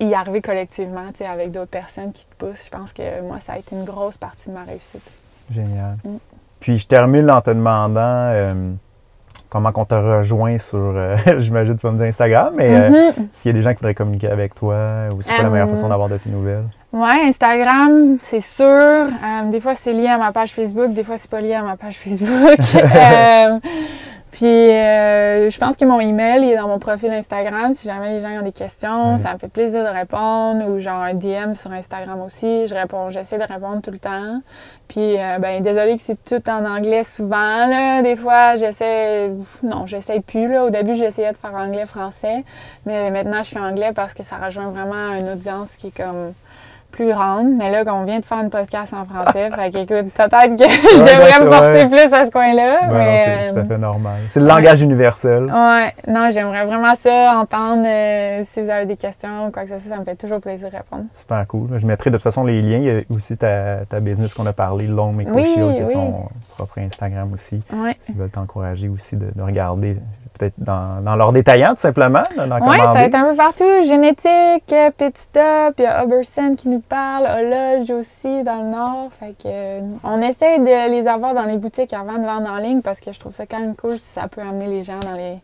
[0.00, 2.64] y arriver collectivement, tu sais avec d'autres personnes qui te poussent.
[2.64, 5.02] Je pense que moi ça a été une grosse partie de ma réussite.
[5.50, 5.96] Génial.
[6.04, 6.16] Mm.
[6.60, 8.72] Puis je termine en te demandant euh,
[9.50, 13.12] comment on te rejoint sur, euh, j'imagine tu vas me dire Instagram, mais mm-hmm.
[13.34, 15.68] s'il y a des gens qui voudraient communiquer avec toi ou c'est quoi la meilleure
[15.68, 16.64] façon d'avoir de tes nouvelles?
[16.92, 18.64] Ouais, Instagram, c'est sûr.
[18.64, 21.62] Euh, des fois, c'est lié à ma page Facebook, des fois, c'est pas lié à
[21.62, 22.58] ma page Facebook.
[22.74, 23.60] euh,
[24.32, 27.74] puis, euh, je pense que mon email il est dans mon profil Instagram.
[27.74, 30.66] Si jamais les gens ont des questions, ça me fait plaisir de répondre.
[30.68, 32.66] Ou genre un DM sur Instagram aussi.
[32.66, 34.40] Je réponds, j'essaie de répondre tout le temps.
[34.88, 37.66] Puis, euh, ben, désolé que c'est tout en anglais souvent.
[37.66, 38.02] Là.
[38.02, 39.30] Des fois, j'essaie.
[39.62, 40.48] Non, j'essaie plus.
[40.48, 40.64] Là.
[40.64, 42.44] Au début, j'essayais de faire anglais-français.
[42.86, 46.32] Mais maintenant, je fais anglais parce que ça rejoint vraiment une audience qui est comme
[46.90, 47.56] plus grande.
[47.56, 51.00] Mais là, on vient de faire une podcast en français, fait qu'écoute, peut-être que je
[51.00, 52.88] devrais me forcer plus à ce coin-là.
[52.88, 54.20] Ben mais, c'est tout à fait normal.
[54.28, 55.44] C'est le langage universel.
[55.44, 57.86] Ouais, non, j'aimerais vraiment ça, entendre
[58.42, 60.68] si vous avez des questions ou quoi que ce soit, ça me fait toujours plaisir
[60.70, 61.04] de répondre.
[61.12, 61.68] Super cool.
[61.76, 62.78] Je mettrai de toute façon les liens.
[62.78, 65.82] Il y a aussi ta, ta business qu'on a parlé, Long Make oui, Shield, qui
[65.82, 67.62] est son propre Instagram aussi.
[67.72, 67.94] Ouais.
[67.98, 69.96] S'ils veulent t'encourager aussi de, de regarder
[70.40, 72.22] peut-être dans, dans leur détaillant, tout simplement.
[72.36, 73.82] Oui, ça va être un peu partout.
[73.86, 78.70] Génétique, euh, Petit Stop, il y a Oberson qui nous parle, Holodge aussi dans le
[78.70, 79.10] Nord.
[79.18, 82.56] Fait que, euh, on essaie de les avoir dans les boutiques avant de vendre en
[82.56, 84.98] ligne parce que je trouve ça quand même cool si ça peut amener les gens
[85.00, 85.38] dans les,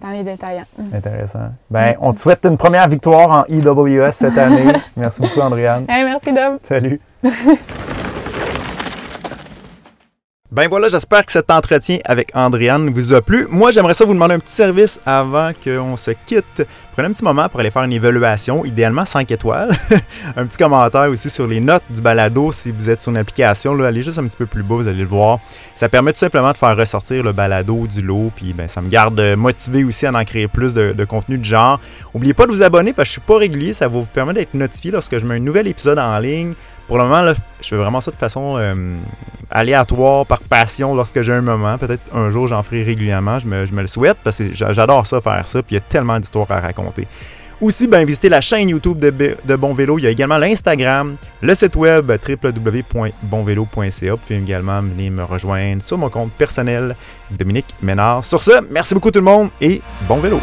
[0.00, 0.66] dans les détaillants.
[0.78, 0.96] Mm.
[0.96, 1.48] Intéressant.
[1.70, 4.72] Ben, on te souhaite une première victoire en EWS cette année.
[4.96, 5.84] merci beaucoup, Andréane.
[5.88, 6.58] merci, Dom.
[6.62, 7.00] Salut.
[10.52, 13.46] Ben voilà, j'espère que cet entretien avec Andréane vous a plu.
[13.50, 16.66] Moi, j'aimerais ça vous demander un petit service avant qu'on se quitte.
[16.92, 19.70] Prenez un petit moment pour aller faire une évaluation, idéalement 5 étoiles.
[20.36, 23.74] un petit commentaire aussi sur les notes du balado si vous êtes sur une application.
[23.74, 25.38] Là, allez juste un petit peu plus bas, vous allez le voir.
[25.76, 28.88] Ça permet tout simplement de faire ressortir le balado du lot, puis ben, ça me
[28.88, 31.78] garde motivé aussi à en créer plus de, contenu de genre.
[32.12, 34.40] N'oubliez pas de vous abonner parce que je suis pas régulier, ça va vous permettre
[34.40, 36.54] d'être notifié lorsque je mets un nouvel épisode en ligne.
[36.90, 38.74] Pour le moment, là, je fais vraiment ça de façon euh,
[39.48, 41.78] aléatoire, par passion, lorsque j'ai un moment.
[41.78, 43.38] Peut-être un jour, j'en ferai régulièrement.
[43.38, 45.62] Je me, le souhaite parce que j'adore ça, faire ça.
[45.62, 47.06] Puis il y a tellement d'histoires à raconter.
[47.60, 50.00] Aussi, ben, visitez la chaîne YouTube de, de Bon Vélo.
[50.00, 54.10] Il y a également l'Instagram, le site web www.bonvélo.ca.
[54.10, 56.96] Vous pouvez également venir me rejoindre sur mon compte personnel,
[57.30, 58.24] Dominique Ménard.
[58.24, 60.40] Sur ce, merci beaucoup tout le monde et bon vélo!